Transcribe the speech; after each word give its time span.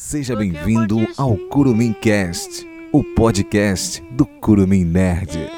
Seja 0.00 0.36
bem-vindo 0.36 0.96
ao 1.16 1.36
Curumim 1.36 1.92
Cast, 1.92 2.64
o 2.92 3.02
podcast 3.02 4.00
do 4.12 4.24
Curumim 4.24 4.84
Nerd. 4.84 5.57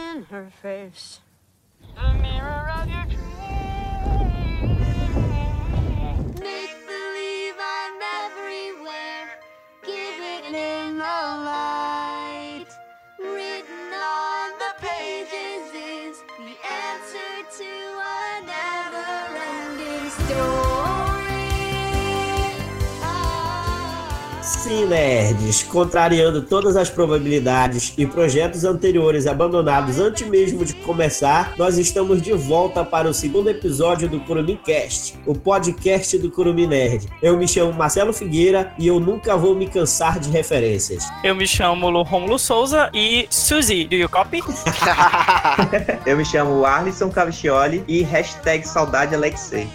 Contrariando 25.70 26.42
todas 26.42 26.77
as 26.77 26.91
probabilidades 26.91 27.95
e 27.97 28.05
projetos 28.05 28.65
anteriores 28.65 29.27
abandonados 29.27 29.98
antes 29.98 30.27
mesmo 30.27 30.65
de 30.65 30.74
começar, 30.74 31.55
nós 31.56 31.78
estamos 31.78 32.20
de 32.20 32.33
volta 32.33 32.84
para 32.84 33.09
o 33.09 33.15
segundo 33.15 33.48
episódio 33.48 34.09
do 34.09 34.20
Curumim 34.20 34.56
Cast, 34.56 35.14
o 35.25 35.34
podcast 35.34 36.19
do 36.19 36.30
Curumim 36.30 36.66
Nerd. 36.66 37.06
Eu 37.23 37.37
me 37.37 37.47
chamo 37.47 37.73
Marcelo 37.73 38.12
Figueira 38.12 38.75
e 38.78 38.87
eu 38.87 38.98
nunca 38.98 39.37
vou 39.37 39.55
me 39.55 39.69
cansar 39.69 40.19
de 40.19 40.28
referências. 40.30 41.05
Eu 41.23 41.34
me 41.34 41.47
chamo 41.47 42.02
Romulo 42.02 42.39
Souza 42.39 42.91
e 42.92 43.27
Suzy, 43.30 43.84
do 43.84 43.95
you 43.95 44.09
copy? 44.09 44.41
Eu 46.06 46.16
me 46.16 46.25
chamo 46.25 46.64
Arlisson 46.64 47.11
Cavicioli 47.11 47.84
e 47.87 48.02
hashtag 48.02 48.66
saudade 48.66 49.14
Alexei. 49.14 49.69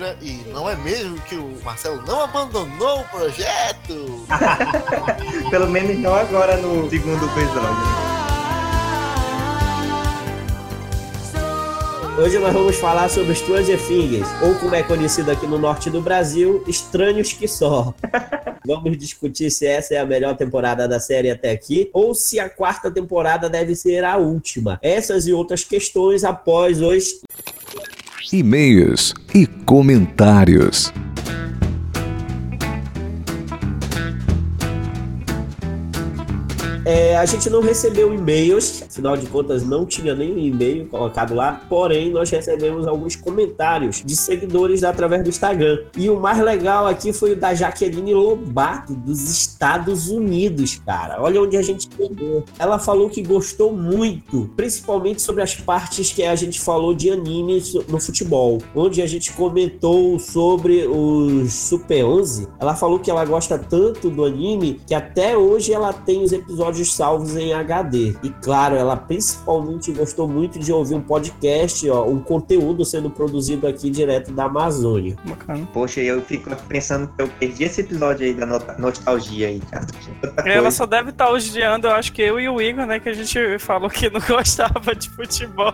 Oliveira 0.00 0.16
e 0.22 0.48
não 0.50 0.68
é 0.68 0.74
mesmo 0.76 1.20
que 1.22 1.34
o 1.34 1.58
Marcelo 1.62 2.02
não 2.06 2.22
abandonou 2.22 3.00
o 3.00 3.04
projeto? 3.04 4.26
Pelo 5.50 5.68
menos 5.68 5.98
não 5.98 6.14
agora 6.14 6.56
no 6.56 6.88
segundo 6.88 7.24
episódio. 7.26 8.10
Hoje 12.18 12.38
nós 12.38 12.52
vamos 12.52 12.76
falar 12.76 13.08
sobre 13.08 13.34
Stranger 13.34 13.78
Things, 13.86 14.26
ou 14.42 14.54
como 14.56 14.74
é 14.74 14.82
conhecido 14.82 15.30
aqui 15.30 15.46
no 15.46 15.58
norte 15.58 15.88
do 15.88 16.02
Brasil, 16.02 16.62
Estranhos 16.66 17.32
que 17.32 17.46
Só. 17.46 17.94
Vamos 18.66 18.98
discutir 18.98 19.50
se 19.50 19.66
essa 19.66 19.94
é 19.94 19.98
a 19.98 20.04
melhor 20.04 20.36
temporada 20.36 20.86
da 20.86 21.00
série 21.00 21.30
até 21.30 21.50
aqui, 21.50 21.88
ou 21.94 22.14
se 22.14 22.38
a 22.38 22.50
quarta 22.50 22.90
temporada 22.90 23.48
deve 23.48 23.74
ser 23.74 24.04
a 24.04 24.18
última. 24.18 24.78
Essas 24.82 25.26
e 25.26 25.32
outras 25.32 25.64
questões 25.64 26.22
após 26.22 26.82
os 26.82 27.22
E-mails 28.32 29.14
e 29.34 29.46
comentários. 29.46 30.92
É, 36.84 37.09
a 37.16 37.24
gente 37.24 37.48
não 37.48 37.60
recebeu 37.60 38.12
e-mails, 38.12 38.82
afinal 38.82 39.16
de 39.16 39.26
contas 39.26 39.62
não 39.62 39.86
tinha 39.86 40.14
nenhum 40.14 40.38
e-mail 40.38 40.86
colocado 40.86 41.34
lá, 41.34 41.60
porém 41.68 42.10
nós 42.10 42.30
recebemos 42.30 42.86
alguns 42.86 43.16
comentários 43.16 44.02
de 44.04 44.16
seguidores 44.16 44.82
através 44.82 45.22
do 45.22 45.28
Instagram. 45.28 45.84
E 45.96 46.08
o 46.08 46.18
mais 46.18 46.38
legal 46.38 46.86
aqui 46.86 47.12
foi 47.12 47.32
o 47.32 47.36
da 47.36 47.54
Jaqueline 47.54 48.14
Lobato, 48.14 48.94
dos 48.94 49.30
Estados 49.30 50.08
Unidos, 50.08 50.80
cara. 50.84 51.20
Olha 51.20 51.40
onde 51.42 51.56
a 51.56 51.62
gente 51.62 51.88
chegou. 51.94 52.44
Ela 52.58 52.78
falou 52.78 53.08
que 53.08 53.22
gostou 53.22 53.72
muito, 53.72 54.50
principalmente 54.56 55.22
sobre 55.22 55.42
as 55.42 55.54
partes 55.54 56.12
que 56.12 56.22
a 56.22 56.34
gente 56.34 56.60
falou 56.60 56.94
de 56.94 57.10
anime 57.10 57.62
no 57.88 58.00
futebol, 58.00 58.58
onde 58.74 59.02
a 59.02 59.06
gente 59.06 59.32
comentou 59.32 60.18
sobre 60.18 60.86
os 60.86 61.52
Super 61.52 62.04
11. 62.04 62.48
Ela 62.58 62.74
falou 62.74 62.98
que 62.98 63.10
ela 63.10 63.24
gosta 63.24 63.58
tanto 63.58 64.10
do 64.10 64.24
anime 64.24 64.80
que 64.86 64.94
até 64.94 65.36
hoje 65.36 65.72
ela 65.72 65.92
tem 65.92 66.22
os 66.22 66.32
episódios 66.32 66.94
salvos 67.00 67.34
em 67.34 67.54
HD. 67.54 68.14
E 68.22 68.28
claro, 68.42 68.76
ela 68.76 68.94
principalmente 68.94 69.90
gostou 69.90 70.28
muito 70.28 70.58
de 70.58 70.70
ouvir 70.70 70.94
um 70.96 71.00
podcast, 71.00 71.88
ó, 71.88 72.04
um 72.04 72.20
conteúdo 72.20 72.84
sendo 72.84 73.08
produzido 73.08 73.66
aqui 73.66 73.88
direto 73.88 74.30
da 74.32 74.44
Amazônia. 74.44 75.16
Bacana. 75.24 75.66
Poxa, 75.72 76.00
eu 76.02 76.20
fico 76.20 76.54
pensando 76.68 77.08
que 77.08 77.22
eu 77.22 77.28
perdi 77.38 77.64
esse 77.64 77.80
episódio 77.80 78.26
aí 78.26 78.34
da 78.34 78.44
no- 78.44 78.60
nostalgia 78.78 79.48
aí, 79.48 79.60
cara. 79.70 79.86
Ela 80.44 80.70
só 80.70 80.84
deve 80.84 81.08
estar 81.08 81.30
odiando, 81.30 81.86
eu 81.86 81.92
acho 81.92 82.12
que 82.12 82.20
eu 82.20 82.38
e 82.38 82.46
o 82.50 82.60
Igor, 82.60 82.84
né? 82.84 83.00
Que 83.00 83.08
a 83.08 83.14
gente 83.14 83.58
falou 83.58 83.88
que 83.88 84.10
não 84.10 84.20
gostava 84.28 84.94
de 84.94 85.08
futebol. 85.08 85.72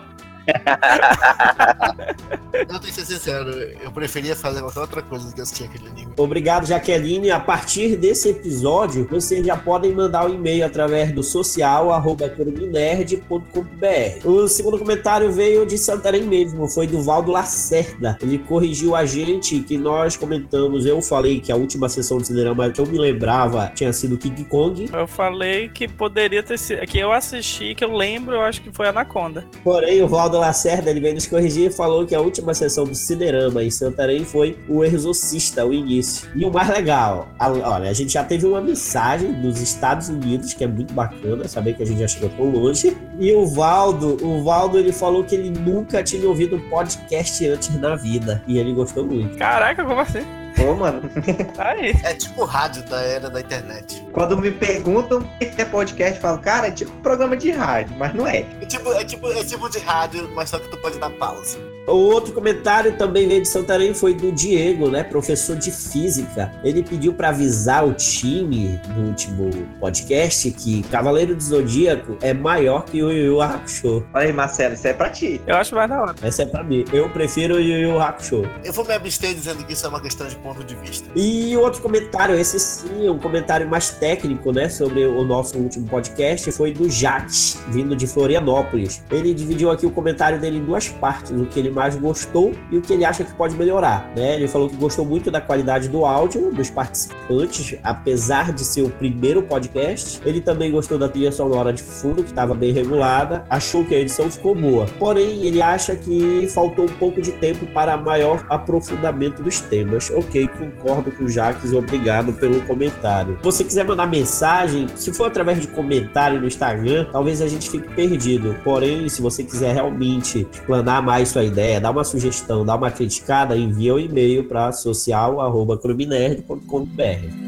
Eu 2.53 2.65
tenho 2.65 2.79
que 2.79 2.93
ser 2.93 3.05
sincero, 3.05 3.51
eu 3.51 3.91
preferia 3.91 4.35
fazer 4.35 4.61
qualquer 4.61 4.79
outra 4.79 5.01
coisa 5.01 5.27
do 5.27 5.33
que 5.33 5.41
assistir 5.41 5.65
aquele 5.65 5.87
anime. 5.89 6.11
Obrigado, 6.17 6.65
Jaqueline. 6.65 7.29
A 7.29 7.39
partir 7.39 7.95
desse 7.95 8.29
episódio, 8.29 9.07
vocês 9.09 9.45
já 9.45 9.55
podem 9.55 9.93
mandar 9.93 10.25
o 10.25 10.31
um 10.31 10.35
e-mail 10.35 10.65
através 10.65 11.11
do 11.11 11.21
social 11.21 11.91
arroba 11.91 12.29
coruminerd.com.br. 12.29 14.27
O 14.27 14.47
segundo 14.47 14.79
comentário 14.79 15.31
veio 15.31 15.65
de 15.65 15.77
Santarém 15.77 16.23
mesmo, 16.23 16.67
foi 16.67 16.87
do 16.87 17.01
Valdo 17.01 17.31
Lacerda. 17.31 18.17
Ele 18.21 18.39
corrigiu 18.39 18.95
a 18.95 19.05
gente 19.05 19.59
que 19.59 19.77
nós 19.77 20.15
comentamos, 20.15 20.85
eu 20.85 21.01
falei 21.01 21.39
que 21.39 21.51
a 21.51 21.55
última 21.55 21.87
sessão 21.89 22.17
de 22.17 22.27
cinema 22.27 22.69
que 22.71 22.81
eu 22.81 22.87
me 22.87 22.97
lembrava 22.97 23.71
tinha 23.75 23.93
sido 23.93 24.17
King 24.17 24.43
Kong, 24.45 24.89
Eu 24.91 25.07
falei 25.07 25.69
que 25.69 25.87
poderia 25.87 26.41
ter 26.41 26.57
sido. 26.57 26.85
Que 26.87 26.99
eu 26.99 27.11
assisti, 27.11 27.75
que 27.75 27.83
eu 27.83 27.95
lembro, 27.95 28.35
eu 28.35 28.41
acho 28.41 28.61
que 28.61 28.71
foi 28.71 28.87
Anaconda. 28.87 29.45
Porém, 29.63 30.01
o 30.01 30.07
Valdo 30.07 30.36
Lacerda 30.37 30.89
ele 30.89 30.99
veio 30.99 31.15
nos 31.15 31.27
corrigir 31.27 31.69
e 31.69 31.73
falou 31.73 32.05
que 32.05 32.15
a 32.15 32.21
última 32.21 32.53
sessão 32.53 32.85
do 32.85 32.95
Cinerama 32.95 33.63
em 33.63 33.69
Santarém 33.71 34.23
foi 34.23 34.57
o 34.67 34.83
Exorcista, 34.83 35.65
o 35.65 35.73
início. 35.73 36.29
E 36.35 36.45
o 36.45 36.51
mais 36.51 36.69
legal, 36.69 37.27
a- 37.39 37.49
olha, 37.51 37.89
a 37.89 37.93
gente 37.93 38.13
já 38.13 38.23
teve 38.23 38.45
uma 38.45 38.61
mensagem 38.61 39.31
dos 39.33 39.59
Estados 39.61 40.09
Unidos, 40.09 40.53
que 40.53 40.63
é 40.63 40.67
muito 40.67 40.93
bacana, 40.93 41.47
saber 41.47 41.73
que 41.75 41.83
a 41.83 41.85
gente 41.85 41.99
já 41.99 42.07
chegou 42.07 42.29
tão 42.29 42.49
longe. 42.49 42.95
E 43.19 43.31
o 43.33 43.45
Valdo, 43.45 44.17
o 44.25 44.43
Valdo 44.43 44.77
ele 44.77 44.91
falou 44.91 45.23
que 45.23 45.35
ele 45.35 45.49
nunca 45.49 46.03
tinha 46.03 46.27
ouvido 46.27 46.55
um 46.55 46.69
podcast 46.69 47.45
antes 47.47 47.75
na 47.79 47.95
vida. 47.95 48.43
E 48.47 48.57
ele 48.57 48.73
gostou 48.73 49.05
muito. 49.05 49.37
Caraca, 49.37 49.83
como 49.83 49.99
assim? 49.99 50.21
Pô, 50.57 50.75
mano. 50.75 51.01
Aí. 51.57 51.95
É 52.03 52.13
tipo 52.13 52.43
rádio 52.43 52.83
da 52.83 52.99
era 52.99 53.29
da 53.29 53.39
internet. 53.39 54.03
Quando 54.11 54.37
me 54.37 54.51
perguntam 54.51 55.19
o 55.19 55.23
que 55.37 55.61
é 55.61 55.65
podcast, 55.65 56.15
eu 56.15 56.21
falo, 56.21 56.39
cara, 56.39 56.67
é 56.67 56.71
tipo 56.71 56.91
um 56.91 57.01
programa 57.01 57.37
de 57.37 57.51
rádio, 57.51 57.95
mas 57.97 58.13
não 58.13 58.27
é. 58.27 58.45
É 58.61 58.65
tipo, 58.65 58.91
é 58.91 59.05
tipo, 59.05 59.31
é 59.31 59.43
tipo 59.43 59.69
de 59.69 59.79
rádio, 59.79 60.29
mas 60.33 60.49
só 60.49 60.59
que 60.59 60.67
tu 60.69 60.77
pode 60.77 60.97
dar 60.97 61.11
pausa. 61.11 61.57
O 61.87 61.95
outro 61.95 62.33
comentário 62.33 62.97
também 62.97 63.29
veio 63.29 63.41
de 63.41 63.47
Santarém 63.47 63.93
foi 63.93 64.13
do 64.13 64.29
Diego, 64.29 64.89
né, 64.89 65.05
professor 65.05 65.55
de 65.55 65.71
física. 65.71 66.51
Ele 66.61 66.83
pediu 66.83 67.13
para 67.13 67.29
avisar 67.29 67.87
o 67.87 67.93
time 67.93 68.77
no 68.89 69.07
último 69.07 69.49
podcast 69.79 70.51
que 70.51 70.83
Cavaleiro 70.83 71.33
do 71.33 71.41
Zodíaco 71.41 72.17
é 72.21 72.33
maior 72.33 72.83
que 72.83 73.01
o 73.01 73.09
Yu 73.09 73.27
Yu 73.27 73.41
Hakusho. 73.41 74.05
Olha 74.13 74.25
aí, 74.25 74.33
Marcelo, 74.33 74.73
isso 74.73 74.85
é 74.85 74.91
pra 74.91 75.09
ti. 75.09 75.41
Eu 75.47 75.55
acho 75.55 75.73
mais 75.75 75.89
da 75.89 76.01
hora. 76.01 76.15
Essa 76.21 76.43
é 76.43 76.45
pra 76.45 76.61
mim. 76.61 76.83
Eu 76.91 77.09
prefiro 77.09 77.55
o 77.55 77.59
Yu 77.59 77.77
Yu 77.77 78.01
Hakusho. 78.01 78.49
Eu 78.65 78.73
vou 78.73 78.83
me 78.83 78.93
abster 78.93 79.33
dizendo 79.33 79.63
que 79.63 79.71
isso 79.71 79.85
é 79.85 79.89
uma 79.89 80.01
questão 80.01 80.27
de 80.27 80.35
ponto 80.47 80.63
de 80.63 80.75
vista. 80.75 81.09
E 81.15 81.55
outro 81.57 81.81
comentário, 81.81 82.35
esse 82.35 82.59
sim, 82.59 83.09
um 83.09 83.19
comentário 83.19 83.67
mais 83.67 83.89
técnico, 83.89 84.51
né, 84.51 84.69
sobre 84.69 85.05
o 85.05 85.23
nosso 85.23 85.57
último 85.57 85.87
podcast, 85.87 86.51
foi 86.51 86.71
do 86.71 86.89
Jax, 86.89 87.59
vindo 87.67 87.95
de 87.95 88.07
Florianópolis. 88.07 89.03
Ele 89.11 89.33
dividiu 89.33 89.69
aqui 89.69 89.85
o 89.85 89.91
comentário 89.91 90.39
dele 90.39 90.57
em 90.57 90.63
duas 90.63 90.87
partes, 90.87 91.31
o 91.31 91.45
que 91.45 91.59
ele 91.59 91.69
mais 91.69 91.95
gostou 91.95 92.53
e 92.71 92.77
o 92.77 92.81
que 92.81 92.93
ele 92.93 93.03
acha 93.03 93.23
que 93.23 93.33
pode 93.33 93.55
melhorar, 93.55 94.11
né? 94.15 94.35
Ele 94.35 94.47
falou 94.47 94.69
que 94.69 94.75
gostou 94.75 95.05
muito 95.05 95.29
da 95.29 95.41
qualidade 95.41 95.89
do 95.89 96.05
áudio 96.05 96.51
dos 96.51 96.69
participantes, 96.69 97.77
apesar 97.83 98.53
de 98.53 98.63
ser 98.63 98.83
o 98.83 98.89
primeiro 98.89 99.41
podcast. 99.41 100.21
Ele 100.25 100.39
também 100.39 100.71
gostou 100.71 100.97
da 100.97 101.09
trilha 101.09 101.31
sonora 101.31 101.73
de 101.73 101.83
fundo, 101.83 102.23
que 102.23 102.29
estava 102.29 102.53
bem 102.53 102.71
regulada, 102.71 103.43
achou 103.49 103.83
que 103.83 103.93
a 103.93 103.99
edição 103.99 104.31
ficou 104.31 104.55
boa. 104.55 104.85
Porém, 104.97 105.45
ele 105.45 105.61
acha 105.61 105.95
que 105.95 106.47
faltou 106.47 106.85
um 106.85 106.93
pouco 106.99 107.21
de 107.21 107.31
tempo 107.33 107.65
para 107.67 107.97
maior 107.97 108.45
aprofundamento 108.49 109.41
dos 109.41 109.59
temas. 109.59 110.09
Ok, 110.09 110.36
concordo 110.45 111.09
com 111.11 111.23
o 111.23 111.29
Jaques, 111.29 111.71
obrigado 111.71 112.33
pelo 112.33 112.59
comentário. 112.63 113.37
Se 113.37 113.43
você 113.43 113.63
quiser 113.63 113.85
mandar 113.85 114.07
mensagem, 114.07 114.87
se 114.95 115.13
for 115.13 115.27
através 115.27 115.61
de 115.61 115.67
comentário 115.67 116.41
no 116.41 116.47
Instagram, 116.47 117.05
talvez 117.11 117.41
a 117.41 117.47
gente 117.47 117.69
fique 117.69 117.87
perdido. 117.95 118.57
Porém, 118.63 119.07
se 119.07 119.21
você 119.21 119.43
quiser 119.43 119.73
realmente 119.73 120.45
explanar 120.51 121.01
mais 121.01 121.29
sua 121.29 121.45
ideia, 121.45 121.79
dar 121.79 121.91
uma 121.91 122.03
sugestão, 122.03 122.65
dar 122.65 122.75
uma 122.75 122.91
criticada, 122.91 123.55
envia 123.55 123.95
um 123.95 123.99
e-mail 123.99 124.43
para 124.43 124.73
social@clubinerd.com.br. 124.73 127.46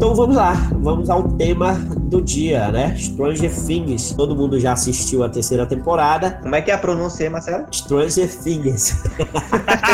Então 0.00 0.14
vamos 0.14 0.34
lá, 0.34 0.54
vamos 0.80 1.10
ao 1.10 1.28
tema 1.36 1.74
do 1.74 2.22
dia, 2.22 2.72
né? 2.72 2.96
Stranger 2.96 3.52
Things. 3.54 4.14
Todo 4.14 4.34
mundo 4.34 4.58
já 4.58 4.72
assistiu 4.72 5.22
a 5.22 5.28
terceira 5.28 5.66
temporada. 5.66 6.38
Como 6.40 6.54
é 6.54 6.62
que 6.62 6.70
é 6.70 6.74
a 6.74 6.78
pronúncia 6.78 7.26
aí, 7.26 7.28
Marcelo? 7.28 7.66
Stranger 7.70 8.34
Things. 8.42 9.04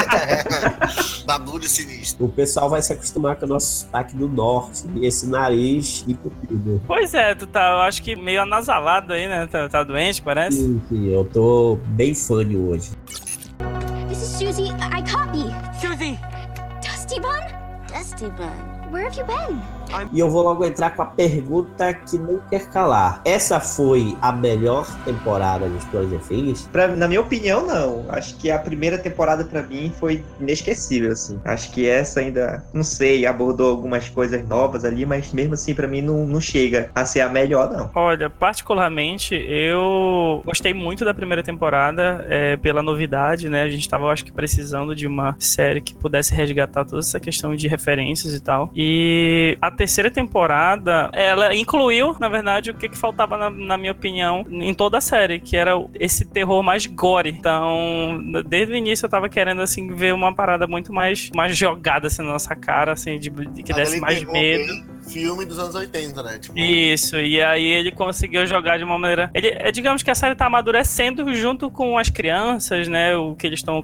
Bagulho 1.26 1.68
sinistro. 1.68 2.26
O 2.26 2.28
pessoal 2.28 2.70
vai 2.70 2.82
se 2.82 2.92
acostumar 2.92 3.34
com 3.34 3.46
o 3.46 3.48
nosso 3.48 3.80
sotaque 3.80 4.14
do 4.14 4.28
norte 4.28 4.84
e 4.94 5.04
esse 5.04 5.28
nariz 5.28 6.04
entupido. 6.06 6.80
Pois 6.86 7.12
é, 7.12 7.34
tu 7.34 7.48
tá, 7.48 7.72
eu 7.72 7.78
acho 7.78 8.00
que 8.00 8.14
meio 8.14 8.42
anasalado 8.42 9.12
aí, 9.12 9.26
né? 9.26 9.48
Tá, 9.48 9.68
tá 9.68 9.82
doente, 9.82 10.22
parece. 10.22 10.56
Sim, 10.56 10.80
sim, 10.88 11.08
eu 11.08 11.24
tô 11.24 11.80
bem 11.84 12.14
fã 12.14 12.36
hoje. 12.36 12.92
This 14.08 14.22
is 14.22 14.28
Susie. 14.38 14.68
I 14.68 15.02
copy. 15.02 15.52
Susie, 15.80 16.16
Dusty 16.80 17.20
Bun? 17.20 17.42
Dusty 17.92 18.30
Bun. 18.30 18.75
Where 18.90 19.06
have 19.06 19.18
you 19.18 19.26
been? 19.26 19.60
E 20.12 20.18
eu 20.18 20.28
vou 20.28 20.42
logo 20.42 20.64
entrar 20.64 20.90
com 20.90 21.02
a 21.02 21.06
pergunta 21.06 21.94
que 21.94 22.18
não 22.18 22.40
quer 22.50 22.68
calar. 22.70 23.20
Essa 23.24 23.60
foi 23.60 24.16
a 24.20 24.32
melhor 24.32 24.84
temporada 25.04 25.68
de 25.68 25.80
Stranger 25.82 26.18
Things? 26.20 26.68
Pra- 26.72 26.88
na 26.88 27.06
minha 27.06 27.20
opinião, 27.20 27.64
não. 27.64 28.04
Acho 28.08 28.36
que 28.36 28.50
a 28.50 28.58
primeira 28.58 28.98
temporada 28.98 29.44
pra 29.44 29.62
mim 29.62 29.92
foi 29.98 30.24
inesquecível, 30.40 31.12
assim. 31.12 31.40
Acho 31.44 31.70
que 31.72 31.88
essa 31.88 32.18
ainda, 32.20 32.64
não 32.74 32.82
sei, 32.82 33.26
abordou 33.26 33.70
algumas 33.70 34.08
coisas 34.08 34.46
novas 34.48 34.84
ali, 34.84 35.06
mas 35.06 35.32
mesmo 35.32 35.54
assim 35.54 35.72
pra 35.72 35.86
mim 35.86 36.02
não, 36.02 36.26
não 36.26 36.40
chega 36.40 36.90
a 36.94 37.04
ser 37.04 37.20
a 37.20 37.28
melhor, 37.28 37.70
não. 37.70 37.88
Olha, 37.94 38.28
particularmente, 38.28 39.34
eu 39.34 40.42
gostei 40.44 40.74
muito 40.74 41.04
da 41.04 41.14
primeira 41.14 41.42
temporada 41.44 42.26
é, 42.28 42.56
pela 42.56 42.82
novidade, 42.82 43.48
né? 43.48 43.62
A 43.62 43.68
gente 43.70 43.88
tava, 43.88 44.10
acho 44.12 44.24
que, 44.24 44.32
precisando 44.32 44.96
de 44.96 45.06
uma 45.06 45.36
série 45.38 45.80
que 45.80 45.94
pudesse 45.94 46.34
resgatar 46.34 46.84
toda 46.84 46.98
essa 46.98 47.20
questão 47.20 47.54
de 47.54 47.68
referências 47.68 48.34
e 48.34 48.40
tal. 48.40 48.70
E 48.78 49.56
a 49.62 49.70
terceira 49.70 50.10
temporada, 50.10 51.08
ela 51.14 51.54
incluiu, 51.56 52.14
na 52.20 52.28
verdade, 52.28 52.70
o 52.70 52.74
que, 52.74 52.90
que 52.90 52.98
faltava, 52.98 53.38
na, 53.38 53.48
na 53.48 53.78
minha 53.78 53.92
opinião, 53.92 54.44
em 54.50 54.74
toda 54.74 54.98
a 54.98 55.00
série, 55.00 55.40
que 55.40 55.56
era 55.56 55.72
esse 55.94 56.26
terror 56.26 56.62
mais 56.62 56.84
gore. 56.84 57.30
Então, 57.30 58.20
desde 58.44 58.74
o 58.74 58.76
início 58.76 59.06
eu 59.06 59.10
tava 59.10 59.30
querendo, 59.30 59.62
assim, 59.62 59.88
ver 59.94 60.12
uma 60.12 60.34
parada 60.34 60.66
muito 60.66 60.92
mais, 60.92 61.30
mais 61.34 61.56
jogada, 61.56 62.08
assim, 62.08 62.20
na 62.20 62.32
nossa 62.32 62.54
cara, 62.54 62.92
assim, 62.92 63.18
de, 63.18 63.30
de 63.30 63.62
que 63.62 63.72
desse 63.72 63.98
mais 63.98 64.22
medo. 64.22 64.32
bem 64.32 64.95
Filme 65.08 65.44
dos 65.44 65.58
anos 65.58 65.74
80, 65.74 66.22
né? 66.22 66.38
Tipo, 66.38 66.58
Isso, 66.58 67.16
e 67.18 67.40
aí 67.42 67.64
ele 67.64 67.90
conseguiu 67.92 68.46
jogar 68.46 68.78
de 68.78 68.84
uma 68.84 68.98
maneira. 68.98 69.30
Ele, 69.34 69.48
é, 69.48 69.70
digamos 69.70 70.02
que 70.02 70.10
a 70.10 70.14
série 70.14 70.34
tá 70.34 70.46
amadurecendo 70.46 71.34
junto 71.34 71.70
com 71.70 71.96
as 71.98 72.08
crianças, 72.10 72.88
né? 72.88 73.16
O 73.16 73.34
que 73.34 73.46
eles 73.46 73.60
estão 73.60 73.82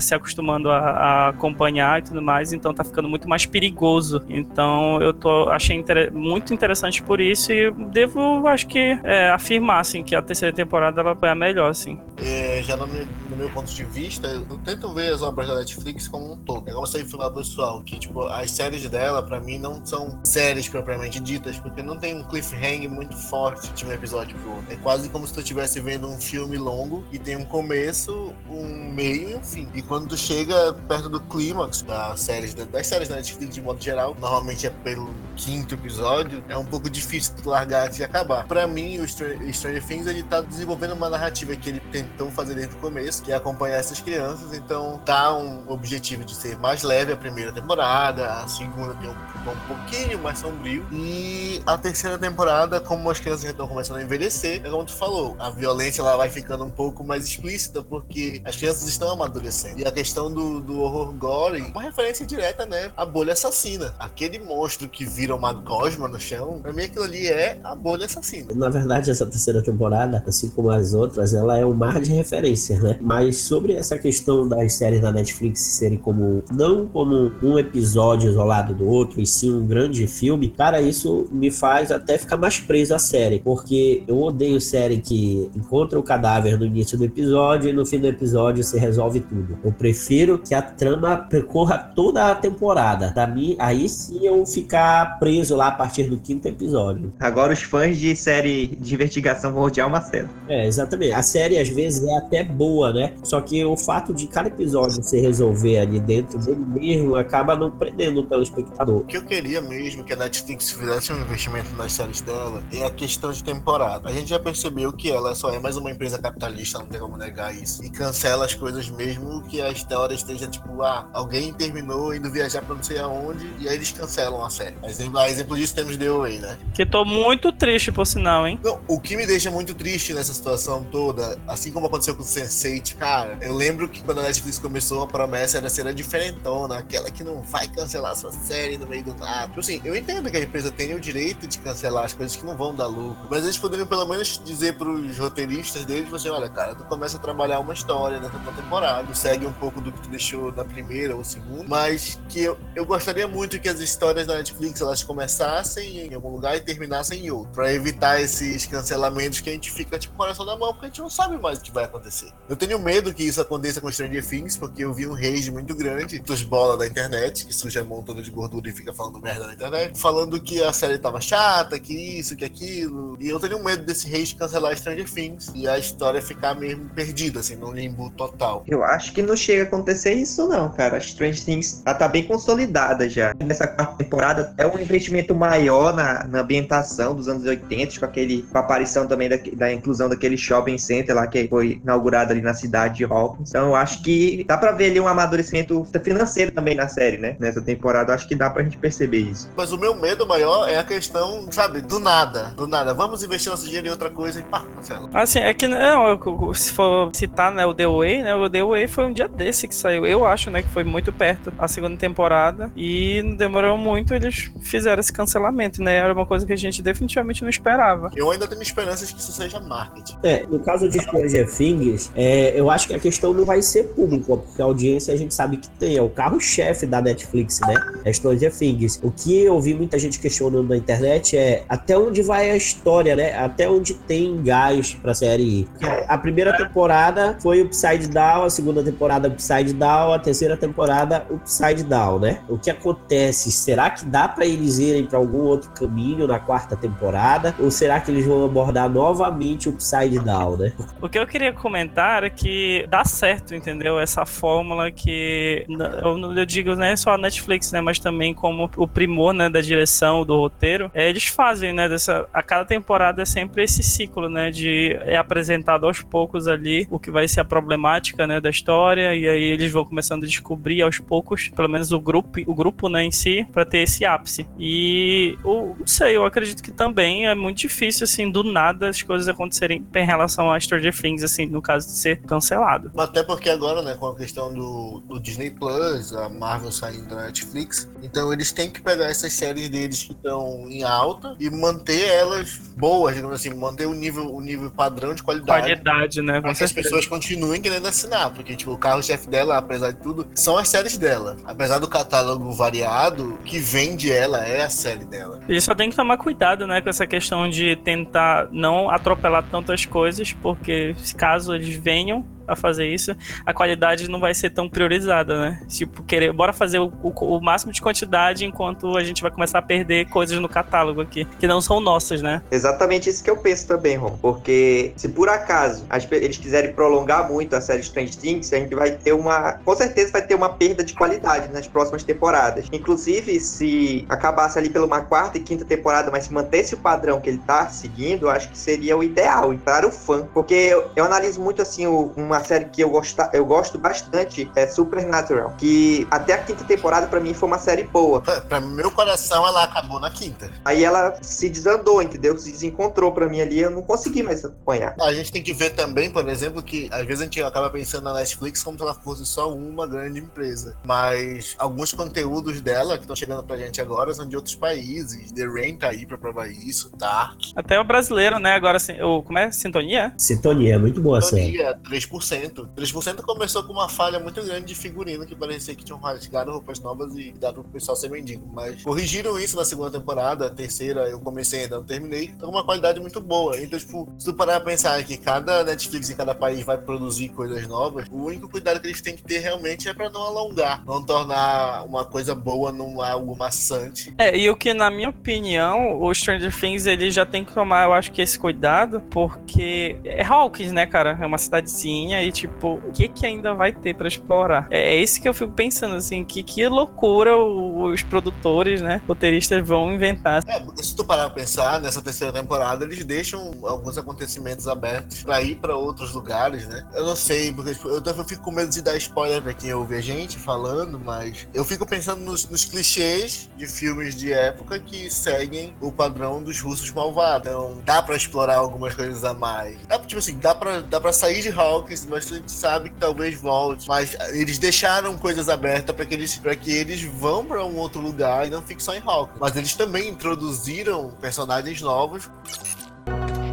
se 0.00 0.14
acostumando 0.14 0.70
a, 0.70 0.78
a 0.78 1.28
acompanhar 1.28 1.98
e 1.98 2.02
tudo 2.02 2.22
mais, 2.22 2.52
então 2.52 2.72
tá 2.72 2.84
ficando 2.84 3.08
muito 3.08 3.28
mais 3.28 3.46
perigoso. 3.46 4.22
Então 4.28 5.00
eu 5.02 5.12
tô 5.12 5.48
achei 5.50 5.76
inter- 5.76 6.12
muito 6.12 6.52
interessante 6.54 7.02
por 7.02 7.20
isso 7.20 7.52
e 7.52 7.70
devo, 7.90 8.46
acho 8.46 8.66
que, 8.66 8.98
é, 9.04 9.30
afirmar 9.30 9.80
assim, 9.80 10.02
que 10.02 10.14
a 10.14 10.22
terceira 10.22 10.54
temporada 10.54 11.00
ela 11.00 11.16
foi 11.16 11.28
a 11.28 11.34
melhor, 11.34 11.70
assim. 11.70 11.98
é, 12.18 12.62
já 12.62 12.76
no 12.76 12.86
meu, 12.86 13.06
no 13.30 13.36
meu 13.36 13.50
ponto 13.50 13.72
de 13.72 13.84
vista, 13.84 14.26
eu 14.28 14.58
tento 14.64 14.92
ver 14.94 15.12
as 15.12 15.22
obras 15.22 15.48
da 15.48 15.56
Netflix 15.56 16.06
como 16.08 16.32
um 16.32 16.36
todo. 16.36 16.68
É 16.68 16.72
como 16.72 16.86
você 16.86 17.04
falar 17.04 17.30
pessoal, 17.30 17.82
que 17.82 17.98
tipo, 17.98 18.22
as 18.28 18.50
séries 18.50 18.88
dela, 18.88 19.22
pra 19.22 19.40
mim, 19.40 19.58
não 19.58 19.84
são 19.84 20.20
séries 20.24 20.51
propriamente 20.68 21.20
ditas, 21.20 21.58
porque 21.58 21.82
não 21.82 21.96
tem 21.96 22.14
um 22.14 22.24
cliffhanger 22.24 22.90
muito 22.90 23.16
forte 23.16 23.72
de 23.72 23.84
um 23.84 23.92
episódio 23.92 24.36
pro 24.38 24.50
outro. 24.50 24.72
É 24.72 24.76
quase 24.76 25.08
como 25.08 25.26
se 25.26 25.32
tu 25.32 25.40
estivesse 25.40 25.80
vendo 25.80 26.08
um 26.08 26.18
filme 26.18 26.56
longo 26.56 27.04
e 27.10 27.18
tem 27.18 27.36
um 27.36 27.44
começo, 27.44 28.32
um 28.48 28.92
meio 28.92 29.30
e 29.30 29.34
um 29.36 29.42
fim. 29.42 29.68
E 29.74 29.82
quando 29.82 30.08
tu 30.08 30.16
chega 30.16 30.72
perto 30.88 31.08
do 31.08 31.20
clímax 31.20 31.82
das 31.82 32.20
séries, 32.20 32.54
das 32.54 32.86
séries 32.86 33.08
da 33.08 33.16
Netflix 33.16 33.54
de 33.54 33.62
modo 33.62 33.82
geral, 33.82 34.16
normalmente 34.20 34.66
é 34.66 34.70
pelo 34.70 35.14
quinto 35.36 35.74
episódio, 35.74 36.42
é 36.48 36.56
um 36.56 36.64
pouco 36.64 36.90
difícil 36.90 37.34
tu 37.42 37.48
largar 37.48 37.86
antes 37.86 37.96
de 37.96 38.04
acabar. 38.04 38.46
Pra 38.46 38.66
mim, 38.66 38.98
o 38.98 39.08
Stranger, 39.08 39.84
Things, 39.86 40.06
ele 40.06 40.22
tá 40.22 40.40
desenvolvendo 40.40 40.92
uma 40.92 41.08
narrativa 41.08 41.54
que 41.56 41.70
ele 41.70 41.80
tentou 41.90 42.30
fazer 42.30 42.54
desde 42.54 42.74
o 42.74 42.78
começo, 42.78 43.22
que 43.22 43.32
é 43.32 43.34
acompanhar 43.34 43.76
essas 43.76 44.00
crianças, 44.00 44.52
então 44.52 45.00
tá 45.04 45.36
um 45.36 45.64
objetivo 45.68 46.24
de 46.24 46.34
ser 46.34 46.58
mais 46.58 46.82
leve 46.82 47.12
a 47.12 47.16
primeira 47.16 47.52
temporada, 47.52 48.42
a 48.42 48.48
segunda 48.48 48.94
tem 48.94 49.08
um, 49.08 49.12
um 49.12 49.66
pouquinho 49.66 50.18
mais 50.18 50.41
sombrio, 50.42 50.84
e 50.92 51.62
a 51.64 51.78
terceira 51.78 52.18
temporada, 52.18 52.80
como 52.80 53.08
as 53.08 53.20
crianças 53.20 53.44
já 53.44 53.50
estão 53.50 53.68
começando 53.68 53.98
a 53.98 54.02
envelhecer, 54.02 54.60
é 54.64 54.68
como 54.68 54.84
tu 54.84 54.92
falou, 54.92 55.36
a 55.38 55.50
violência 55.50 56.02
ela 56.02 56.16
vai 56.16 56.28
ficando 56.28 56.64
um 56.64 56.70
pouco 56.70 57.04
mais 57.04 57.24
explícita, 57.24 57.82
porque 57.82 58.42
as 58.44 58.56
crianças 58.56 58.88
estão 58.88 59.12
amadurecendo. 59.12 59.80
E 59.80 59.84
a 59.84 59.92
questão 59.92 60.32
do, 60.32 60.60
do 60.60 60.80
horror 60.80 61.12
gore, 61.12 61.60
uma 61.62 61.82
referência 61.82 62.26
direta, 62.26 62.66
né, 62.66 62.90
à 62.96 63.06
bolha 63.06 63.34
assassina. 63.34 63.94
Aquele 63.98 64.40
monstro 64.40 64.88
que 64.88 65.04
vira 65.04 65.34
uma 65.34 65.52
gosma 65.52 66.08
no 66.08 66.18
chão, 66.18 66.58
pra 66.60 66.72
mim 66.72 66.84
aquilo 66.84 67.04
ali 67.04 67.28
é 67.28 67.58
a 67.62 67.74
bolha 67.74 68.06
assassina. 68.06 68.48
Na 68.54 68.68
verdade, 68.68 69.10
essa 69.10 69.26
terceira 69.26 69.62
temporada, 69.62 70.22
assim 70.26 70.50
como 70.50 70.70
as 70.70 70.92
outras, 70.92 71.34
ela 71.34 71.56
é 71.56 71.64
um 71.64 71.74
mar 71.74 72.00
de 72.00 72.12
referências, 72.12 72.82
né? 72.82 72.98
Mas 73.00 73.38
sobre 73.38 73.74
essa 73.74 73.98
questão 73.98 74.48
das 74.48 74.72
séries 74.74 75.00
da 75.00 75.12
Netflix 75.12 75.60
serem 75.60 75.98
como 75.98 76.42
não 76.50 76.86
como 76.88 77.32
um 77.42 77.58
episódio 77.58 78.30
isolado 78.30 78.74
do 78.74 78.86
outro, 78.88 79.20
e 79.20 79.26
sim 79.26 79.52
um 79.52 79.66
grande 79.66 80.06
filme, 80.06 80.31
cara, 80.56 80.80
isso 80.80 81.28
me 81.30 81.50
faz 81.50 81.90
até 81.90 82.18
ficar 82.18 82.36
mais 82.36 82.58
preso 82.60 82.94
à 82.94 82.98
série, 82.98 83.38
porque 83.38 84.02
eu 84.06 84.20
odeio 84.20 84.60
série 84.60 84.98
que 84.98 85.50
encontra 85.54 85.98
o 85.98 86.02
cadáver 86.02 86.58
no 86.58 86.64
início 86.64 86.96
do 86.96 87.04
episódio 87.04 87.70
e 87.70 87.72
no 87.72 87.84
fim 87.86 87.98
do 87.98 88.06
episódio 88.06 88.62
se 88.62 88.78
resolve 88.78 89.20
tudo. 89.20 89.58
Eu 89.64 89.72
prefiro 89.72 90.38
que 90.38 90.54
a 90.54 90.62
trama 90.62 91.16
percorra 91.16 91.78
toda 91.78 92.30
a 92.30 92.34
temporada. 92.34 93.12
Pra 93.12 93.26
mim, 93.26 93.56
aí 93.58 93.88
sim 93.88 94.26
eu 94.26 94.44
ficar 94.46 95.18
preso 95.18 95.56
lá 95.56 95.68
a 95.68 95.72
partir 95.72 96.04
do 96.04 96.18
quinto 96.18 96.46
episódio. 96.48 97.12
Agora 97.18 97.52
os 97.52 97.62
fãs 97.62 97.98
de 97.98 98.14
série 98.16 98.66
de 98.66 98.94
investigação 98.94 99.52
vão 99.52 99.64
odiar 99.64 99.88
uma 99.88 100.00
série. 100.00 100.28
É, 100.48 100.66
exatamente. 100.66 101.12
A 101.12 101.22
série 101.22 101.58
às 101.58 101.68
vezes 101.68 102.06
é 102.06 102.16
até 102.16 102.44
boa, 102.44 102.92
né? 102.92 103.12
Só 103.22 103.40
que 103.40 103.64
o 103.64 103.76
fato 103.76 104.12
de 104.14 104.26
cada 104.26 104.48
episódio 104.48 105.02
se 105.02 105.20
resolver 105.20 105.78
ali 105.78 106.00
dentro 106.00 106.38
dele 106.38 106.64
mesmo 106.66 107.16
acaba 107.16 107.56
não 107.56 107.70
prendendo 107.70 108.20
o 108.20 108.22
telespectador. 108.24 108.98
O 108.98 109.04
que 109.04 109.16
eu 109.16 109.22
queria 109.22 109.60
mesmo 109.60 110.04
que 110.04 110.14
Netflix 110.22 110.70
fizesse 110.70 111.12
um 111.12 111.20
investimento 111.20 111.70
nas 111.76 111.92
séries 111.92 112.20
dela 112.20 112.62
é 112.72 112.84
a 112.84 112.90
questão 112.90 113.32
de 113.32 113.42
temporada. 113.42 114.08
A 114.08 114.12
gente 114.12 114.30
já 114.30 114.38
percebeu 114.38 114.92
que 114.92 115.10
ela 115.10 115.34
só 115.34 115.52
é 115.52 115.58
mais 115.58 115.76
uma 115.76 115.90
empresa 115.90 116.18
capitalista, 116.18 116.78
não 116.78 116.86
tem 116.86 117.00
como 117.00 117.16
negar 117.16 117.54
isso. 117.54 117.84
E 117.84 117.90
cancela 117.90 118.44
as 118.44 118.54
coisas 118.54 118.88
mesmo 118.88 119.42
que 119.44 119.60
a 119.60 119.70
história 119.70 120.14
esteja 120.14 120.46
tipo, 120.46 120.82
ah, 120.82 121.08
alguém 121.12 121.52
terminou 121.52 122.14
indo 122.14 122.30
viajar 122.30 122.62
pra 122.62 122.74
não 122.74 122.82
sei 122.82 122.98
aonde 122.98 123.50
e 123.58 123.68
aí 123.68 123.74
eles 123.74 123.90
cancelam 123.90 124.44
a 124.44 124.50
série. 124.50 124.76
Exemplo, 124.84 125.18
a 125.18 125.28
exemplo 125.28 125.56
disso 125.56 125.74
temos 125.74 125.96
The 125.96 126.06
Away, 126.06 126.38
né? 126.38 126.58
Que 126.74 126.86
tô 126.86 127.04
muito 127.04 127.52
triste, 127.52 127.90
por 127.90 128.06
sinal, 128.06 128.46
hein? 128.46 128.58
Não, 128.62 128.80
o 128.86 129.00
que 129.00 129.16
me 129.16 129.26
deixa 129.26 129.50
muito 129.50 129.74
triste 129.74 130.14
nessa 130.14 130.32
situação 130.32 130.84
toda, 130.84 131.38
assim 131.46 131.72
como 131.72 131.86
aconteceu 131.86 132.14
com 132.14 132.22
o 132.22 132.26
Sense8, 132.26 132.96
cara, 132.96 133.38
eu 133.40 133.54
lembro 133.54 133.88
que 133.88 134.02
quando 134.02 134.20
a 134.20 134.22
Netflix 134.22 134.58
começou, 134.58 135.02
a 135.02 135.06
promessa 135.06 135.58
era 135.58 135.68
ser 135.68 135.86
a 135.86 135.92
diferentona, 135.92 136.78
aquela 136.78 137.10
que 137.10 137.24
não 137.24 137.42
vai 137.42 137.66
cancelar 137.68 138.16
sua 138.16 138.32
série 138.32 138.78
no 138.78 138.86
meio 138.86 139.02
do 139.02 139.14
nada. 139.14 139.48
Tipo 139.48 139.60
assim, 139.60 139.80
eu 139.84 139.94
entendo 140.02 140.30
que 140.30 140.36
a 140.36 140.40
empresa 140.40 140.70
tem 140.70 140.94
o 140.94 141.00
direito 141.00 141.46
de 141.46 141.58
cancelar 141.58 142.04
as 142.04 142.12
coisas 142.12 142.36
que 142.36 142.44
não 142.44 142.56
vão 142.56 142.74
dar 142.74 142.86
lucro, 142.86 143.26
mas 143.30 143.44
eles 143.44 143.56
poderiam 143.56 143.86
pelo 143.86 144.04
menos 144.06 144.40
dizer 144.44 144.76
pros 144.76 145.16
roteiristas 145.16 145.84
deles, 145.84 146.08
você, 146.10 146.28
olha, 146.28 146.48
cara, 146.48 146.74
tu 146.74 146.84
começa 146.84 147.16
a 147.16 147.20
trabalhar 147.20 147.60
uma 147.60 147.72
história 147.72 148.20
nessa 148.20 148.38
tua 148.38 148.52
temporada, 148.52 149.14
segue 149.14 149.46
um 149.46 149.52
pouco 149.52 149.80
do 149.80 149.92
que 149.92 150.00
tu 150.00 150.08
deixou 150.08 150.52
na 150.52 150.64
primeira 150.64 151.14
ou 151.14 151.22
segunda, 151.22 151.64
mas 151.68 152.20
que 152.28 152.42
eu, 152.42 152.58
eu 152.74 152.84
gostaria 152.84 153.28
muito 153.28 153.60
que 153.60 153.68
as 153.68 153.80
histórias 153.80 154.26
da 154.26 154.34
Netflix, 154.34 154.80
elas 154.80 155.02
começassem 155.02 156.06
em 156.06 156.14
algum 156.14 156.30
lugar 156.30 156.56
e 156.56 156.60
terminassem 156.60 157.26
em 157.26 157.30
outro, 157.30 157.52
pra 157.52 157.72
evitar 157.72 158.20
esses 158.20 158.66
cancelamentos 158.66 159.40
que 159.40 159.50
a 159.50 159.52
gente 159.52 159.70
fica 159.70 159.98
tipo 159.98 160.16
coração 160.16 160.44
na 160.44 160.56
mão, 160.56 160.72
porque 160.72 160.86
a 160.86 160.88
gente 160.88 161.00
não 161.00 161.10
sabe 161.10 161.38
mais 161.38 161.58
o 161.58 161.62
que 161.62 161.70
vai 161.70 161.84
acontecer. 161.84 162.32
Eu 162.48 162.56
tenho 162.56 162.78
medo 162.78 163.14
que 163.14 163.22
isso 163.22 163.40
aconteça 163.40 163.80
com 163.80 163.90
Stranger 163.90 164.26
Things, 164.26 164.56
porque 164.56 164.84
eu 164.84 164.92
vi 164.92 165.06
um 165.06 165.14
rage 165.14 165.50
muito 165.50 165.74
grande 165.74 166.18
dos 166.18 166.42
bola 166.42 166.76
da 166.76 166.86
internet, 166.86 167.46
que 167.46 167.54
suja 167.54 167.82
a 167.82 167.84
mão 167.84 168.02
toda 168.02 168.20
de 168.20 168.30
gordura 168.30 168.68
e 168.68 168.72
fica 168.72 168.92
falando 168.92 169.20
merda 169.20 169.46
na 169.46 169.52
internet, 169.54 169.91
falando 169.94 170.40
que 170.40 170.62
a 170.62 170.72
série 170.72 170.98
tava 170.98 171.20
chata, 171.20 171.78
que 171.78 171.94
isso, 172.18 172.36
que 172.36 172.44
aquilo. 172.44 173.16
E 173.20 173.28
eu 173.28 173.38
tenho 173.38 173.62
medo 173.62 173.84
desse 173.84 174.10
rage 174.10 174.34
cancelar 174.34 174.76
Stranger 174.76 175.10
Things 175.10 175.50
e 175.54 175.68
a 175.68 175.78
história 175.78 176.20
ficar 176.20 176.54
mesmo 176.54 176.88
perdida, 176.90 177.40
assim, 177.40 177.56
num 177.56 177.72
limbo 177.72 178.10
total. 178.10 178.64
Eu 178.66 178.82
acho 178.84 179.12
que 179.12 179.22
não 179.22 179.36
chega 179.36 179.62
a 179.62 179.66
acontecer 179.66 180.14
isso, 180.14 180.48
não, 180.48 180.70
cara. 180.70 180.96
A 180.96 180.98
Strange 180.98 181.44
Things 181.44 181.82
ela 181.84 181.94
tá 181.94 182.08
bem 182.08 182.24
consolidada 182.24 183.08
já. 183.08 183.32
Nessa 183.44 183.66
quarta 183.66 183.96
temporada 183.96 184.54
é 184.58 184.66
um 184.66 184.78
investimento 184.78 185.34
maior 185.34 185.94
na, 185.94 186.24
na 186.24 186.40
ambientação 186.40 187.14
dos 187.14 187.28
anos 187.28 187.44
80, 187.44 187.98
com 187.98 188.04
aquele 188.04 188.42
com 188.42 188.58
a 188.58 188.60
aparição 188.60 189.06
também 189.06 189.28
da, 189.28 189.36
da 189.54 189.72
inclusão 189.72 190.08
daquele 190.08 190.36
shopping 190.36 190.78
center 190.78 191.14
lá 191.14 191.26
que 191.26 191.48
foi 191.48 191.80
inaugurado 191.82 192.32
ali 192.32 192.40
na 192.40 192.54
cidade 192.54 192.98
de 192.98 193.04
Hawkins. 193.04 193.50
Então 193.50 193.68
eu 193.68 193.76
acho 193.76 194.02
que 194.02 194.44
dá 194.46 194.56
pra 194.56 194.72
ver 194.72 194.90
ali 194.90 195.00
um 195.00 195.08
amadurecimento 195.08 195.86
financeiro 196.02 196.52
também 196.52 196.74
na 196.74 196.88
série, 196.88 197.18
né? 197.18 197.36
Nessa 197.38 197.60
temporada, 197.60 198.10
eu 198.10 198.14
acho 198.14 198.28
que 198.28 198.34
dá 198.34 198.50
pra 198.50 198.62
gente 198.62 198.78
perceber 198.78 199.18
isso. 199.18 199.50
Mas 199.56 199.72
o 199.72 199.78
meu 199.82 199.96
medo 199.96 200.24
maior 200.24 200.68
é 200.68 200.78
a 200.78 200.84
questão, 200.84 201.48
sabe, 201.50 201.80
do 201.80 201.98
nada. 201.98 202.54
Do 202.56 202.68
nada. 202.68 202.94
Vamos 202.94 203.24
investir 203.24 203.50
nosso 203.50 203.64
dinheiro 203.64 203.88
em 203.88 203.90
outra 203.90 204.08
coisa 204.08 204.38
e 204.38 204.42
pá, 204.44 204.60
cancela. 204.60 205.10
Assim, 205.12 205.40
é 205.40 205.52
que 205.52 205.66
não, 205.66 206.54
se 206.54 206.72
for 206.72 207.10
citar 207.12 207.52
né, 207.52 207.66
o 207.66 207.74
The 207.74 207.88
Way, 207.88 208.22
né? 208.22 208.34
O 208.34 208.48
The 208.48 208.62
Way 208.62 208.86
foi 208.86 209.06
um 209.06 209.12
dia 209.12 209.26
desse 209.26 209.66
que 209.66 209.74
saiu. 209.74 210.06
Eu 210.06 210.24
acho, 210.24 210.50
né, 210.50 210.62
que 210.62 210.68
foi 210.68 210.84
muito 210.84 211.12
perto 211.12 211.52
a 211.58 211.66
segunda 211.66 211.96
temporada. 211.96 212.70
E 212.76 213.22
não 213.24 213.34
demorou 213.34 213.76
muito, 213.76 214.14
eles 214.14 214.52
fizeram 214.60 215.00
esse 215.00 215.12
cancelamento, 215.12 215.82
né? 215.82 215.96
Era 215.96 216.12
uma 216.12 216.26
coisa 216.26 216.46
que 216.46 216.52
a 216.52 216.56
gente 216.56 216.80
definitivamente 216.80 217.42
não 217.42 217.50
esperava. 217.50 218.10
Eu 218.14 218.30
ainda 218.30 218.46
tenho 218.46 218.62
esperanças 218.62 219.10
que 219.10 219.18
isso 219.18 219.32
seja 219.32 219.58
marketing. 219.58 220.16
É, 220.22 220.46
no 220.46 220.60
caso 220.60 220.88
de 220.88 221.00
Stranger 221.00 221.50
Things, 221.50 221.72
Things, 221.72 222.10
é, 222.14 222.58
eu 222.58 222.70
acho 222.70 222.88
que 222.88 222.94
a 222.94 222.98
questão 222.98 223.32
não 223.32 223.44
vai 223.44 223.62
ser 223.62 223.84
público, 223.88 224.36
porque 224.36 224.60
a 224.60 224.64
audiência 224.64 225.12
a 225.14 225.16
gente 225.16 225.34
sabe 225.34 225.56
que 225.56 225.68
tem, 225.70 225.96
é 225.96 226.02
o 226.02 226.08
carro-chefe 226.08 226.86
da 226.86 227.00
Netflix, 227.00 227.60
né? 227.60 227.74
É 228.04 228.12
Stranger 228.12 228.52
Things. 228.52 229.00
O 229.02 229.10
que 229.10 229.42
eu 229.42 229.60
vi 229.60 229.71
muita 229.74 229.98
gente 229.98 230.18
questionando 230.18 230.68
na 230.68 230.76
internet 230.76 231.36
é 231.36 231.64
até 231.68 231.96
onde 231.96 232.22
vai 232.22 232.50
a 232.50 232.56
história, 232.56 233.16
né? 233.16 233.36
Até 233.36 233.68
onde 233.68 233.94
tem 233.94 234.42
gás 234.42 234.94
pra 234.94 235.14
série 235.14 235.42
ir. 235.42 235.68
A 236.08 236.18
primeira 236.18 236.56
temporada 236.56 237.36
foi 237.40 237.62
Upside 237.62 238.08
Down, 238.08 238.44
a 238.44 238.50
segunda 238.50 238.82
temporada 238.82 239.28
Upside 239.28 239.72
Down, 239.72 240.12
a 240.12 240.18
terceira 240.18 240.56
temporada 240.56 241.26
Upside 241.30 241.84
Down, 241.84 242.18
né? 242.18 242.40
O 242.48 242.58
que 242.58 242.70
acontece? 242.70 243.50
Será 243.50 243.90
que 243.90 244.04
dá 244.04 244.28
para 244.28 244.44
eles 244.44 244.78
irem 244.78 245.06
para 245.06 245.18
algum 245.18 245.42
outro 245.42 245.70
caminho 245.70 246.26
na 246.26 246.38
quarta 246.38 246.76
temporada? 246.76 247.54
Ou 247.58 247.70
será 247.70 248.00
que 248.00 248.10
eles 248.10 248.26
vão 248.26 248.44
abordar 248.44 248.88
novamente 248.88 249.68
Upside 249.68 250.18
Down, 250.18 250.56
né? 250.56 250.72
O 251.00 251.08
que 251.08 251.18
eu 251.18 251.26
queria 251.26 251.52
comentar 251.52 252.24
é 252.24 252.30
que 252.30 252.86
dá 252.88 253.04
certo, 253.04 253.54
entendeu? 253.54 253.98
Essa 253.98 254.26
fórmula 254.26 254.90
que 254.90 255.64
eu, 255.68 256.36
eu 256.36 256.46
digo 256.46 256.74
não 256.74 256.84
é 256.84 256.96
só 256.96 257.14
a 257.14 257.18
Netflix, 257.18 257.72
né, 257.72 257.80
mas 257.80 257.98
também 257.98 258.34
como 258.34 258.70
o 258.76 258.86
primor, 258.86 259.32
né, 259.32 259.48
da 259.48 259.61
direção 259.62 260.24
do 260.24 260.36
roteiro, 260.36 260.90
é, 260.94 261.08
eles 261.08 261.26
fazem, 261.26 261.72
né, 261.72 261.88
dessa 261.88 262.26
a 262.32 262.42
cada 262.42 262.64
temporada 262.64 263.22
é 263.22 263.24
sempre 263.24 263.64
esse 263.64 263.82
ciclo, 263.82 264.28
né, 264.28 264.50
de 264.50 264.92
é 265.02 265.16
apresentado 265.16 265.86
aos 265.86 266.00
poucos 266.02 266.46
ali 266.46 266.86
o 266.90 266.98
que 266.98 267.10
vai 267.10 267.26
ser 267.28 267.40
a 267.40 267.44
problemática, 267.44 268.26
né, 268.26 268.40
da 268.40 268.50
história 268.50 269.14
e 269.14 269.28
aí 269.28 269.44
eles 269.44 269.70
vão 269.72 269.84
começando 269.84 270.24
a 270.24 270.26
descobrir 270.26 270.82
aos 270.82 270.98
poucos, 270.98 271.48
pelo 271.48 271.68
menos 271.68 271.92
o 271.92 272.00
grupo, 272.00 272.40
o 272.46 272.54
grupo, 272.54 272.88
né, 272.88 273.04
em 273.04 273.10
si, 273.10 273.46
para 273.52 273.64
ter 273.64 273.78
esse 273.78 274.04
ápice. 274.04 274.46
E 274.58 275.38
eu 275.44 275.76
não 275.78 275.86
sei, 275.86 276.16
eu 276.16 276.24
acredito 276.24 276.62
que 276.62 276.70
também 276.70 277.26
é 277.26 277.34
muito 277.34 277.58
difícil 277.58 278.04
assim 278.04 278.30
do 278.30 278.42
nada 278.42 278.88
as 278.88 279.02
coisas 279.02 279.28
acontecerem 279.28 279.86
em 279.94 280.06
relação 280.06 280.50
a 280.50 280.58
Stranger 280.58 280.94
Things, 280.94 281.22
assim, 281.22 281.46
no 281.46 281.62
caso 281.62 281.86
de 281.86 281.94
ser 281.94 282.20
cancelado. 282.22 282.90
Até 282.96 283.22
porque 283.22 283.50
agora, 283.50 283.82
né, 283.82 283.94
com 283.94 284.06
a 284.06 284.16
questão 284.16 284.52
do, 284.52 285.00
do 285.06 285.20
Disney 285.20 285.50
Plus, 285.50 286.12
a 286.12 286.28
Marvel 286.28 286.72
saindo 286.72 287.08
da 287.08 287.26
Netflix, 287.26 287.88
então 288.02 288.32
eles 288.32 288.52
têm 288.52 288.70
que 288.70 288.80
pegar 288.80 289.06
essas 289.06 289.32
séries 289.32 289.51
deles 289.52 290.02
que 290.02 290.12
estão 290.12 290.66
em 290.68 290.82
alta 290.82 291.36
e 291.38 291.50
manter 291.50 292.08
elas 292.08 292.58
boas, 292.76 293.14
digamos 293.14 293.36
assim, 293.36 293.54
manter 293.54 293.86
o 293.86 293.94
nível, 293.94 294.34
o 294.34 294.40
nível 294.40 294.70
padrão 294.70 295.14
de 295.14 295.22
qualidade. 295.22 295.62
Qualidade, 295.62 296.22
né? 296.22 296.40
Para 296.40 296.54
que 296.54 296.64
as 296.64 296.72
pessoas 296.72 297.06
continuem 297.06 297.60
querendo 297.60 297.86
assinar, 297.86 298.30
porque 298.30 298.56
tipo, 298.56 298.72
o 298.72 298.78
carro-chefe 298.78 299.28
dela, 299.28 299.58
apesar 299.58 299.92
de 299.92 300.00
tudo, 300.00 300.26
são 300.34 300.56
as 300.56 300.68
séries 300.68 300.96
dela. 300.96 301.36
Apesar 301.44 301.78
do 301.78 301.88
catálogo 301.88 302.50
variado, 302.52 303.34
o 303.34 303.38
que 303.38 303.58
vende 303.58 304.10
ela 304.10 304.46
é 304.46 304.62
a 304.62 304.70
série 304.70 305.04
dela. 305.04 305.40
E 305.48 305.60
só 305.60 305.74
tem 305.74 305.90
que 305.90 305.96
tomar 305.96 306.16
cuidado, 306.16 306.66
né, 306.66 306.80
com 306.80 306.88
essa 306.88 307.06
questão 307.06 307.48
de 307.48 307.76
tentar 307.76 308.48
não 308.50 308.90
atropelar 308.90 309.44
tantas 309.50 309.84
coisas, 309.84 310.32
porque 310.32 310.94
caso 311.16 311.54
eles 311.54 311.74
venham 311.76 312.24
a 312.46 312.56
fazer 312.56 312.86
isso, 312.86 313.14
a 313.44 313.52
qualidade 313.52 314.08
não 314.08 314.20
vai 314.20 314.34
ser 314.34 314.50
tão 314.50 314.68
priorizada, 314.68 315.40
né? 315.40 315.62
Tipo, 315.68 316.02
querer, 316.02 316.32
bora 316.32 316.52
fazer 316.52 316.78
o, 316.78 316.92
o, 317.02 317.36
o, 317.36 317.40
máximo 317.40 317.72
de 317.72 317.80
quantidade 317.80 318.44
enquanto 318.44 318.96
a 318.96 319.04
gente 319.04 319.22
vai 319.22 319.30
começar 319.30 319.58
a 319.58 319.62
perder 319.62 320.08
coisas 320.08 320.38
no 320.38 320.48
catálogo 320.48 321.00
aqui, 321.00 321.24
que 321.38 321.46
não 321.46 321.60
são 321.60 321.80
nossas, 321.80 322.22
né? 322.22 322.42
Exatamente 322.50 323.08
isso 323.10 323.22
que 323.22 323.30
eu 323.30 323.36
penso 323.36 323.66
também, 323.66 323.96
Ron. 323.96 324.18
Porque 324.20 324.92
se 324.96 325.08
por 325.08 325.28
acaso 325.28 325.84
eles 326.10 326.38
quiserem 326.38 326.72
prolongar 326.72 327.30
muito 327.30 327.54
a 327.54 327.60
série 327.60 327.80
Strange 327.80 328.16
Things, 328.18 328.52
a 328.52 328.56
gente 328.56 328.74
vai 328.74 328.92
ter 328.92 329.12
uma. 329.12 329.52
Com 329.64 329.74
certeza 329.74 330.12
vai 330.12 330.22
ter 330.22 330.34
uma 330.34 330.48
perda 330.50 330.84
de 330.84 330.94
qualidade 330.94 331.52
nas 331.52 331.66
próximas 331.66 332.02
temporadas. 332.02 332.66
Inclusive, 332.72 333.40
se 333.40 334.04
acabasse 334.08 334.58
ali 334.58 334.68
pela 334.68 334.86
uma 334.86 335.00
quarta 335.00 335.38
e 335.38 335.40
quinta 335.40 335.64
temporada, 335.64 336.10
mas 336.10 336.24
se 336.24 336.32
mantesse 336.32 336.74
o 336.74 336.78
padrão 336.78 337.20
que 337.20 337.28
ele 337.28 337.38
tá 337.38 337.68
seguindo, 337.68 338.28
acho 338.28 338.50
que 338.50 338.58
seria 338.58 338.96
o 338.96 339.02
ideal 339.02 339.54
para 339.64 339.86
o 339.86 339.90
fã. 339.90 340.26
Porque 340.32 340.54
eu, 340.54 340.90
eu 340.94 341.04
analiso 341.04 341.40
muito 341.40 341.62
assim 341.62 341.86
uma 341.86 342.31
série 342.40 342.66
que 342.66 342.82
eu, 342.82 342.90
gosta, 342.90 343.30
eu 343.32 343.44
gosto 343.44 343.78
bastante 343.78 344.50
é 344.54 344.66
Supernatural, 344.66 345.54
que 345.58 346.06
até 346.10 346.34
a 346.34 346.38
quinta 346.38 346.64
temporada 346.64 347.06
para 347.06 347.20
mim 347.20 347.34
foi 347.34 347.48
uma 347.48 347.58
série 347.58 347.84
boa. 347.84 348.20
Para 348.20 348.60
meu 348.60 348.90
coração 348.90 349.46
ela 349.46 349.64
acabou 349.64 350.00
na 350.00 350.10
quinta. 350.10 350.50
Aí 350.64 350.84
ela 350.84 351.16
se 351.22 351.48
desandou, 351.48 352.02
entendeu? 352.02 352.36
Se 352.38 352.50
desencontrou 352.50 353.12
para 353.12 353.28
mim 353.28 353.40
ali, 353.40 353.60
eu 353.60 353.70
não 353.70 353.82
consegui 353.82 354.22
mais 354.22 354.44
acompanhar. 354.44 354.94
A 355.00 355.12
gente 355.12 355.32
tem 355.32 355.42
que 355.42 355.52
ver 355.52 355.70
também, 355.70 356.10
por 356.10 356.28
exemplo, 356.28 356.62
que 356.62 356.88
às 356.92 357.04
vezes 357.04 357.20
a 357.20 357.24
gente 357.24 357.42
acaba 357.42 357.70
pensando 357.70 358.04
na 358.04 358.14
Netflix 358.14 358.62
como 358.62 358.76
se 358.76 358.82
ela 358.82 358.94
fosse 358.94 359.26
só 359.26 359.52
uma 359.52 359.86
grande 359.86 360.20
empresa, 360.20 360.76
mas 360.84 361.54
alguns 361.58 361.92
conteúdos 361.92 362.60
dela 362.60 362.96
que 362.96 363.04
estão 363.04 363.16
chegando 363.16 363.42
pra 363.42 363.56
gente 363.56 363.80
agora 363.80 364.12
são 364.14 364.26
de 364.26 364.36
outros 364.36 364.54
países. 364.54 365.32
The 365.32 365.46
Rain 365.46 365.76
tá 365.76 365.88
aí 365.88 366.06
pra 366.06 366.18
provar 366.18 366.48
isso, 366.48 366.90
Dark. 366.96 367.38
Até 367.56 367.78
o 367.80 367.84
brasileiro, 367.84 368.38
né? 368.38 368.54
Agora, 368.54 368.78
o, 369.04 369.22
como 369.22 369.38
é? 369.38 369.50
Sintonia? 369.50 370.12
Sintonia, 370.16 370.78
muito 370.78 371.00
boa 371.00 371.20
Sintonia, 371.20 371.78
série. 371.82 372.00
3%. 372.00 372.21
3%. 372.22 372.68
3% 372.76 373.22
começou 373.22 373.62
com 373.64 373.72
uma 373.72 373.88
falha 373.88 374.18
muito 374.18 374.42
grande 374.42 374.66
de 374.66 374.74
figurino, 374.74 375.26
que 375.26 375.34
parecia 375.34 375.74
que 375.74 375.84
tinham 375.84 375.98
rasgado 375.98 376.52
roupas 376.52 376.80
novas 376.80 377.14
e 377.16 377.32
dado 377.32 377.62
pro 377.62 377.72
pessoal 377.72 377.96
ser 377.96 378.10
mendigo. 378.10 378.48
Mas 378.52 378.82
corrigiram 378.82 379.38
isso 379.38 379.56
na 379.56 379.64
segunda 379.64 379.90
temporada, 379.90 380.48
terceira 380.50 381.08
eu 381.08 381.20
comecei 381.20 381.62
ainda 381.62 381.76
não 381.76 381.84
terminei. 381.84 382.32
Então 382.36 382.48
uma 382.48 382.64
qualidade 382.64 383.00
muito 383.00 383.20
boa. 383.20 383.60
Então, 383.60 383.78
tipo, 383.78 384.08
se 384.18 384.26
tu 384.26 384.34
parar 384.34 384.60
pra 384.60 384.70
pensar 384.70 385.02
que 385.04 385.16
cada 385.16 385.64
Netflix 385.64 386.10
em 386.10 386.16
cada 386.16 386.34
país 386.34 386.64
vai 386.64 386.78
produzir 386.78 387.30
coisas 387.30 387.66
novas, 387.66 388.06
o 388.10 388.24
único 388.24 388.48
cuidado 388.48 388.80
que 388.80 388.86
eles 388.86 389.00
têm 389.00 389.16
que 389.16 389.22
ter 389.22 389.38
realmente 389.38 389.88
é 389.88 389.94
pra 389.94 390.10
não 390.10 390.22
alongar, 390.22 390.84
não 390.84 391.02
tornar 391.02 391.84
uma 391.84 392.04
coisa 392.04 392.34
boa 392.34 392.70
num 392.72 393.00
algo 393.00 393.36
maçante. 393.36 394.14
É, 394.18 394.36
e 394.36 394.48
o 394.48 394.56
que, 394.56 394.72
na 394.72 394.90
minha 394.90 395.08
opinião, 395.08 396.00
o 396.00 396.14
Stranger 396.14 396.54
Things 396.54 396.86
ele 396.86 397.10
já 397.10 397.26
tem 397.26 397.44
que 397.44 397.52
tomar, 397.52 397.84
eu 397.84 397.92
acho 397.92 398.12
que 398.12 398.22
esse 398.22 398.38
cuidado, 398.38 399.00
porque 399.10 399.96
é 400.04 400.22
Hawkins, 400.22 400.72
né, 400.72 400.86
cara? 400.86 401.18
É 401.20 401.26
uma 401.26 401.38
cidadezinha 401.38 402.11
e, 402.20 402.32
tipo, 402.32 402.74
o 402.84 402.92
que 402.92 403.08
que 403.08 403.26
ainda 403.26 403.54
vai 403.54 403.72
ter 403.72 403.94
para 403.94 404.08
explorar? 404.08 404.66
É, 404.70 404.94
é 404.94 405.02
isso 405.02 405.20
que 405.20 405.28
eu 405.28 405.34
fico 405.34 405.52
pensando, 405.52 405.94
assim, 405.94 406.24
que, 406.24 406.42
que 406.42 406.66
loucura 406.66 407.36
os 407.36 408.02
produtores, 408.02 408.82
né, 408.82 409.00
roteiristas 409.06 409.66
vão 409.66 409.92
inventar. 409.92 410.42
É, 410.46 410.62
se 410.82 410.96
tu 410.96 411.04
parar 411.04 411.30
pra 411.30 411.42
pensar, 411.42 411.80
nessa 411.80 412.02
terceira 412.02 412.32
temporada, 412.32 412.84
eles 412.84 413.04
deixam 413.04 413.52
alguns 413.62 413.96
acontecimentos 413.96 414.66
abertos 414.66 415.22
pra 415.22 415.40
ir 415.42 415.56
pra 415.56 415.76
outros 415.76 416.12
lugares, 416.12 416.66
né? 416.68 416.86
Eu 416.94 417.06
não 417.06 417.16
sei, 417.16 417.52
porque 417.52 417.74
tipo, 417.74 417.88
eu, 417.88 418.02
eu 418.04 418.24
fico 418.24 418.42
com 418.42 418.50
medo 418.50 418.70
de 418.70 418.82
dar 418.82 418.96
spoiler 418.96 419.40
pra 419.42 419.54
quem 419.54 419.72
ouve 419.72 419.96
a 419.96 420.00
gente 420.00 420.38
falando, 420.38 420.98
mas 420.98 421.46
eu 421.54 421.64
fico 421.64 421.86
pensando 421.86 422.20
nos, 422.20 422.48
nos 422.48 422.64
clichês 422.64 423.50
de 423.56 423.66
filmes 423.66 424.14
de 424.14 424.32
época 424.32 424.78
que 424.78 425.10
seguem 425.10 425.74
o 425.80 425.92
padrão 425.92 426.42
dos 426.42 426.60
russos 426.60 426.90
malvados. 426.90 427.48
Então, 427.48 427.78
dá 427.84 428.02
pra 428.02 428.16
explorar 428.16 428.56
algumas 428.56 428.94
coisas 428.94 429.24
a 429.24 429.34
mais. 429.34 429.76
É, 429.88 429.98
tipo 429.98 430.18
assim, 430.18 430.38
dá 430.38 430.54
pra, 430.54 430.80
dá 430.80 431.00
pra 431.00 431.12
sair 431.12 431.42
de 431.42 431.50
Hawkins, 431.50 432.01
mas 432.06 432.30
a 432.32 432.36
gente 432.36 432.50
sabe 432.50 432.90
que 432.90 432.96
talvez 432.96 433.40
volte. 433.40 433.88
Mas 433.88 434.16
eles 434.30 434.58
deixaram 434.58 435.16
coisas 435.16 435.48
abertas 435.48 435.94
para 435.94 436.04
que 436.04 436.14
eles 436.14 436.36
para 436.36 436.56
que 436.56 436.70
eles 436.70 437.02
vão 437.02 437.44
para 437.44 437.64
um 437.64 437.76
outro 437.76 438.00
lugar 438.00 438.46
e 438.46 438.50
não 438.50 438.62
fiquem 438.62 438.80
só 438.80 438.94
em 438.94 439.02
Hawkins. 439.04 439.38
Mas 439.40 439.56
eles 439.56 439.74
também 439.74 440.08
introduziram 440.08 441.10
personagens 441.20 441.80
novos. 441.80 442.30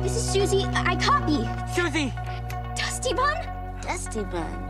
This 0.04 0.16
is 0.16 0.24
Susie. 0.24 0.66
I 0.86 0.96
copy. 1.04 1.40
Susie. 1.76 2.14
Dusty 2.76 3.14
Bun. 3.14 3.36
Dusty 3.86 4.24
Bun. 4.26 4.69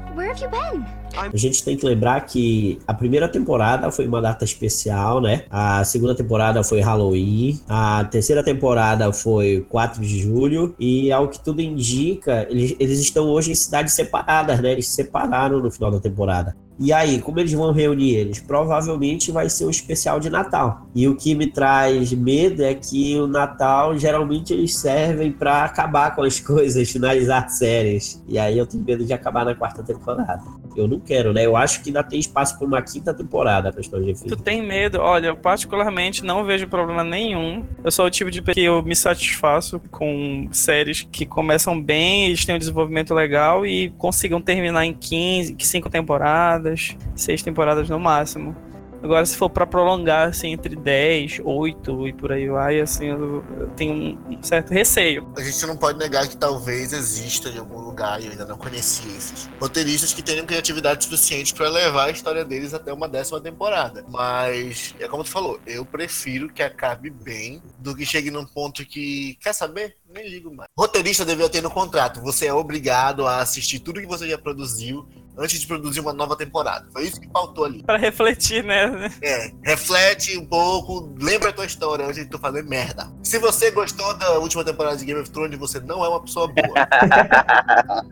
A 1.34 1.38
gente 1.38 1.64
tem 1.64 1.76
que 1.76 1.86
lembrar 1.86 2.22
que 2.22 2.80
a 2.88 2.94
primeira 2.94 3.28
temporada 3.28 3.92
foi 3.92 4.08
uma 4.08 4.22
data 4.22 4.46
especial, 4.46 5.20
né? 5.20 5.44
A 5.50 5.84
segunda 5.84 6.16
temporada 6.16 6.64
foi 6.64 6.80
Halloween. 6.82 7.60
A 7.68 8.04
terceira 8.06 8.44
temporada 8.44 9.12
foi 9.12 9.66
4 9.70 10.02
de 10.02 10.20
julho. 10.20 10.76
E 10.80 11.12
ao 11.12 11.28
que 11.28 11.40
tudo 11.40 11.62
indica, 11.62 12.48
eles, 12.50 12.76
eles 12.80 13.00
estão 13.00 13.28
hoje 13.28 13.52
em 13.52 13.56
cidades 13.56 13.94
separadas, 13.94 14.60
né? 14.62 14.72
Eles 14.72 14.88
se 14.88 14.96
separaram 14.96 15.60
no 15.60 15.72
final 15.72 15.92
da 15.92 16.00
temporada. 16.00 16.56
E 16.80 16.94
aí, 16.94 17.20
como 17.22 17.40
eles 17.42 17.52
vão 17.52 17.74
reunir 17.74 18.16
eles? 18.16 18.40
Provavelmente 18.40 19.34
vai 19.34 19.50
ser 19.50 19.66
um 19.66 19.70
especial 19.70 20.18
de 20.18 20.30
Natal. 20.30 20.88
E 20.96 21.10
o 21.10 21.16
que 21.16 21.36
me 21.36 21.48
traz 21.48 22.14
medo 22.14 22.64
é 22.64 22.74
que 22.74 23.20
o 23.20 23.28
Natal 23.28 23.98
geralmente 23.98 24.54
eles 24.54 24.78
servem 24.78 25.30
para 25.30 25.66
acabar 25.66 26.16
com 26.16 26.24
as 26.24 26.40
coisas, 26.42 26.90
finalizar 26.90 27.50
séries. 27.50 28.24
E 28.26 28.40
aí 28.40 28.58
eu 28.58 28.66
tenho 28.66 28.84
medo 28.84 29.04
de 29.04 29.12
acabar 29.12 29.44
na 29.44 29.54
quarta 29.54 29.84
temporada. 29.84 30.42
Eu 30.76 30.88
não 30.88 31.00
quero, 31.00 31.34
né? 31.34 31.46
Eu 31.46 31.56
acho 31.56 31.82
que 31.82 31.90
ainda 31.90 32.04
tem 32.04 32.20
espaço 32.20 32.58
para 32.58 32.68
uma 32.68 32.82
quinta 32.82 33.14
temporada 33.14 33.72
para. 33.72 33.82
Tu 33.82 34.36
tem 34.38 34.62
medo? 34.62 35.00
Olha, 35.00 35.28
eu 35.28 35.36
particularmente 35.36 36.24
não 36.24 36.44
vejo 36.44 36.68
problema 36.68 37.04
nenhum. 37.04 37.66
Eu 37.84 37.92
sou 37.92 38.06
o 38.06 38.10
tipo 38.10 38.30
de 38.32 38.42
que 38.42 38.62
eu 38.62 38.82
me 38.84 38.96
satisfaço 38.96 39.80
com 39.92 40.48
séries 40.52 41.08
que 41.12 41.26
começam 41.26 41.82
bem, 41.82 42.28
eles 42.28 42.46
têm 42.46 42.56
um 42.56 42.60
desenvolvimento 42.60 43.14
legal 43.14 43.66
e 43.66 43.90
consigam 43.98 44.42
terminar 44.42 44.86
em 44.86 44.94
15, 44.94 45.56
5 45.60 45.90
temporadas, 45.90 46.96
6 47.16 47.42
temporadas 47.42 47.90
no 47.90 48.00
máximo. 48.00 48.56
Agora, 49.02 49.26
se 49.26 49.36
for 49.36 49.50
pra 49.50 49.66
prolongar, 49.66 50.30
assim, 50.30 50.50
entre 50.50 50.76
10, 50.76 51.40
8 51.44 52.08
e 52.08 52.14
por 52.14 52.32
aí 52.32 52.50
vai, 52.50 52.80
assim, 52.80 53.06
eu, 53.06 53.44
eu 53.58 53.68
tenho 53.70 54.20
um 54.30 54.44
certo 54.44 54.72
receio. 54.72 55.32
A 55.38 55.42
gente 55.42 55.66
não 55.66 55.78
pode 55.78 55.98
negar 55.98 56.28
que 56.28 56.36
talvez 56.36 56.92
exista 56.92 57.50
em 57.50 57.58
algum 57.58 57.80
lugar, 57.80 58.22
e 58.22 58.26
eu 58.26 58.32
ainda 58.32 58.46
não 58.46 58.58
conheci 58.58 59.08
esses, 59.08 59.50
roteiristas 59.60 60.14
que 60.14 60.22
tenham 60.22 60.46
criatividade 60.46 61.06
suficiente 61.06 61.54
pra 61.54 61.70
levar 61.70 62.06
a 62.06 62.12
história 62.12 62.44
deles 62.44 62.74
até 62.74 62.92
uma 62.92 63.08
décima 63.08 63.40
temporada. 63.40 64.04
Mas, 64.10 64.94
é 65.00 65.08
como 65.08 65.24
tu 65.24 65.30
falou, 65.30 65.60
eu 65.66 65.86
prefiro 65.86 66.50
que 66.50 66.62
acabe 66.62 67.10
bem 67.10 67.62
do 67.78 67.96
que 67.96 68.06
chegue 68.06 68.30
num 68.30 68.46
ponto 68.46 68.86
que, 68.86 69.38
quer 69.42 69.54
saber? 69.54 69.96
Nem 70.14 70.28
ligo 70.28 70.54
mais. 70.54 70.68
Roteirista 70.78 71.24
deveria 71.24 71.50
ter 71.50 71.62
no 71.62 71.70
contrato. 71.70 72.20
Você 72.22 72.48
é 72.48 72.54
obrigado 72.54 73.28
a 73.28 73.42
assistir 73.42 73.80
tudo 73.80 74.02
que 74.02 74.08
você 74.08 74.28
já 74.28 74.38
produziu 74.38 75.08
antes 75.38 75.62
de 75.62 75.68
produzir 75.68 76.00
uma 76.00 76.12
nova 76.14 76.36
temporada. 76.36 76.88
Foi 76.92 77.04
isso 77.04 77.22
que 77.22 77.30
faltou 77.30 77.66
ali. 77.66 77.84
Pra 77.84 77.98
refletir, 77.98 78.64
né? 78.64 79.12
É, 79.22 79.52
reflete 79.64 80.36
um 80.38 80.46
pouco, 80.46 81.14
lembra 81.20 81.50
a 81.50 81.54
tua 81.54 81.66
história 81.66 82.06
antes 82.06 82.24
de 82.24 82.30
tu 82.30 82.40
fazer 82.40 82.64
merda. 82.64 83.12
Se 83.24 83.38
você 83.38 83.70
gostou 83.70 84.18
da 84.18 84.40
última 84.40 84.64
temporada 84.64 84.98
de 84.98 85.06
Game 85.06 85.22
of 85.22 85.30
Thrones, 85.30 85.60
você 85.60 85.80
não 85.80 86.04
é 86.04 86.10
uma 86.10 86.22
pessoa 86.22 86.48
boa. 86.48 86.74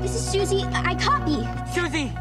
This 0.00 0.14
is 0.14 0.22
Susie. 0.30 0.62
I 0.64 0.92
I 0.92 0.96
copy. 1.02 1.42
Susie! 1.74 2.12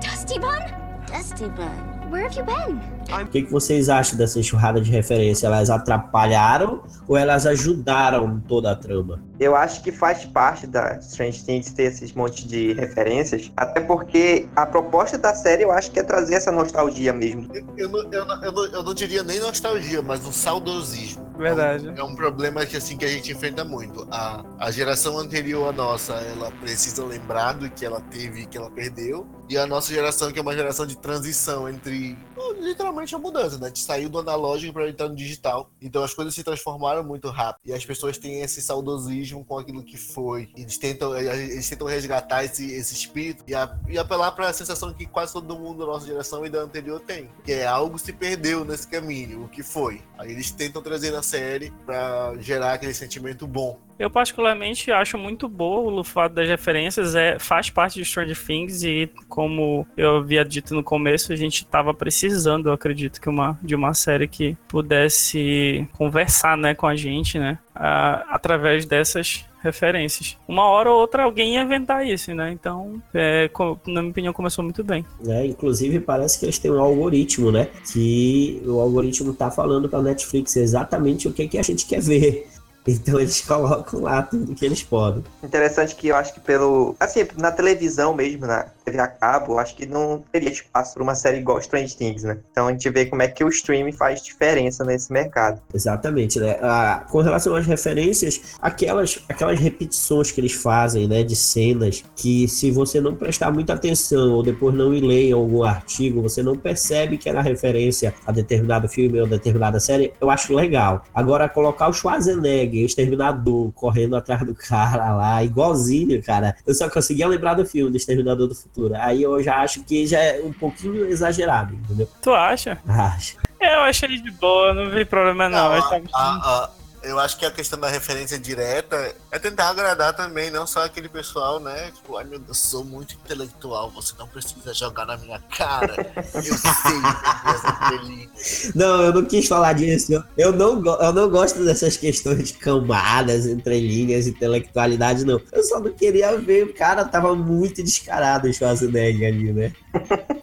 Dusty 0.00 0.38
Bun? 0.38 0.60
Dusty 1.06 1.48
Bun. 1.48 2.10
Where 2.10 2.24
have 2.24 2.36
you 2.36 2.44
been? 2.44 2.80
O 3.10 3.26
que, 3.26 3.42
que 3.42 3.50
vocês 3.50 3.88
acham 3.88 4.16
dessa 4.16 4.38
enxurrada 4.38 4.80
de 4.80 4.90
referência? 4.90 5.46
Elas 5.46 5.68
atrapalharam 5.68 6.82
ou 7.08 7.16
elas 7.16 7.46
ajudaram 7.46 8.40
toda 8.46 8.70
a 8.70 8.76
trama? 8.76 9.20
Eu 9.38 9.56
acho 9.56 9.82
que 9.82 9.90
faz 9.90 10.24
parte 10.26 10.66
da 10.66 10.98
Strange 10.98 11.44
Things 11.44 11.72
ter 11.72 11.84
esses 11.84 12.12
montes 12.12 12.44
de 12.44 12.74
referências, 12.74 13.50
até 13.56 13.80
porque 13.80 14.48
a 14.54 14.66
proposta 14.66 15.16
da 15.16 15.34
série 15.34 15.64
eu 15.64 15.72
acho 15.72 15.90
que 15.90 15.98
é 15.98 16.02
trazer 16.02 16.34
essa 16.34 16.52
nostalgia 16.52 17.12
mesmo. 17.12 17.48
Eu, 17.54 17.64
eu 17.76 17.88
não, 17.88 18.12
eu, 18.12 18.26
não, 18.26 18.44
eu, 18.44 18.52
não, 18.52 18.66
eu 18.66 18.82
não 18.82 18.94
diria 18.94 19.22
nem 19.22 19.40
nostalgia, 19.40 20.02
mas 20.02 20.24
um 20.26 20.32
saudosismo. 20.32 21.30
Verdade. 21.38 21.90
É 21.96 22.04
um 22.04 22.14
problema 22.14 22.66
que, 22.66 22.76
assim, 22.76 22.98
que 22.98 23.04
a 23.04 23.08
gente 23.08 23.32
enfrenta 23.32 23.64
muito. 23.64 24.06
A, 24.10 24.44
a 24.58 24.70
geração 24.70 25.18
anterior 25.18 25.70
à 25.70 25.72
nossa, 25.72 26.12
ela 26.12 26.50
precisa 26.60 27.02
lembrar 27.02 27.54
do 27.54 27.70
que 27.70 27.84
ela 27.84 28.00
teve 28.10 28.42
e 28.42 28.46
que 28.46 28.58
ela 28.58 28.70
perdeu. 28.70 29.26
E 29.48 29.56
a 29.56 29.66
nossa 29.66 29.92
geração, 29.92 30.30
que 30.30 30.38
é 30.38 30.42
uma 30.42 30.54
geração 30.54 30.86
de 30.86 30.98
transição 30.98 31.66
entre 31.66 32.16
literalmente 32.60 33.14
a 33.14 33.18
mudança, 33.18 33.58
né? 33.58 33.68
Gente 33.68 33.80
saiu 33.80 34.08
do 34.08 34.18
analógico 34.18 34.72
para 34.72 34.88
entrar 34.88 35.08
no 35.08 35.14
digital. 35.14 35.70
Então 35.80 36.02
as 36.02 36.14
coisas 36.14 36.34
se 36.34 36.44
transformaram 36.44 37.02
muito 37.02 37.28
rápido. 37.28 37.60
E 37.64 37.72
as 37.72 37.84
pessoas 37.84 38.18
têm 38.18 38.42
esse 38.42 38.60
saudosismo 38.60 39.44
com 39.44 39.58
aquilo 39.58 39.82
que 39.82 39.96
foi. 39.96 40.50
Eles 40.56 40.78
tentam, 40.78 41.16
eles 41.16 41.68
tentam 41.68 41.86
resgatar 41.86 42.44
esse, 42.44 42.70
esse 42.72 42.94
espírito 42.94 43.44
e, 43.46 43.54
a, 43.54 43.78
e 43.88 43.98
apelar 43.98 44.32
para 44.32 44.48
a 44.48 44.52
sensação 44.52 44.92
que 44.92 45.06
quase 45.06 45.32
todo 45.32 45.58
mundo 45.58 45.80
da 45.80 45.86
nossa 45.86 46.06
geração 46.06 46.44
e 46.44 46.50
da 46.50 46.60
anterior 46.60 47.00
tem. 47.00 47.30
Que 47.44 47.52
é 47.52 47.66
algo 47.66 47.98
se 47.98 48.12
perdeu 48.12 48.64
nesse 48.64 48.86
caminho, 48.86 49.44
o 49.44 49.48
que 49.48 49.62
foi. 49.62 50.02
Aí 50.18 50.30
eles 50.30 50.50
tentam 50.50 50.82
trazer 50.82 51.10
na 51.10 51.22
série 51.22 51.72
para 51.84 52.34
gerar 52.38 52.74
aquele 52.74 52.94
sentimento 52.94 53.46
bom. 53.46 53.78
Eu 54.00 54.08
particularmente 54.08 54.90
acho 54.90 55.18
muito 55.18 55.46
boa 55.46 55.92
o 56.00 56.02
fato 56.02 56.32
das 56.32 56.48
referências, 56.48 57.14
é, 57.14 57.38
faz 57.38 57.68
parte 57.68 57.96
de 57.98 58.04
Stranger 58.04 58.36
Things 58.46 58.82
e 58.82 59.10
como 59.28 59.86
eu 59.94 60.16
havia 60.16 60.42
dito 60.42 60.74
no 60.74 60.82
começo, 60.82 61.32
a 61.32 61.36
gente 61.36 61.56
estava 61.62 61.92
precisando, 61.92 62.70
eu 62.70 62.72
acredito, 62.72 63.20
que 63.20 63.28
uma, 63.28 63.58
de 63.62 63.74
uma 63.74 63.92
série 63.92 64.26
que 64.26 64.56
pudesse 64.66 65.86
conversar 65.98 66.56
né, 66.56 66.74
com 66.74 66.86
a 66.86 66.96
gente, 66.96 67.38
né? 67.38 67.58
a- 67.74 68.24
através 68.30 68.84
dessas 68.86 69.44
referências. 69.62 70.36
Uma 70.48 70.64
hora 70.64 70.90
ou 70.90 70.98
outra 71.00 71.24
alguém 71.24 71.54
ia 71.54 71.62
inventar 71.62 72.06
isso, 72.06 72.34
né? 72.34 72.50
Então, 72.50 73.00
é, 73.12 73.50
na 73.86 74.00
minha 74.00 74.10
opinião, 74.10 74.32
começou 74.32 74.64
muito 74.64 74.82
bem. 74.82 75.04
né? 75.22 75.46
Inclusive, 75.46 76.00
parece 76.00 76.38
que 76.40 76.46
eles 76.46 76.58
têm 76.58 76.70
um 76.70 76.80
algoritmo, 76.80 77.52
né? 77.52 77.68
Que 77.92 78.62
o 78.64 78.80
algoritmo 78.80 79.34
tá 79.34 79.50
falando 79.50 79.86
pra 79.88 80.00
Netflix 80.00 80.56
exatamente 80.56 81.28
o 81.28 81.32
que, 81.32 81.46
que 81.46 81.58
a 81.58 81.62
gente 81.62 81.84
quer 81.86 82.00
ver. 82.00 82.46
Então 82.86 83.20
eles 83.20 83.40
colocam 83.42 84.00
lá 84.00 84.22
tudo 84.22 84.54
que 84.54 84.64
eles 84.64 84.82
podem. 84.82 85.22
Interessante 85.42 85.94
que 85.94 86.08
eu 86.08 86.16
acho 86.16 86.32
que 86.32 86.40
pelo. 86.40 86.94
Assim, 86.98 87.26
na 87.36 87.52
televisão 87.52 88.14
mesmo, 88.14 88.46
na 88.46 88.66
TV 88.90 88.98
a 88.98 89.06
cabo, 89.06 89.58
acho 89.58 89.76
que 89.76 89.86
não 89.86 90.22
teria 90.32 90.50
espaço 90.50 90.94
para 90.94 91.02
uma 91.02 91.14
série 91.14 91.38
igual 91.38 91.58
Strange 91.58 91.96
Things, 91.96 92.24
né? 92.24 92.38
Então 92.50 92.66
a 92.66 92.72
gente 92.72 92.88
vê 92.90 93.06
como 93.06 93.22
é 93.22 93.28
que 93.28 93.44
o 93.44 93.48
streaming 93.48 93.92
faz 93.92 94.22
diferença 94.22 94.84
nesse 94.84 95.12
mercado. 95.12 95.60
Exatamente, 95.72 96.38
né? 96.40 96.58
Ah, 96.60 97.04
com 97.08 97.20
relação 97.20 97.54
às 97.54 97.66
referências, 97.66 98.56
aquelas, 98.60 99.22
aquelas 99.28 99.58
repetições 99.58 100.30
que 100.30 100.40
eles 100.40 100.52
fazem, 100.52 101.06
né, 101.06 101.22
de 101.22 101.36
cenas, 101.36 102.04
que 102.16 102.48
se 102.48 102.70
você 102.70 103.00
não 103.00 103.14
prestar 103.14 103.50
muita 103.50 103.74
atenção 103.74 104.32
ou 104.32 104.42
depois 104.42 104.74
não 104.74 104.88
ler 104.90 105.32
algum 105.32 105.62
artigo, 105.62 106.22
você 106.22 106.42
não 106.42 106.56
percebe 106.56 107.16
que 107.16 107.28
era 107.28 107.40
referência 107.40 108.14
a 108.26 108.32
determinado 108.32 108.88
filme 108.88 109.20
ou 109.20 109.26
determinada 109.26 109.78
série, 109.78 110.12
eu 110.20 110.30
acho 110.30 110.54
legal. 110.54 111.04
Agora, 111.14 111.48
colocar 111.48 111.88
o 111.88 111.92
Schwarzenegger, 111.92 112.82
o 112.82 112.86
Exterminador, 112.86 113.72
correndo 113.72 114.16
atrás 114.16 114.44
do 114.44 114.54
cara 114.54 115.14
lá, 115.14 115.44
igualzinho, 115.44 116.22
cara, 116.22 116.56
eu 116.66 116.74
só 116.74 116.88
conseguia 116.88 117.28
lembrar 117.28 117.54
do 117.54 117.64
filme 117.64 117.90
do 117.90 117.96
Exterminador 117.96 118.48
do 118.48 118.54
Futuro. 118.54 118.79
Aí 118.94 119.22
eu 119.22 119.42
já 119.42 119.56
acho 119.58 119.82
que 119.84 120.06
já 120.06 120.18
é 120.18 120.40
um 120.42 120.52
pouquinho 120.52 121.06
exagerado, 121.06 121.74
entendeu? 121.74 122.08
Tu 122.22 122.32
acha? 122.32 122.78
Acho. 122.88 123.36
É, 123.60 123.74
eu 123.76 123.80
achei 123.80 124.08
de 124.20 124.30
boa, 124.30 124.72
não 124.72 124.88
vi 124.90 125.04
problema 125.04 125.48
não. 125.48 125.68
Não, 125.70 125.72
a- 125.76 125.82
tava- 125.82 126.02
a- 126.14 126.64
a- 126.64 126.70
eu 127.02 127.18
acho 127.18 127.38
que 127.38 127.46
a 127.46 127.50
questão 127.50 127.78
da 127.78 127.88
referência 127.88 128.38
direta 128.38 129.14
é 129.30 129.38
tentar 129.38 129.70
agradar 129.70 130.14
também, 130.14 130.50
não 130.50 130.66
só 130.66 130.84
aquele 130.84 131.08
pessoal, 131.08 131.58
né? 131.58 131.90
Tipo, 131.94 132.16
ai 132.16 132.24
meu 132.24 132.38
Deus, 132.38 132.48
eu 132.48 132.54
sou 132.54 132.84
muito 132.84 133.14
intelectual, 133.14 133.90
você 133.90 134.12
não 134.18 134.26
precisa 134.26 134.74
jogar 134.74 135.06
na 135.06 135.16
minha 135.16 135.38
cara. 135.56 136.12
Eu 136.34 136.42
sei 136.42 137.92
entrelinhas. 137.94 138.74
Não, 138.74 139.02
eu 139.02 139.12
não 139.12 139.24
quis 139.24 139.46
falar 139.46 139.72
disso. 139.72 140.22
Eu, 140.36 140.52
não, 140.52 140.84
eu 140.84 141.12
não 141.12 141.30
gosto 141.30 141.64
dessas 141.64 141.96
questões 141.96 142.48
de 142.48 142.54
camadas, 142.54 143.46
entrelinhas, 143.46 144.26
intelectualidade, 144.26 145.24
não. 145.24 145.40
Eu 145.52 145.64
só 145.64 145.80
não 145.80 145.92
queria 145.92 146.36
ver, 146.38 146.64
o 146.64 146.74
cara 146.74 147.04
tava 147.04 147.34
muito 147.34 147.82
descarado, 147.82 148.48
o 148.48 148.52
Schwarzenegger 148.52 149.28
ali, 149.28 149.52
né? 149.52 149.72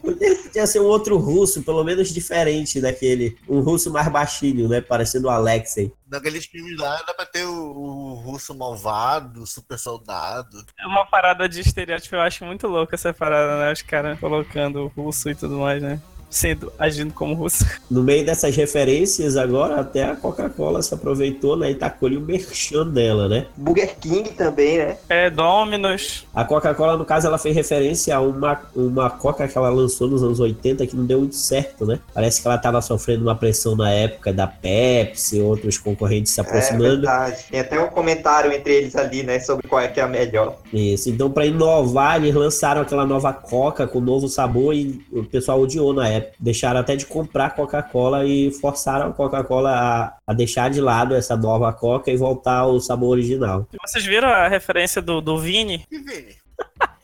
Podia 0.02 0.66
ser 0.66 0.80
um 0.80 0.86
outro 0.86 1.18
russo, 1.18 1.62
pelo 1.62 1.84
menos 1.84 2.10
diferente 2.10 2.82
daquele. 2.82 3.38
Um 3.48 3.60
russo 3.60 3.92
mais 3.92 4.08
baixinho, 4.08 4.68
né? 4.68 4.82
Parecendo 4.82 5.28
o 5.28 5.30
Alexei. 5.30 5.92
Naqueles 6.10 6.46
filmes 6.46 6.78
lá 6.78 7.02
dá 7.06 7.14
pra 7.14 7.26
ter 7.26 7.44
o, 7.44 7.54
o 7.54 8.14
russo 8.16 8.56
malvado, 8.56 9.46
super 9.46 9.78
soldado. 9.78 10.66
É 10.80 10.88
uma 10.88 11.06
parada 11.06 11.48
de 11.50 11.60
estereótipo, 11.60 12.16
eu 12.16 12.22
acho 12.22 12.46
muito 12.46 12.68
louca 12.68 12.96
essa 12.96 13.14
parada, 13.14 13.60
né? 13.60 13.74
Os 13.74 13.82
caras 13.82 14.20
colocando 14.20 14.84
o 14.84 14.88
russo 14.88 15.30
e 15.30 15.36
tudo 15.36 15.60
mais, 15.60 15.82
né? 15.82 16.02
Sendo, 16.30 16.72
agindo 16.78 17.14
como 17.14 17.34
russo. 17.34 17.66
No 17.90 18.04
meio 18.04 18.26
dessas 18.26 18.54
referências, 18.54 19.38
agora 19.38 19.80
até 19.80 20.04
a 20.04 20.16
Coca-Cola 20.16 20.82
se 20.82 20.94
aproveitou, 20.94 21.56
né? 21.56 21.72
E 21.72 21.76
tacou-lhe 21.76 22.18
o 22.18 22.22
merchan 22.22 22.86
dela, 22.86 23.30
né? 23.30 23.46
Burger 23.56 23.96
King 23.98 24.30
também, 24.32 24.78
né? 24.78 24.98
É, 25.08 25.30
Dominus. 25.30 26.26
A 26.36 26.44
Coca-Cola, 26.44 26.98
no 26.98 27.06
caso, 27.06 27.28
ela 27.28 27.38
fez 27.38 27.56
referência 27.56 28.14
a 28.16 28.20
uma, 28.20 28.60
uma 28.76 29.10
Coca 29.10 29.48
que 29.48 29.58
ela 29.58 29.70
lançou 29.70 30.08
nos 30.10 30.22
anos 30.22 30.40
80 30.42 30.86
que 30.86 30.98
não 30.98 31.06
deu 31.06 31.20
muito 31.20 31.36
certo, 31.38 31.86
né? 31.86 32.00
Parece 32.14 32.42
que 32.42 32.48
ela 32.48 32.58
estava 32.58 32.82
sofrendo 32.82 33.24
uma 33.24 33.36
pressão 33.36 33.74
na 33.76 33.90
época 33.90 34.34
da 34.34 34.48
Pepsi, 34.48 35.40
outros 35.40 35.78
concorrentes 35.78 36.34
se 36.34 36.42
É 36.42 36.44
aproximando. 36.44 36.84
verdade. 36.84 37.46
Tem 37.50 37.60
até 37.62 37.80
um 37.80 37.88
comentário 37.88 38.52
entre 38.52 38.74
eles 38.76 38.96
ali, 38.98 39.24
né? 39.24 39.40
Sobre 39.40 39.66
qual 39.68 39.80
é 39.82 39.88
que 39.88 40.00
é 40.00 40.04
a 40.04 40.08
melhor. 40.08 40.58
Isso. 40.74 41.10
Então, 41.10 41.32
para 41.32 41.46
inovar, 41.46 42.18
eles 42.18 42.36
lançaram 42.36 42.82
aquela 42.82 43.06
nova 43.06 43.32
Coca 43.32 43.88
com 43.88 44.02
novo 44.02 44.28
sabor 44.28 44.74
e 44.76 45.02
o 45.10 45.24
pessoal 45.24 45.62
odiou 45.62 45.94
na 45.94 46.08
época. 46.10 46.17
Deixaram 46.40 46.80
até 46.80 46.96
de 46.96 47.06
comprar 47.06 47.52
Coca-Cola 47.52 48.26
e 48.26 48.52
forçaram 48.52 49.10
a 49.10 49.14
Coca-Cola 49.14 49.72
a, 49.72 50.14
a 50.26 50.34
deixar 50.34 50.70
de 50.70 50.82
lado 50.82 51.16
essa 51.16 51.36
nova 51.36 51.72
Coca 51.74 52.12
e 52.12 52.18
voltar 52.18 52.60
ao 52.60 52.80
sabor 52.80 53.10
original. 53.10 53.68
Vocês 53.86 54.06
viram 54.06 54.30
a 54.30 54.48
referência 54.48 55.02
do, 55.02 55.22
do 55.22 55.38
Vini? 55.38 55.86
E 55.92 55.98
Vini? 55.98 56.36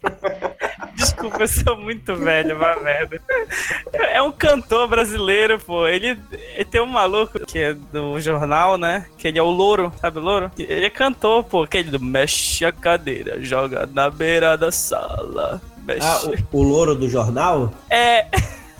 Desculpa, 0.95 1.41
eu 1.41 1.47
sou 1.47 1.77
muito 1.77 2.15
velho, 2.15 2.57
vai 2.57 2.79
merda. 2.81 3.19
É 3.93 4.21
um 4.21 4.31
cantor 4.31 4.87
brasileiro, 4.87 5.59
pô. 5.59 5.87
Ele, 5.87 6.17
ele 6.55 6.65
tem 6.65 6.81
um 6.81 6.85
maluco 6.85 7.39
que 7.45 7.59
é 7.59 7.73
do 7.73 8.19
jornal, 8.19 8.77
né? 8.77 9.07
Que 9.17 9.27
ele 9.27 9.39
é 9.39 9.43
o 9.43 9.49
Louro, 9.49 9.91
sabe 9.99 10.19
o 10.19 10.21
Louro? 10.21 10.51
Ele 10.57 10.85
é 10.85 10.89
cantor, 10.89 11.43
pô. 11.43 11.63
Aquele 11.63 11.89
do 11.89 11.99
mexe 11.99 12.63
a 12.63 12.71
cadeira, 12.71 13.41
joga 13.41 13.89
na 13.91 14.09
beira 14.09 14.57
da 14.57 14.71
sala. 14.71 15.61
Mexe. 15.83 16.07
Ah, 16.07 16.21
o, 16.51 16.59
o 16.59 16.63
louro 16.63 16.95
do 16.95 17.09
jornal? 17.09 17.73
É. 17.89 18.27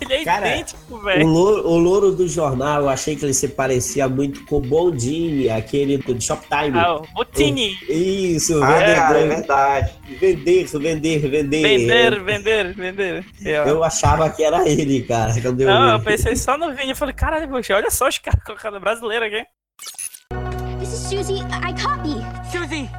Ele 0.00 0.12
é 0.14 0.24
Cara, 0.24 0.48
idêntico, 0.48 0.80
O 0.94 0.98
velho. 0.98 1.26
louro, 1.26 1.68
o 1.68 1.78
louro 1.78 2.12
do 2.12 2.26
jornal, 2.28 2.82
eu 2.82 2.88
achei 2.88 3.14
que 3.16 3.24
ele 3.24 3.32
se 3.32 3.48
parecia 3.48 4.08
muito 4.08 4.44
com 4.44 4.56
o 4.56 4.60
Bondini, 4.60 5.48
aquele 5.48 5.98
do 5.98 6.20
Shoptime. 6.20 6.76
Ah, 6.78 6.96
o 6.96 7.06
Botini. 7.14 7.78
Isso, 7.88 8.62
Ah, 8.62 8.66
vendedor. 8.72 8.94
cara, 8.96 9.18
é 9.20 9.26
verdade. 9.28 9.92
Vender, 10.20 10.64
vender, 10.66 11.18
vender. 11.18 11.62
Vender, 11.62 12.22
vender, 12.22 12.74
vender. 12.74 13.24
É. 13.44 13.70
Eu 13.70 13.82
achava 13.84 14.28
que 14.30 14.42
era 14.42 14.68
ele, 14.68 15.02
cara. 15.02 15.32
Eu 15.42 15.52
Não, 15.52 15.92
eu 15.92 15.98
vi. 16.00 16.04
pensei 16.06 16.34
só 16.36 16.58
no 16.58 16.74
Vini. 16.74 16.90
Eu 16.90 16.96
falei, 16.96 17.14
caralho, 17.14 17.48
poxa, 17.48 17.74
olha 17.76 17.90
só 17.90 18.08
os 18.08 18.18
caras 18.18 18.42
colocando 18.44 18.80
brasileiro 18.80 19.24
aqui. 19.24 19.44
This 20.80 20.92
is 20.92 20.98
Susie. 21.08 21.40
I 21.40 21.72
copy. 21.80 22.16
Susie! 22.50 22.90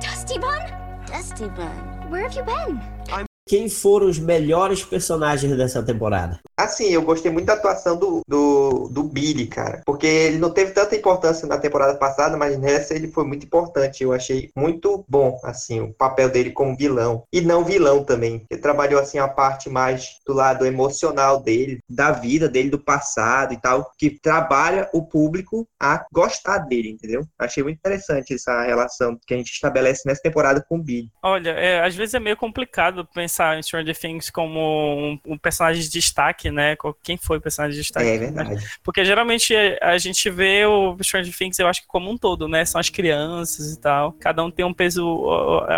Dusty 0.00 0.38
Bun? 0.38 0.58
Dusty 1.06 1.44
Bun. 1.50 2.10
Where 2.10 2.24
have 2.26 2.36
you 2.36 2.44
been? 2.44 2.78
O 3.08 3.31
quem 3.46 3.68
foram 3.68 4.06
os 4.06 4.18
melhores 4.18 4.84
personagens 4.84 5.56
dessa 5.56 5.82
temporada? 5.82 6.40
Assim, 6.56 6.90
eu 6.90 7.02
gostei 7.02 7.30
muito 7.30 7.46
da 7.46 7.54
atuação 7.54 7.96
do, 7.96 8.22
do, 8.26 8.88
do 8.88 9.02
Billy, 9.02 9.46
cara. 9.46 9.82
Porque 9.84 10.06
ele 10.06 10.38
não 10.38 10.50
teve 10.50 10.72
tanta 10.72 10.94
importância 10.94 11.46
na 11.46 11.58
temporada 11.58 11.98
passada, 11.98 12.36
mas 12.36 12.58
nessa 12.58 12.94
ele 12.94 13.08
foi 13.08 13.24
muito 13.24 13.44
importante. 13.44 14.02
Eu 14.02 14.12
achei 14.12 14.50
muito 14.56 15.04
bom, 15.08 15.40
assim, 15.42 15.80
o 15.80 15.92
papel 15.92 16.30
dele 16.30 16.50
como 16.50 16.76
vilão. 16.76 17.24
E 17.32 17.40
não 17.40 17.64
vilão 17.64 18.04
também. 18.04 18.46
Ele 18.50 18.60
trabalhou, 18.60 19.00
assim, 19.00 19.18
a 19.18 19.28
parte 19.28 19.68
mais 19.68 20.16
do 20.26 20.32
lado 20.32 20.64
emocional 20.64 21.40
dele, 21.42 21.80
da 21.88 22.12
vida 22.12 22.48
dele, 22.48 22.70
do 22.70 22.78
passado 22.78 23.52
e 23.52 23.60
tal, 23.60 23.90
que 23.98 24.10
trabalha 24.20 24.88
o 24.92 25.04
público 25.04 25.66
a 25.80 26.04
gostar 26.12 26.58
dele, 26.58 26.90
entendeu? 26.90 27.26
Achei 27.38 27.62
muito 27.62 27.78
interessante 27.78 28.34
essa 28.34 28.62
relação 28.62 29.18
que 29.26 29.34
a 29.34 29.36
gente 29.36 29.50
estabelece 29.50 30.02
nessa 30.06 30.22
temporada 30.22 30.64
com 30.68 30.76
o 30.76 30.82
Billy. 30.82 31.10
Olha, 31.22 31.50
é, 31.50 31.84
às 31.84 31.94
vezes 31.94 32.14
é 32.14 32.20
meio 32.20 32.36
complicado 32.36 33.06
pensar 33.12 33.31
em 33.58 33.62
Stranger 33.62 33.96
Things 33.96 34.30
como 34.30 34.58
um, 34.58 35.18
um 35.26 35.38
personagem 35.38 35.82
de 35.82 35.90
destaque, 35.90 36.50
né? 36.50 36.76
Quem 37.02 37.16
foi 37.16 37.38
o 37.38 37.40
personagem 37.40 37.76
de 37.76 37.82
destaque? 37.82 38.06
É 38.06 38.18
verdade. 38.18 38.64
Porque 38.82 39.04
geralmente 39.04 39.54
a 39.80 39.96
gente 39.98 40.28
vê 40.30 40.64
o 40.66 40.96
Stranger 41.02 41.36
Things, 41.36 41.58
eu 41.58 41.68
acho 41.68 41.82
que 41.82 41.86
como 41.86 42.10
um 42.10 42.16
todo, 42.16 42.48
né? 42.48 42.64
São 42.64 42.80
as 42.80 42.88
crianças 42.88 43.72
e 43.72 43.80
tal. 43.80 44.12
Cada 44.12 44.44
um 44.44 44.50
tem 44.50 44.64
um 44.64 44.74
peso, 44.74 45.02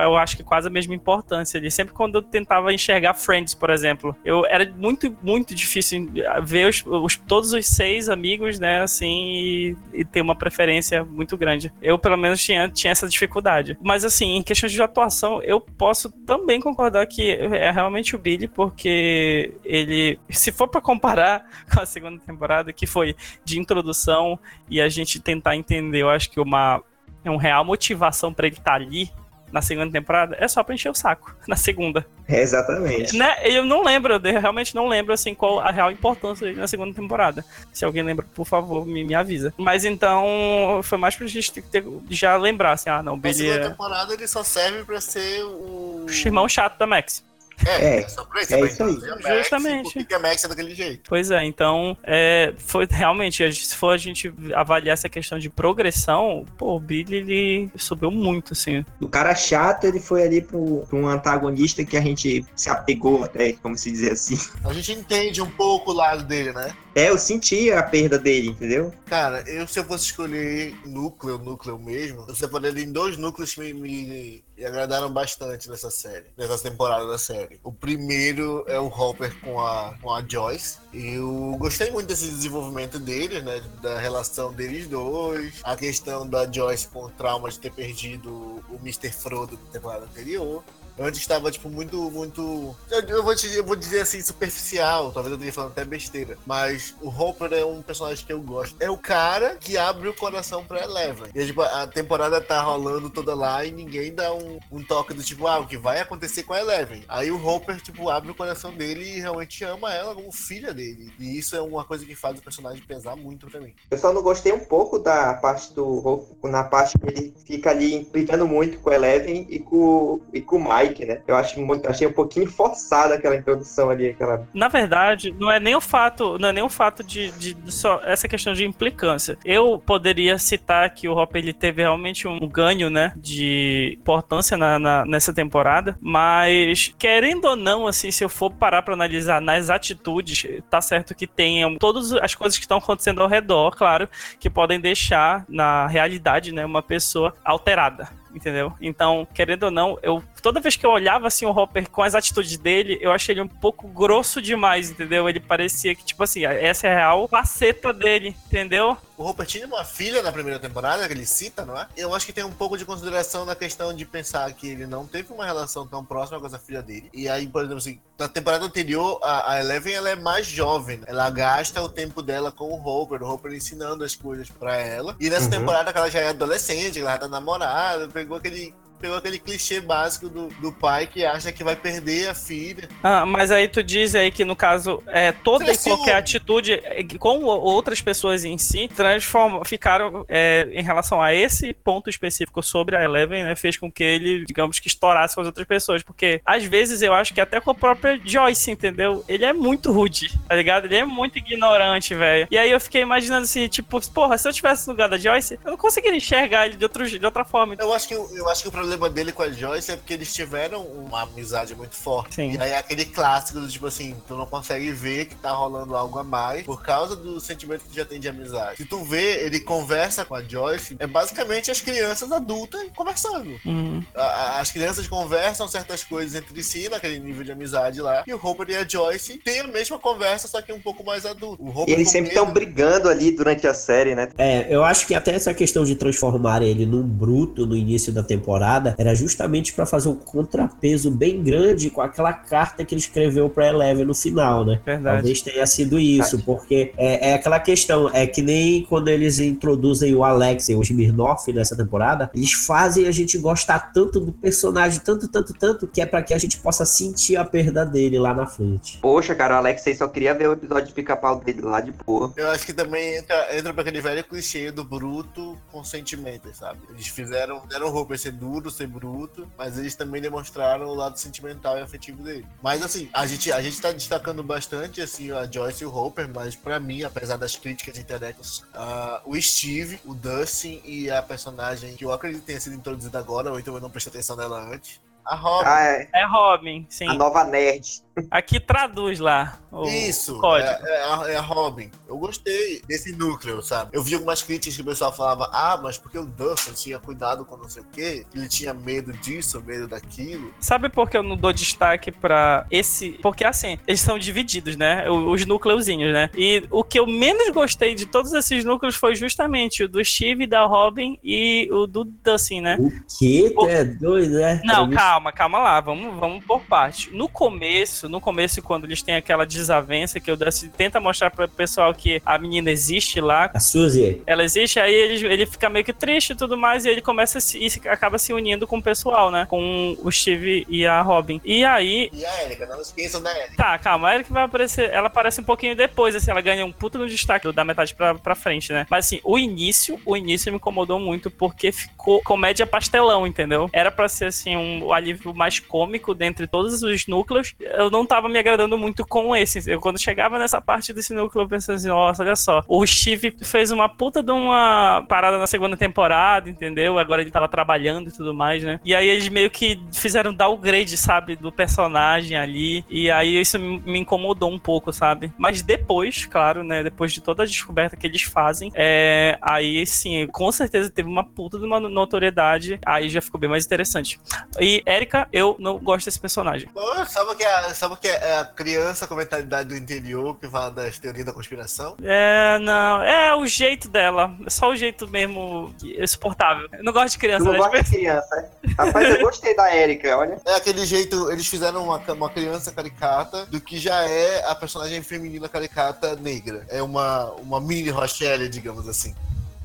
eu 0.03 0.17
acho 0.17 0.37
que 0.37 0.43
quase 0.43 0.69
a 0.69 0.71
mesma 0.71 0.95
importância 0.95 1.59
ali. 1.59 1.71
Sempre 1.71 1.95
quando 1.95 2.17
eu 2.17 2.23
tentava 2.23 2.73
enxergar 2.73 3.14
Friends, 3.14 3.55
por 3.55 3.71
exemplo, 3.71 4.17
eu 4.25 4.45
era 4.47 4.71
muito, 4.77 5.17
muito 5.23 5.55
difícil 5.55 6.11
ver 6.43 6.69
os, 6.69 6.83
os 6.87 7.17
todos 7.17 7.53
os 7.53 7.67
seis 7.67 8.09
amigos, 8.09 8.59
né? 8.59 8.83
Assim, 8.83 9.25
e, 9.25 9.77
e, 9.93 10.05
ter 10.05 10.21
uma 10.21 10.35
preferência 10.35 11.05
muito 11.05 11.37
grande. 11.37 11.73
Eu, 11.83 11.99
pelo 11.99 12.17
menos, 12.17 12.43
tinha, 12.43 12.69
tinha 12.69 12.90
essa 12.90 13.09
dificuldade. 13.09 13.77
Mas, 13.83 14.05
assim, 14.05 14.37
em 14.37 14.43
questões 14.43 14.73
de 14.73 14.83
atuação, 14.83 15.43
eu 15.43 15.61
posso 15.61 16.11
também 16.11 16.61
concordar 16.61 17.07
que 17.07 17.44
é 17.53 17.71
realmente 17.71 18.15
o 18.15 18.19
Billy, 18.19 18.49
porque 18.49 19.55
ele, 19.65 20.19
se 20.31 20.53
for 20.53 20.69
para 20.69 20.81
comparar 20.81 21.47
com 21.73 21.81
a 21.81 21.87
segunda 21.87 22.21
temporada, 22.21 22.73
que 22.73 22.87
foi 22.87 23.17
de 23.45 23.59
introdução 23.59 24.39
e 24.69 24.81
a 24.81 24.89
gente 24.89 25.21
tentar 25.21 25.57
entender, 25.57 26.03
eu 26.03 26.11
acho 26.11 26.31
que 26.31 26.41
uma, 26.41 26.83
é 27.25 27.31
uma 27.31 27.41
real 27.41 27.65
motivação 27.65 28.33
para 28.33 28.47
ele 28.47 28.57
estar 28.57 28.71
tá 28.71 28.77
ali 28.77 29.11
na 29.55 29.63
segunda 29.63 29.93
temporada, 29.93 30.37
é 30.41 30.49
só 30.49 30.65
pra 30.65 30.75
encher 30.75 30.91
o 30.91 30.95
saco 30.95 31.33
na 31.47 31.55
segunda. 31.55 32.05
É 32.27 32.41
exatamente. 32.41 33.17
Né? 33.17 33.37
Eu 33.45 33.65
não 33.65 33.85
lembro, 33.85 34.15
eu 34.15 34.41
realmente 34.41 34.75
não 34.75 34.89
lembro 34.89 35.13
assim 35.13 35.33
qual 35.33 35.61
a 35.61 35.71
real 35.71 35.93
importância 35.93 36.45
dele 36.45 36.59
na 36.59 36.67
segunda 36.67 36.93
temporada. 36.93 37.45
Se 37.73 37.85
alguém 37.85 38.03
lembra, 38.03 38.27
por 38.35 38.45
favor, 38.45 38.85
me, 38.85 39.05
me 39.05 39.15
avisa. 39.15 39.55
Mas 39.57 39.85
então, 39.85 40.81
foi 40.83 40.99
mais 40.99 41.15
pra 41.15 41.25
gente 41.29 41.53
ter, 41.53 41.85
já 42.11 42.37
lembrar 42.37 42.73
assim, 42.73 42.91
ah, 42.91 43.01
não, 43.01 43.17
Billy. 43.17 43.45
Na 43.47 43.53
segunda 43.53 43.67
é... 43.67 43.71
temporada 43.71 44.15
ele 44.15 44.27
só 44.27 44.43
serve 44.43 44.83
pra 44.83 45.01
ser 45.01 45.45
o. 45.45 46.07
O 46.09 46.11
irmão 46.11 46.49
chato 46.49 46.77
da 46.77 46.87
Max. 46.87 47.23
É, 47.67 47.99
é, 47.99 48.09
só 48.09 48.25
pra 48.25 48.43
isso, 48.43 48.55
é 48.55 48.61
isso 48.61 48.83
aí. 48.83 48.97
Max, 49.23 49.38
Justamente. 49.38 50.05
que 50.05 50.14
a 50.14 50.19
Max 50.19 50.45
é 50.45 50.49
daquele 50.49 50.75
jeito. 50.75 51.03
Pois 51.09 51.31
é, 51.31 51.45
então, 51.45 51.97
é, 52.03 52.53
foi 52.59 52.87
realmente, 52.90 53.53
se 53.53 53.75
for 53.75 53.90
a 53.90 53.97
gente 53.97 54.33
avaliar 54.55 54.95
essa 54.95 55.09
questão 55.09 55.38
de 55.38 55.49
progressão, 55.49 56.45
pô, 56.57 56.77
o 56.77 56.81
Billy, 56.81 57.17
ele 57.17 57.71
subiu 57.77 58.11
muito, 58.11 58.53
assim. 58.53 58.85
Do 59.01 59.09
cara 59.09 59.35
chato, 59.35 59.85
ele 59.85 60.01
foi 60.01 60.23
ali 60.23 60.40
pro, 60.40 60.85
pro 60.88 60.99
um 60.99 61.09
antagonista 61.09 61.85
que 61.85 61.97
a 61.97 62.01
gente 62.01 62.45
se 62.55 62.69
apegou 62.69 63.25
até, 63.25 63.53
como 63.55 63.77
se 63.77 63.90
dizer 63.90 64.12
assim. 64.12 64.38
A 64.64 64.73
gente 64.73 64.93
entende 64.93 65.40
um 65.40 65.51
pouco 65.51 65.90
o 65.90 65.95
lado 65.95 66.25
dele, 66.25 66.53
né? 66.53 66.75
É, 66.95 67.09
eu 67.09 67.19
senti 67.19 67.73
a 67.73 67.83
perda 67.83 68.19
dele, 68.19 68.49
entendeu? 68.49 68.93
Cara, 69.07 69.43
eu 69.49 69.67
se 69.67 69.81
eu 69.81 69.85
fosse 69.85 70.07
escolher 70.07 70.77
núcleo, 70.87 71.38
núcleo 71.38 71.79
mesmo, 71.79 72.25
eu 72.29 72.35
separei 72.35 72.71
em 72.71 72.93
dois 72.93 73.17
núcleos 73.17 73.55
que 73.55 73.61
me, 73.61 73.75
me, 73.75 74.45
me, 74.57 74.64
agradaram 74.64 75.11
bastante 75.11 75.69
nessa 75.69 75.90
série, 75.90 76.27
nessa 76.37 76.59
temporada 76.59 77.07
da 77.07 77.19
série. 77.19 77.61
O 77.62 77.73
primeiro 77.73 78.64
é 78.67 78.79
o 78.79 78.87
Hopper 78.87 79.35
com 79.40 79.61
a, 79.61 79.95
com 80.01 80.12
a 80.12 80.23
Joyce. 80.27 80.79
Eu 80.93 81.57
gostei 81.59 81.90
muito 81.90 82.07
desse 82.07 82.29
desenvolvimento 82.29 82.99
deles, 82.99 83.43
né? 83.43 83.62
Da 83.83 83.99
relação 83.99 84.53
deles 84.53 84.88
dois, 84.88 85.61
a 85.62 85.77
questão 85.77 86.27
da 86.29 86.51
Joyce 86.51 86.88
com 86.88 87.05
o 87.05 87.11
trauma 87.11 87.51
de 87.51 87.59
ter 87.59 87.73
perdido 87.73 88.31
o 88.69 88.79
Mr. 88.83 89.11
Frodo 89.11 89.59
na 89.67 89.73
temporada 89.73 90.05
anterior. 90.05 90.62
Antes 90.99 91.21
estava, 91.21 91.51
tipo, 91.51 91.69
muito, 91.69 92.11
muito. 92.11 92.75
Eu 93.09 93.23
vou, 93.23 93.35
te, 93.35 93.53
eu 93.53 93.65
vou 93.65 93.75
dizer 93.75 94.03
assim, 94.03 94.23
superficial. 94.23 95.11
Talvez 95.11 95.33
eu 95.33 95.37
esteja 95.37 95.53
falando 95.53 95.73
até 95.73 95.85
besteira. 95.85 96.39
Mas 96.47 96.95
o 97.01 97.09
Hopper 97.09 97.53
é 97.53 97.65
um 97.65 97.83
personagem 97.83 98.25
que 98.25 98.33
eu 98.33 98.41
gosto. 98.41 98.77
É 98.81 98.89
o 98.89 98.97
cara 98.97 99.57
que 99.57 99.77
abre 99.77 100.09
o 100.09 100.15
coração 100.15 100.65
pra 100.65 100.85
Eleven. 100.85 101.31
E 101.35 101.47
tipo, 101.47 101.63
a 101.63 101.87
temporada 101.87 102.41
tá 102.41 102.61
rolando 102.63 103.11
toda 103.11 103.35
lá 103.35 103.65
e 103.65 103.73
ninguém 103.73 104.15
dá 104.15 104.33
um, 104.33 104.59
um 104.71 104.83
toque 104.83 105.13
do 105.13 105.23
tipo, 105.23 105.47
ah, 105.49 105.59
o 105.59 105.67
que 105.67 105.77
vai 105.77 106.01
acontecer 106.01 106.45
com 106.45 106.53
a 106.53 106.61
Eleven. 106.61 107.05
Aí 107.09 107.31
o 107.31 107.45
Hopper, 107.45 107.81
tipo, 107.81 108.09
abre 108.09 108.31
o 108.31 108.35
coração 108.35 108.73
dele 108.73 109.17
e 109.17 109.21
realmente 109.21 109.65
ama 109.65 109.93
ela 109.93 110.15
como 110.15 110.31
filha 110.31 110.73
dele. 110.73 111.13
E 111.19 111.39
isso 111.39 111.57
é 111.57 111.61
uma 111.61 111.85
coisa 111.85 112.07
que 112.07 112.15
faz 112.15 112.39
o 112.39 112.43
personagem 112.43 112.83
pesar 112.83 113.17
muito 113.17 113.49
pra 113.49 113.61
mim. 113.61 113.75
Eu 113.91 113.99
só 113.99 114.13
não 114.13 114.23
gostei 114.23 114.53
um 114.53 114.61
pouco 114.61 114.99
da 114.99 115.35
parte 115.35 115.73
do 115.75 115.85
Hopper, 116.07 116.51
na 116.51 116.63
parte 116.63 116.99
que 116.99 117.07
ele 117.07 117.35
fica 117.45 117.71
ali 117.71 117.95
implicando 117.95 118.47
muito 118.47 118.79
com 118.79 118.91
a 118.91 118.95
Eleven 118.95 119.47
e 119.51 119.59
com, 119.59 120.21
e 120.33 120.41
com 120.41 120.57
o 120.57 120.63
Mike 120.63 120.84
Né? 121.07 121.20
Eu 121.27 121.37
acho 121.37 121.55
achei 121.87 122.07
um 122.07 122.12
pouquinho 122.12 122.51
forçada 122.51 123.14
aquela 123.14 123.37
introdução 123.37 123.90
ali, 123.90 124.09
aquela. 124.09 124.47
Na 124.53 124.68
verdade, 124.68 125.35
não 125.38 125.51
é 125.51 125.59
nem 125.59 125.75
o 125.75 125.81
fato, 125.81 126.38
não 126.38 126.49
é 126.49 126.53
nem 126.53 126.62
o 126.62 126.68
fato 126.68 127.03
de, 127.03 127.31
de, 127.33 127.55
de 127.55 127.73
só 127.73 128.01
essa 128.05 128.29
questão 128.29 128.53
de 128.53 128.64
implicância. 128.64 129.38
Eu 129.44 129.79
poderia 129.85 130.38
citar 130.38 130.90
que 130.90 131.09
o 131.09 131.16
Hopper 131.16 131.42
ele 131.42 131.53
teve 131.53 131.83
realmente 131.83 132.27
um 132.29 132.47
ganho, 132.49 132.90
né, 132.90 133.12
de 133.16 133.97
importância 134.01 134.57
na, 134.57 134.79
na, 134.79 135.05
nessa 135.05 135.33
temporada, 135.33 135.97
mas 136.01 136.94
querendo 136.99 137.47
ou 137.47 137.57
não, 137.57 137.87
assim, 137.87 138.11
se 138.11 138.25
eu 138.25 138.29
for 138.29 138.51
parar 138.51 138.83
para 138.83 138.94
analisar 138.94 139.40
nas 139.40 139.70
atitudes, 139.70 140.47
tá 140.70 140.81
certo 140.81 141.14
que 141.14 141.27
tem 141.27 141.79
todas 141.79 142.12
as 142.12 142.35
coisas 142.35 142.59
que 142.59 142.64
estão 142.64 142.79
acontecendo 142.79 143.23
ao 143.23 143.29
redor, 143.29 143.77
claro, 143.77 144.09
que 144.38 144.51
podem 144.51 144.81
deixar 144.81 145.44
na 145.49 145.87
realidade, 145.87 146.53
né, 146.53 146.64
uma 146.64 146.83
pessoa 146.83 147.35
alterada 147.44 148.09
entendeu? 148.35 148.73
Então, 148.81 149.27
querendo 149.33 149.64
ou 149.64 149.70
não, 149.70 149.99
eu 150.03 150.23
toda 150.42 150.61
vez 150.61 150.77
que 150.77 150.85
eu 150.85 150.90
olhava 150.90 151.27
assim 151.27 151.47
o 151.47 151.51
Hopper 151.51 151.88
com 151.88 152.03
as 152.03 152.14
atitudes 152.14 152.59
dele, 152.59 152.99
eu 153.01 153.12
achei 153.12 153.33
ele 153.33 153.40
um 153.40 153.49
pouco 153.49 153.88
grosso 153.88 154.42
demais, 154.42 154.90
entendeu? 154.90 155.29
Ele 155.29 155.40
parecia 155.40 155.94
que 155.94 156.05
tipo 156.05 156.23
assim, 156.23 156.44
essa 156.44 156.87
é 156.87 156.92
a 156.92 156.97
real 156.97 157.29
faceta 157.29 157.92
dele, 157.92 158.37
entendeu? 158.47 158.97
O 159.16 159.24
Hopper 159.24 159.46
tinha 159.46 159.66
uma 159.66 159.85
filha 159.85 160.22
na 160.22 160.33
primeira 160.33 160.59
temporada, 160.59 161.07
que 161.07 161.12
ele 161.12 161.27
cita, 161.27 161.64
não 161.64 161.79
é? 161.79 161.87
Eu 161.96 162.14
acho 162.14 162.27
que 162.27 162.33
tem 162.33 162.44
um 162.44 162.53
pouco 162.53 162.77
de 162.77 162.85
consideração 162.85 163.44
na 163.44 163.55
questão 163.55 163.94
de 163.94 164.05
pensar 164.05 164.53
que 164.53 164.68
ele 164.68 164.87
não 164.87 165.07
teve 165.07 165.33
uma 165.33 165.44
relação 165.44 165.87
tão 165.87 166.05
próxima 166.05 166.40
com 166.40 166.46
essa 166.46 166.59
filha 166.59 166.83
dele. 166.83 167.11
E 167.12 167.29
aí, 167.29 167.46
por 167.46 167.61
exemplo, 167.61 167.79
assim, 167.79 168.00
na 168.18 168.29
temporada 168.29 168.64
anterior, 168.64 169.20
a, 169.22 169.53
a 169.53 169.61
Eleven 169.61 169.94
ela 169.94 170.11
é 170.11 170.16
mais 170.16 170.46
jovem. 170.46 171.00
Ela 171.07 171.31
gasta 171.31 171.81
o 171.81 171.88
tempo 171.88 172.22
dela 172.22 172.50
com 172.50 172.72
o 172.72 172.87
Hopper, 172.87 173.22
o 173.22 173.33
Hopper 173.33 173.53
ensinando 173.53 174.03
as 174.03 174.16
coisas 174.16 174.48
para 174.50 174.77
ela. 174.77 175.16
E 175.20 175.31
nessa 175.31 175.44
uhum. 175.44 175.50
temporada 175.50 175.92
que 175.92 175.98
ela 175.98 176.11
já 176.11 176.20
é 176.20 176.29
adolescente, 176.31 177.00
ela 177.00 177.12
já 177.12 177.18
tá 177.18 177.29
namorada, 177.29 178.09
pegou 178.09 178.37
aquele 178.37 178.74
pegou 179.05 179.19
aquele 179.19 179.38
clichê 179.38 179.83
básico 179.83 180.31
do, 180.31 180.49
do 180.61 180.73
pai 180.73 181.07
que 181.07 181.27
acha 181.27 181.53
que 181.53 181.62
vai 181.62 181.77
perder 181.77 182.31
a 182.31 182.35
filha. 182.35 182.88
Ah, 183.03 183.27
mas 183.27 183.51
aí 183.51 183.69
tu 183.69 183.83
diz 183.83 184.14
aí 184.14 184.31
que 184.31 184.47
no 184.47 184.57
caso, 184.57 185.03
é, 185.09 185.31
toda 185.31 185.71
e 185.71 185.77
qualquer 185.77 186.17
atitude 186.17 186.73
é, 186.73 187.05
com 187.19 187.45
outras 187.45 188.01
pessoas 188.01 188.47
em 188.47 188.57
si 188.57 188.88
transformam, 188.88 189.62
ficaram 189.62 190.25
é, 190.27 190.67
em 190.73 190.83
relação 190.83 191.21
a 191.21 191.35
esse 191.35 191.75
ponto 191.75 192.09
específico 192.09 192.62
sobre 192.62 192.97
a 192.97 193.05
Eleven, 193.05 193.45
né, 193.45 193.55
fez 193.55 193.77
com 193.77 193.93
que 193.93 194.03
ele, 194.03 194.47
digamos 194.47 194.81
que 194.81 194.88
estourasse 194.88 195.35
com 195.35 195.43
as 195.43 195.49
outras 195.49 195.67
pessoas, 195.67 196.03
porque 196.03 196.40
às 196.43 196.64
vezes 196.64 197.03
eu 197.03 197.12
acho 197.12 197.35
que 197.35 197.43
até 197.43 197.61
com 197.61 197.73
a 197.73 197.75
própria 197.75 198.19
Joyce, 198.25 198.71
entendeu? 198.71 199.23
Ele 199.29 199.45
é 199.45 199.53
muito 199.53 199.93
rude, 199.93 200.33
tá 200.49 200.57
ligado? 200.57 200.87
Ele 200.87 200.97
é 200.97 201.05
muito 201.05 201.37
ignorante, 201.37 202.14
velho. 202.14 202.49
E 202.51 202.57
aí 202.57 202.71
eu 202.71 202.81
fiquei 202.81 203.03
imaginando 203.03 203.45
assim, 203.45 203.69
tipo, 203.69 204.01
porra, 204.12 204.38
se 204.38 204.49
eu 204.49 204.53
tivesse 204.55 204.87
no 204.87 204.95
lugar 204.95 205.11
da 205.11 205.19
Joyce, 205.19 205.59
eu 205.62 205.73
não 205.73 205.77
conseguiria 205.77 206.17
enxergar 206.17 206.69
ele 206.69 206.77
de, 206.77 206.85
outro, 206.87 207.07
de 207.07 207.23
outra 207.23 207.45
forma. 207.45 207.77
Eu 207.79 207.93
acho 207.93 208.09
que, 208.09 208.14
eu 208.14 208.49
acho 208.49 208.62
que 208.62 208.69
o 208.69 208.73
problema 208.73 208.94
problema 208.99 209.11
dele 209.11 209.33
com 209.33 209.43
a 209.43 209.51
Joyce 209.51 209.93
é 209.93 209.97
porque 209.97 210.15
eles 210.15 210.33
tiveram 210.33 210.83
uma 210.83 211.23
amizade 211.23 211.75
muito 211.75 211.95
forte. 211.95 212.37
Sim. 212.37 212.53
E 212.53 212.59
aí 212.59 212.71
é 212.71 212.79
aquele 212.79 213.05
clássico 213.05 213.61
do 213.61 213.69
tipo 213.69 213.87
assim, 213.87 214.15
tu 214.27 214.35
não 214.35 214.47
consegue 214.47 214.91
ver 214.93 215.27
que 215.27 215.35
tá 215.35 215.51
rolando 215.51 215.97
algo 215.97 216.19
a 216.19 216.25
mais 216.25 216.65
por 216.65 216.83
causa 216.83 217.17
do 217.17 217.41
sentimento 217.41 217.85
que 217.85 217.97
já 217.97 218.05
tem 218.05 218.21
de 218.21 218.29
amizade. 218.29 218.79
Se 218.79 218.85
tu 218.85 219.03
vê, 219.05 219.45
ele 219.45 219.61
conversa 219.61 220.25
com 220.25 220.35
a 220.35 220.43
Joyce, 220.43 220.97
é 220.99 221.07
basicamente 221.07 221.71
as 221.71 221.81
crianças 221.81 222.31
adultas 222.31 222.81
conversando. 222.95 223.59
Uhum. 223.65 224.03
A, 224.15 224.61
as 224.61 224.71
crianças 224.71 225.07
conversam 225.07 225.67
certas 225.69 226.05
coisas 226.05 226.35
entre 226.35 226.63
si, 226.63 226.89
naquele 226.89 227.19
nível 227.19 227.45
de 227.45 227.53
amizade 227.53 228.01
lá, 228.01 228.25
e 228.27 228.33
o 228.33 228.41
Hopper 228.43 228.71
e 228.71 228.77
a 228.77 228.87
Joyce 228.87 229.39
têm 229.39 229.61
a 229.61 229.67
mesma 229.67 229.99
conversa, 229.99 230.49
só 230.49 230.61
que 230.61 230.73
um 230.73 230.81
pouco 230.81 231.05
mais 231.05 231.27
adulto. 231.27 231.63
e 231.87 231.93
eles 231.93 232.11
sempre 232.11 232.31
estão 232.31 232.51
brigando 232.53 233.09
ali 233.09 233.31
durante 233.31 233.67
a 233.67 233.75
série, 233.75 234.15
né? 234.15 234.29
É, 234.39 234.67
eu 234.75 234.85
acho 234.85 235.07
que 235.07 235.15
até 235.15 235.35
essa 235.35 235.53
questão 235.55 235.85
de 235.85 235.95
transformar 235.95 236.63
ele 236.63 236.87
num 236.87 237.03
bruto 237.03 237.67
no 237.67 237.77
início 237.77 238.13
da 238.13 238.23
temporada 238.23 238.74
temporada 238.75 238.95
era 238.99 239.15
justamente 239.15 239.73
para 239.73 239.87
fazer 239.87 240.09
um 240.09 240.17
contrapeso 240.17 241.11
bem 241.11 241.43
grande 241.43 241.91
com 241.91 242.01
aquela 242.01 242.33
carta 242.33 242.85
que 242.85 242.95
ele 242.95 243.01
escreveu 243.01 243.49
para 243.49 243.69
Eleven 243.69 244.05
no 244.05 244.15
final, 244.15 244.65
né? 244.65 244.81
Verdade. 244.85 245.17
Talvez 245.17 245.43
tenha 245.43 245.67
sido 245.67 245.99
isso, 245.99 246.39
porque 246.41 246.93
é, 246.97 247.31
é 247.31 247.35
aquela 247.35 247.61
questão, 247.61 248.11
é 248.13 248.27
que 248.27 248.43
nem 248.43 248.85
quando 248.85 249.09
eles 249.09 249.39
introduzem 249.39 250.15
o 250.15 250.25
Alex 250.25 250.69
e 250.69 250.75
o 250.75 250.83
Smirnoff 250.83 251.53
nessa 251.53 251.77
temporada, 251.77 252.31
eles 252.35 252.53
fazem 252.53 253.07
a 253.07 253.13
gente 253.13 253.39
gostar 253.39 253.93
tanto 253.93 254.21
do 254.21 254.33
personagem, 254.33 255.01
tanto, 255.01 255.29
tanto, 255.29 255.53
tanto, 255.55 255.87
que 255.87 256.01
é 256.01 256.07
para 256.07 256.23
que 256.23 256.35
a 256.35 256.39
gente 256.39 256.59
possa 256.59 256.85
sentir 256.85 257.37
a 257.37 257.45
perda 257.45 257.85
dele 257.85 258.19
lá 258.19 258.35
na 258.35 258.47
frente. 258.47 258.99
Poxa, 258.99 259.35
cara, 259.35 259.55
o 259.55 259.59
Alexei 259.59 259.95
só 259.95 260.09
queria 260.09 260.35
ver 260.35 260.49
o 260.49 260.53
episódio 260.53 260.89
de 260.89 260.93
pica-pau 260.93 261.41
dele 261.41 261.63
lá 261.63 261.81
de 261.81 261.93
boa. 261.93 262.33
Eu 262.37 262.51
acho 262.51 262.67
que 262.67 262.73
também 262.73 263.17
entra, 263.17 263.57
entra 263.57 263.73
pra 263.73 263.83
aquele 263.83 264.01
velho 264.01 264.25
clichê 264.25 264.71
do 264.71 264.85
bruto 264.85 265.57
com 265.71 265.85
sentimento, 265.85 266.49
sabe? 266.55 266.81
Eles 266.91 267.07
fizeram, 267.07 267.63
deram 267.69 267.89
o 267.89 267.97
Hopper 267.97 268.19
ser 268.19 268.33
duro, 268.33 268.63
ser 268.70 268.87
bruto, 268.87 269.48
mas 269.57 269.79
eles 269.79 269.94
também 269.94 270.20
demonstraram 270.20 270.87
o 270.87 270.94
lado 270.94 271.18
sentimental 271.18 271.79
e 271.79 271.83
afetivo 271.83 272.22
dele. 272.22 272.46
Mas 272.62 272.83
assim, 272.83 273.09
a 273.12 273.27
gente, 273.27 273.50
a 273.53 273.61
gente 273.61 273.81
tá 273.81 273.92
destacando 273.92 274.42
bastante 274.42 275.00
assim, 275.00 275.31
a 275.33 275.50
Joyce 275.50 275.83
e 275.83 275.87
o 275.87 275.94
Hopper, 275.94 276.29
mas 276.33 276.55
pra 276.55 276.79
mim, 276.79 277.03
apesar 277.03 277.37
das 277.37 277.57
críticas 277.57 277.98
internet, 277.98 278.38
uh, 278.74 279.20
o 279.24 279.40
Steve, 279.40 280.00
o 280.05 280.14
Dustin 280.14 280.81
e 280.85 281.11
a 281.11 281.22
personagem 281.22 281.96
que 281.96 282.05
eu 282.05 282.12
acredito 282.12 282.40
que 282.40 282.46
tenha 282.46 282.61
sido 282.61 282.77
introduzida 282.77 283.18
agora, 283.18 283.50
ou 283.50 283.59
então 283.59 283.74
eu 283.74 283.81
não 283.81 283.90
prestei 283.90 284.11
atenção 284.11 284.37
nela 284.37 284.61
antes. 284.72 285.00
A 285.24 285.35
Robin. 285.35 285.66
Ah, 285.66 285.85
é. 285.85 286.09
É 286.14 286.27
Robin, 286.27 286.87
sim. 286.90 287.09
A 287.09 287.14
nova 287.14 287.44
nerd. 287.44 288.04
Aqui 288.31 288.61
traduz 288.61 289.18
lá 289.18 289.59
o 289.72 289.88
Isso, 289.88 290.38
código. 290.38 290.68
é, 290.87 290.90
é 290.90 291.03
a, 291.03 291.31
é 291.33 291.37
a 291.37 291.40
Robin. 291.40 291.90
Eu 292.09 292.16
gostei 292.16 292.81
desse 292.87 293.12
núcleo, 293.12 293.61
sabe? 293.61 293.90
Eu 293.92 294.03
vi 294.05 294.14
algumas 294.14 294.40
críticas 294.42 294.77
que 294.77 294.83
o 294.83 294.85
pessoal 294.85 295.12
falava, 295.12 295.50
ah, 295.53 295.79
mas 295.83 295.98
porque 295.98 296.16
o 296.16 296.24
Dustin 296.24 296.72
tinha 296.74 296.98
cuidado 297.00 297.44
com 297.44 297.57
não 297.57 297.68
sei 297.68 297.83
o 297.83 297.87
quê, 297.92 298.24
ele 298.35 298.48
tinha 298.48 298.72
medo 298.72 299.12
disso, 299.14 299.61
medo 299.62 299.88
daquilo. 299.88 300.55
Sabe 300.61 300.88
por 300.88 301.11
que 301.11 301.16
eu 301.16 301.22
não 301.24 301.37
dou 301.37 301.53
destaque 301.53 302.12
pra 302.12 302.66
esse? 302.70 303.18
Porque 303.20 303.44
assim, 303.44 303.79
eles 303.87 304.00
são 304.00 304.16
divididos, 304.18 304.77
né? 304.77 305.11
O- 305.11 305.31
Os 305.33 305.44
núcleozinhos, 305.44 306.12
né? 306.12 306.31
E 306.37 306.64
o 306.70 306.85
que 306.85 306.98
eu 307.00 307.07
menos 307.07 307.48
gostei 307.50 307.94
de 307.96 308.07
todos 308.07 308.33
esses 308.33 308.64
núcleos 308.64 308.94
foi 308.94 309.16
justamente 309.16 309.83
o 309.83 309.88
do 309.88 310.05
Steve, 310.05 310.46
da 310.46 310.64
Robin 310.64 311.18
e 311.24 311.68
o 311.72 311.87
do 311.88 312.05
Dustin, 312.05 312.61
né? 312.61 312.77
O 312.79 312.90
quê? 313.18 313.53
Tu 313.53 313.66
é 313.68 313.85
doido, 313.85 314.35
né? 314.38 314.61
Não, 314.64 314.88
calma, 314.90 315.33
calma 315.33 315.59
lá, 315.59 315.81
vamos, 315.81 316.16
vamos 316.20 316.44
por 316.44 316.61
parte. 316.62 317.11
No 317.11 317.29
começo, 317.29 318.04
no 318.09 318.21
começo, 318.21 318.62
quando 318.62 318.85
eles 318.85 319.03
têm 319.03 319.17
aquela 319.17 319.45
desavença 319.47 320.21
que 320.21 320.31
o 320.31 320.37
Dustin 320.37 320.69
tenta 320.69 321.01
mostrar 321.01 321.31
para 321.31 321.45
o 321.47 321.49
pessoal 321.49 321.93
que 321.95 322.21
a 322.25 322.38
menina 322.38 322.71
existe 322.71 323.21
lá, 323.21 323.51
A 323.55 323.61
Suzy. 323.61 324.23
ela 324.27 324.45
existe, 324.45 324.79
aí 324.81 324.95
ele, 324.95 325.27
ele 325.27 325.47
fica 325.47 325.69
meio 325.69 325.85
que 325.85 325.93
triste 325.93 326.31
e 326.31 326.35
tudo 326.35 326.57
mais, 326.57 326.85
e 326.85 326.90
ele 326.90 327.01
começa 327.01 327.38
a 327.38 327.40
se, 327.40 327.59
e 327.59 327.88
acaba 327.88 328.19
se 328.19 328.33
unindo 328.33 328.67
com 328.67 328.79
o 328.79 328.83
pessoal, 328.83 329.31
né? 329.31 329.47
Com 329.49 329.97
o 330.03 330.11
Steve 330.11 330.67
e 330.69 330.87
a 330.87 331.01
Robin. 331.03 331.40
E 331.45 331.64
aí. 331.64 332.11
E 332.12 332.25
a 332.25 332.45
Erika, 332.45 332.67
não 332.67 332.81
esqueçam 332.81 333.23
da 333.23 333.37
Erika. 333.37 333.57
Tá, 333.57 333.79
calma, 333.79 334.09
a 334.09 334.14
Erika 334.14 334.33
vai 334.33 334.45
aparecer. 334.45 334.90
Ela 334.90 335.07
aparece 335.09 335.40
um 335.40 335.45
pouquinho 335.45 335.75
depois, 335.77 336.14
assim, 336.14 336.31
ela 336.31 336.40
ganha 336.40 336.64
um 336.64 336.73
puta 336.73 336.99
no 336.99 337.07
destaque 337.09 337.51
da 337.53 337.64
metade 337.64 337.95
pra, 337.95 338.14
pra 338.14 338.35
frente, 338.35 338.73
né? 338.73 338.87
Mas 338.90 339.07
assim, 339.07 339.21
o 339.25 339.38
início, 339.38 340.01
o 340.05 340.17
início 340.17 340.51
me 340.53 340.57
incomodou 340.57 340.99
muito 340.99 341.31
porque 341.31 341.73
ficou 341.73 342.23
comédia 342.23 342.67
pastelão, 342.67 343.27
entendeu? 343.27 343.69
Era 343.73 343.90
pra 343.90 344.09
ser 344.09 344.27
assim, 344.27 344.57
um 344.57 344.93
alívio 344.93 345.35
mais 345.35 345.59
cômico 345.61 346.14
dentre 346.14 346.47
todos 346.47 346.83
os 346.83 347.07
núcleos. 347.07 347.55
Eu 347.61 347.90
não 347.95 348.05
tava 348.05 348.29
me 348.29 348.39
agradando 348.39 348.77
muito 348.77 349.07
com 349.07 349.35
esse. 349.37 349.71
Eu, 349.71 349.81
quando 349.81 350.01
chegava 350.01 350.39
nessa 350.39 350.61
parte 350.61 350.93
desse 350.93 351.15
núcleo, 351.15 351.45
eu 351.45 351.49
pensei 351.49 351.77
assim, 351.77 351.89
nossa, 351.89 352.23
olha 352.23 352.35
só. 352.37 352.63
O 352.67 352.85
Steve 352.85 353.37
fez 353.43 353.71
uma 353.71 353.89
puta 353.89 354.23
de 354.23 354.33
uma 354.33 355.05
parada 355.09 355.39
na 355.39 355.47
segunda 355.47 355.77
temporada, 355.77 356.51
entendeu? 356.51 356.99
Agora 356.99 357.23
ele 357.23 357.31
tava 357.31 357.49
trabalhando 357.49 358.09
e 358.09 358.13
tudo 358.13 358.35
mais, 358.35 358.63
né? 358.63 358.81
E 358.85 358.95
aí 358.95 359.09
eles 359.09 359.29
meio 359.29 359.51
que 359.51 359.81
fizeram 359.93 360.35
downgrade, 360.35 360.97
sabe, 360.97 361.37
do 361.37 361.53
personagem 361.53 362.37
ali. 362.37 362.85
E 362.91 363.11
aí 363.11 363.41
isso 363.41 363.59
me 363.59 364.01
incomodou 364.01 364.51
um 364.51 364.59
pouco, 364.59 364.93
sabe? 364.93 365.33
Mas 365.39 365.63
depois, 365.63 366.27
claro, 366.27 366.65
né? 366.65 366.83
Depois 366.83 367.13
de 367.13 367.21
toda 367.21 367.45
a 367.45 367.47
descoberta 367.47 367.97
que 367.97 368.07
eles 368.07 368.23
fazem, 368.23 368.73
é, 368.75 369.39
aí 369.41 369.87
sim, 369.87 370.27
com 370.27 370.51
certeza 370.51 370.91
teve 370.91 371.09
uma 371.09 371.25
puta 371.25 371.59
de 371.59 371.65
uma 371.65 371.79
notoriedade. 371.79 372.81
Aí 372.85 373.09
já 373.09 373.21
ficou 373.21 373.41
bem 373.41 373.51
mais 373.51 373.65
interessante. 373.65 374.19
E 374.61 374.83
Erika, 374.87 375.29
eu 375.33 375.57
não 375.59 375.79
gosto 375.79 376.07
desse 376.07 376.19
personagem. 376.19 376.69
Sabe 377.07 377.31
o 377.31 377.35
que 377.37 377.45
é, 377.45 377.75
sabe 377.85 377.94
o 377.94 377.97
que 377.97 378.09
é 378.09 378.38
a 378.38 378.44
criança 378.44 379.07
com 379.07 379.14
mentalidade 379.14 379.68
do 379.68 379.77
interior 379.77 380.37
que 380.37 380.49
fala 380.49 380.70
das 380.70 380.99
teorias 380.99 381.27
da 381.27 381.33
conspiração? 381.33 381.97
É, 382.03 382.59
não. 382.59 383.03
É 383.03 383.35
o 383.35 383.47
jeito 383.47 383.88
dela. 383.88 384.35
É 384.47 384.51
só 384.51 384.70
o 384.70 384.77
jeito 384.77 385.07
mesmo 385.07 385.75
insuportável. 385.83 386.68
Eu 386.73 386.83
não 386.83 386.92
gosto 386.92 387.12
de 387.12 387.18
criança, 387.18 387.44
não 387.44 387.53
né? 387.53 387.59
gosta 387.59 387.83
de 387.83 387.90
criança, 387.90 388.37
né? 388.37 388.49
Rapaz, 388.79 389.09
eu 389.09 389.20
gostei 389.20 389.55
da 389.55 389.77
Erika, 389.77 390.16
olha. 390.16 390.40
É 390.47 390.55
aquele 390.55 390.87
jeito, 390.87 391.31
eles 391.31 391.47
fizeram 391.47 391.85
uma, 391.85 391.99
uma 391.99 392.31
criança 392.31 392.73
caricata 392.73 393.44
do 393.47 393.61
que 393.61 393.79
já 393.79 394.03
é 394.09 394.44
a 394.47 394.55
personagem 394.55 395.03
feminina 395.03 395.49
caricata 395.49 396.16
negra. 396.16 396.64
É 396.68 396.83
uma, 396.83 397.31
uma 397.33 397.61
mini 397.61 397.90
Rochelle, 397.90 398.49
digamos 398.49 398.88
assim. 398.88 399.14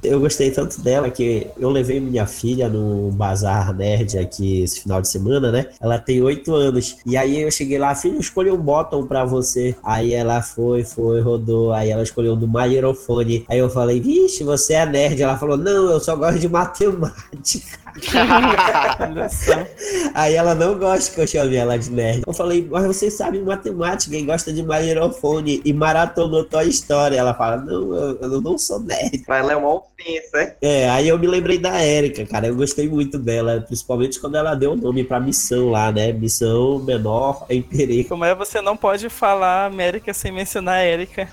Eu 0.02 0.20
gostei 0.20 0.50
tanto 0.50 0.82
dela 0.82 1.10
que 1.10 1.48
eu 1.58 1.70
levei 1.70 2.00
minha 2.00 2.26
filha 2.26 2.70
no 2.70 3.12
Bazar 3.12 3.76
Nerd 3.76 4.18
aqui 4.18 4.62
esse 4.62 4.82
final 4.82 5.02
de 5.02 5.10
semana, 5.10 5.52
né? 5.52 5.68
Ela 5.80 5.98
tem 6.00 6.22
oito 6.22 6.54
anos. 6.54 6.98
E 7.06 7.18
aí 7.18 7.42
eu 7.42 7.52
cheguei 7.52 7.78
lá, 7.78 7.94
filha, 7.94 8.18
escolhi 8.18 8.50
um 8.50 8.58
bottom 8.58 9.06
pra 9.06 9.26
você. 9.26 9.76
Aí 9.84 10.14
ela 10.14 10.42
foi, 10.42 10.84
foi, 10.84 11.20
rodou. 11.22 11.74
Aí 11.74 11.90
ela 11.90 12.04
escolheu 12.04 12.36
do 12.36 12.48
Maierofone. 12.48 13.46
Aí 13.50 13.60
eu 13.60 13.70
falei, 13.70 14.00
vixe, 14.00 14.44
você 14.44 14.74
é 14.74 14.86
nerd. 14.86 15.22
Ela 15.22 15.38
falou, 15.38 15.58
não, 15.58 15.92
eu 15.92 16.00
só 16.00 16.16
gosto 16.16 16.40
de 16.40 16.48
matemática. 16.48 17.79
Aí 20.14 20.36
ela 20.36 20.56
não 20.56 20.78
gosta 20.78 21.14
que 21.14 21.22
eu 21.22 21.28
chame 21.28 21.56
ela 21.56 21.78
de 21.78 21.92
nerd. 21.92 22.24
Eu 22.26 22.34
falei, 22.34 22.68
mas 22.70 22.86
você 22.86 23.12
sabe 23.12 23.40
matemática 23.40 24.16
e 24.16 24.24
gosta 24.24 24.52
de 24.52 24.64
Maierofone 24.64 25.62
e 25.64 25.74
maratonou 25.74 26.44
Toy 26.44 26.68
Story. 26.70 27.16
Ela 27.16 27.34
fala, 27.34 27.58
não, 27.58 27.94
eu, 27.94 28.20
eu 28.20 28.42
não 28.42 28.58
sou 28.58 28.80
nerd. 28.80 29.20
Pra 29.26 29.38
ela 29.38 29.54
é 29.54 29.56
uma 29.56 29.76
ofensa, 29.76 30.38
né? 30.38 30.54
É, 30.62 30.90
aí 30.90 31.08
eu 31.08 31.18
me 31.18 31.28
lembrei 31.28 31.58
da 31.58 31.82
Érica, 31.82 32.26
cara. 32.26 32.48
Eu 32.48 32.56
gostei 32.56 32.88
muito 32.88 33.18
dela, 33.18 33.62
principalmente 33.62 34.20
quando 34.20 34.36
ela 34.36 34.56
deu 34.56 34.74
o 34.74 34.76
nome 34.76 35.04
pra 35.04 35.20
missão 35.20 35.70
lá, 35.70 35.92
né? 35.92 36.12
Missão 36.12 36.80
menor 36.80 37.46
em 37.50 37.62
perigo. 37.62 38.10
Como 38.10 38.26
é, 38.26 38.36
você 38.36 38.62
não 38.62 38.76
pode 38.76 39.10
falar 39.10 39.66
América 39.66 40.14
sem 40.14 40.32
mencionar 40.32 40.76
a 40.76 40.86
Erika. 40.86 41.30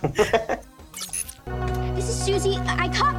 This 1.95 2.11
is 2.11 2.25
Susie. 2.25 2.59
I 2.67 2.87
I 2.87 3.16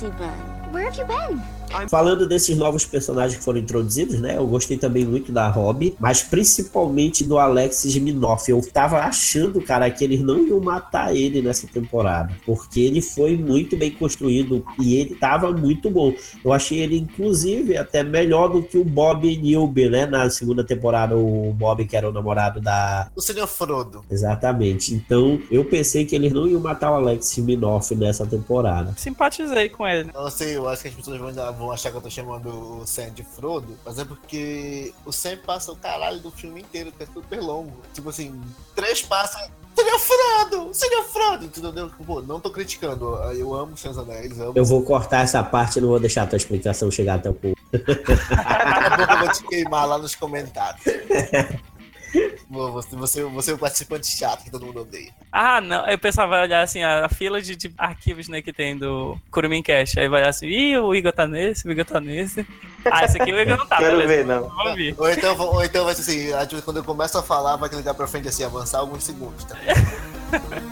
Where 0.00 0.84
have 0.84 0.96
you 0.96 1.04
been? 1.04 1.59
Falando 1.88 2.26
desses 2.26 2.56
novos 2.56 2.84
personagens 2.84 3.38
que 3.38 3.44
foram 3.44 3.58
introduzidos, 3.58 4.20
né? 4.20 4.36
Eu 4.36 4.46
gostei 4.46 4.76
também 4.76 5.04
muito 5.04 5.32
da 5.32 5.48
Robin, 5.48 5.94
mas 5.98 6.22
principalmente 6.22 7.24
do 7.24 7.38
Alexis 7.38 7.96
Minoff. 7.96 8.50
Eu 8.50 8.60
tava 8.72 8.98
achando, 8.98 9.60
cara, 9.60 9.90
que 9.90 10.04
eles 10.04 10.20
não 10.20 10.46
iam 10.46 10.60
matar 10.60 11.14
ele 11.14 11.42
nessa 11.42 11.66
temporada, 11.66 12.34
porque 12.44 12.80
ele 12.80 13.00
foi 13.00 13.36
muito 13.36 13.76
bem 13.76 13.90
construído 13.90 14.64
e 14.78 14.96
ele 14.96 15.14
tava 15.14 15.52
muito 15.52 15.90
bom. 15.90 16.12
Eu 16.44 16.52
achei 16.52 16.78
ele, 16.78 16.98
inclusive, 16.98 17.76
até 17.76 18.02
melhor 18.02 18.48
do 18.48 18.62
que 18.62 18.78
o 18.78 18.84
Bob 18.84 19.24
Newby, 19.36 19.88
né? 19.88 20.06
Na 20.06 20.28
segunda 20.30 20.64
temporada, 20.64 21.16
o 21.16 21.52
Bob, 21.52 21.84
que 21.84 21.96
era 21.96 22.08
o 22.08 22.12
namorado 22.12 22.60
da, 22.60 23.10
O 23.14 23.20
senhor 23.20 23.46
Frodo. 23.46 24.04
Exatamente. 24.10 24.94
Então, 24.94 25.40
eu 25.50 25.64
pensei 25.64 26.04
que 26.04 26.14
eles 26.14 26.32
não 26.32 26.46
iam 26.46 26.60
matar 26.60 26.90
o 26.90 26.94
Alex 26.94 27.36
Minoff 27.38 27.94
nessa 27.94 28.26
temporada. 28.26 28.94
Simpatizei 28.96 29.68
com 29.68 29.86
ele. 29.86 30.10
Eu 30.14 30.22
não 30.22 30.30
sei, 30.30 30.56
eu 30.56 30.68
acho 30.68 30.82
que 30.82 30.88
as 30.88 30.94
pessoas 30.94 31.18
vão, 31.18 31.30
vão 31.60 31.70
achar 31.70 31.90
que 31.90 31.96
eu 31.96 32.00
tô 32.00 32.10
chamando 32.10 32.80
o 32.80 32.86
Sam 32.86 33.10
de 33.10 33.22
Frodo, 33.22 33.78
mas 33.84 33.98
é 33.98 34.04
porque 34.04 34.92
o 35.04 35.12
Sam 35.12 35.36
passa 35.44 35.70
o 35.70 35.76
caralho 35.76 36.18
do 36.18 36.30
filme 36.30 36.62
inteiro, 36.62 36.90
que 36.90 37.02
é 37.02 37.06
super 37.06 37.40
longo. 37.40 37.82
Tipo 37.92 38.08
assim, 38.08 38.40
três 38.74 39.02
passam. 39.02 39.40
Senhor 39.76 39.98
Frodo! 39.98 40.74
Senhor 40.74 41.04
Frodo! 41.04 41.44
Entendeu? 41.44 41.90
Pô, 42.04 42.20
não 42.20 42.40
tô 42.40 42.50
criticando. 42.50 43.14
Eu 43.32 43.54
amo 43.54 43.74
os 43.74 43.80
Seus 43.80 43.96
Anéis, 43.96 44.38
amo. 44.40 44.52
Eu 44.56 44.64
vou 44.64 44.82
cortar 44.82 45.22
essa 45.22 45.42
parte 45.42 45.78
e 45.78 45.80
não 45.82 45.88
vou 45.88 46.00
deixar 46.00 46.22
a 46.22 46.26
tua 46.26 46.36
explicação 46.36 46.90
chegar 46.90 47.14
até 47.14 47.30
o 47.30 47.34
público. 47.34 47.60
Eu 47.72 49.18
vou 49.18 49.32
te 49.32 49.46
queimar 49.46 49.86
lá 49.86 49.98
nos 49.98 50.14
comentários. 50.14 50.82
Você, 52.50 52.96
você, 52.96 53.24
você 53.24 53.50
é 53.52 53.54
o 53.54 53.58
participante 53.58 54.06
chato 54.08 54.42
que 54.42 54.50
todo 54.50 54.66
mundo 54.66 54.80
odeia. 54.80 55.12
Ah, 55.30 55.60
não. 55.60 55.84
Aí 55.84 55.94
o 55.94 55.98
pessoal 55.98 56.28
vai 56.28 56.42
olhar 56.42 56.62
assim, 56.62 56.82
a 56.82 57.08
fila 57.08 57.40
de, 57.40 57.54
de 57.54 57.72
arquivos 57.78 58.28
né, 58.28 58.42
que 58.42 58.52
tem 58.52 58.76
do 58.76 59.16
Kurumin 59.30 59.62
Cash. 59.62 59.96
Aí 59.96 60.08
vai 60.08 60.20
olhar 60.20 60.30
assim, 60.30 60.46
ih, 60.48 60.76
o 60.78 60.94
Igor 60.94 61.12
tá 61.12 61.26
nesse, 61.26 61.66
o 61.68 61.70
Igor 61.70 61.84
tá 61.84 62.00
nesse. 62.00 62.44
Ah, 62.84 63.04
esse 63.04 63.20
aqui 63.20 63.32
o 63.32 63.38
Igor 63.38 63.56
não 63.56 63.66
tá, 63.66 63.76
Quero 63.76 63.98
beleza. 63.98 64.08
ver, 64.08 64.26
não. 64.26 64.48
Vamos 64.48 64.74
ver. 64.74 64.94
Ou 64.98 65.10
então, 65.10 65.38
ou 65.38 65.64
então 65.64 65.84
vai 65.84 65.94
ser 65.94 66.00
assim, 66.00 66.32
a 66.32 66.62
quando 66.62 66.78
eu 66.78 66.84
começo 66.84 67.16
a 67.16 67.22
falar, 67.22 67.56
vai 67.56 67.68
clicar 67.68 67.94
pra 67.94 68.06
frente 68.06 68.28
assim, 68.28 68.42
avançar 68.42 68.78
alguns 68.78 69.04
segundos, 69.04 69.44
tá? 69.44 69.56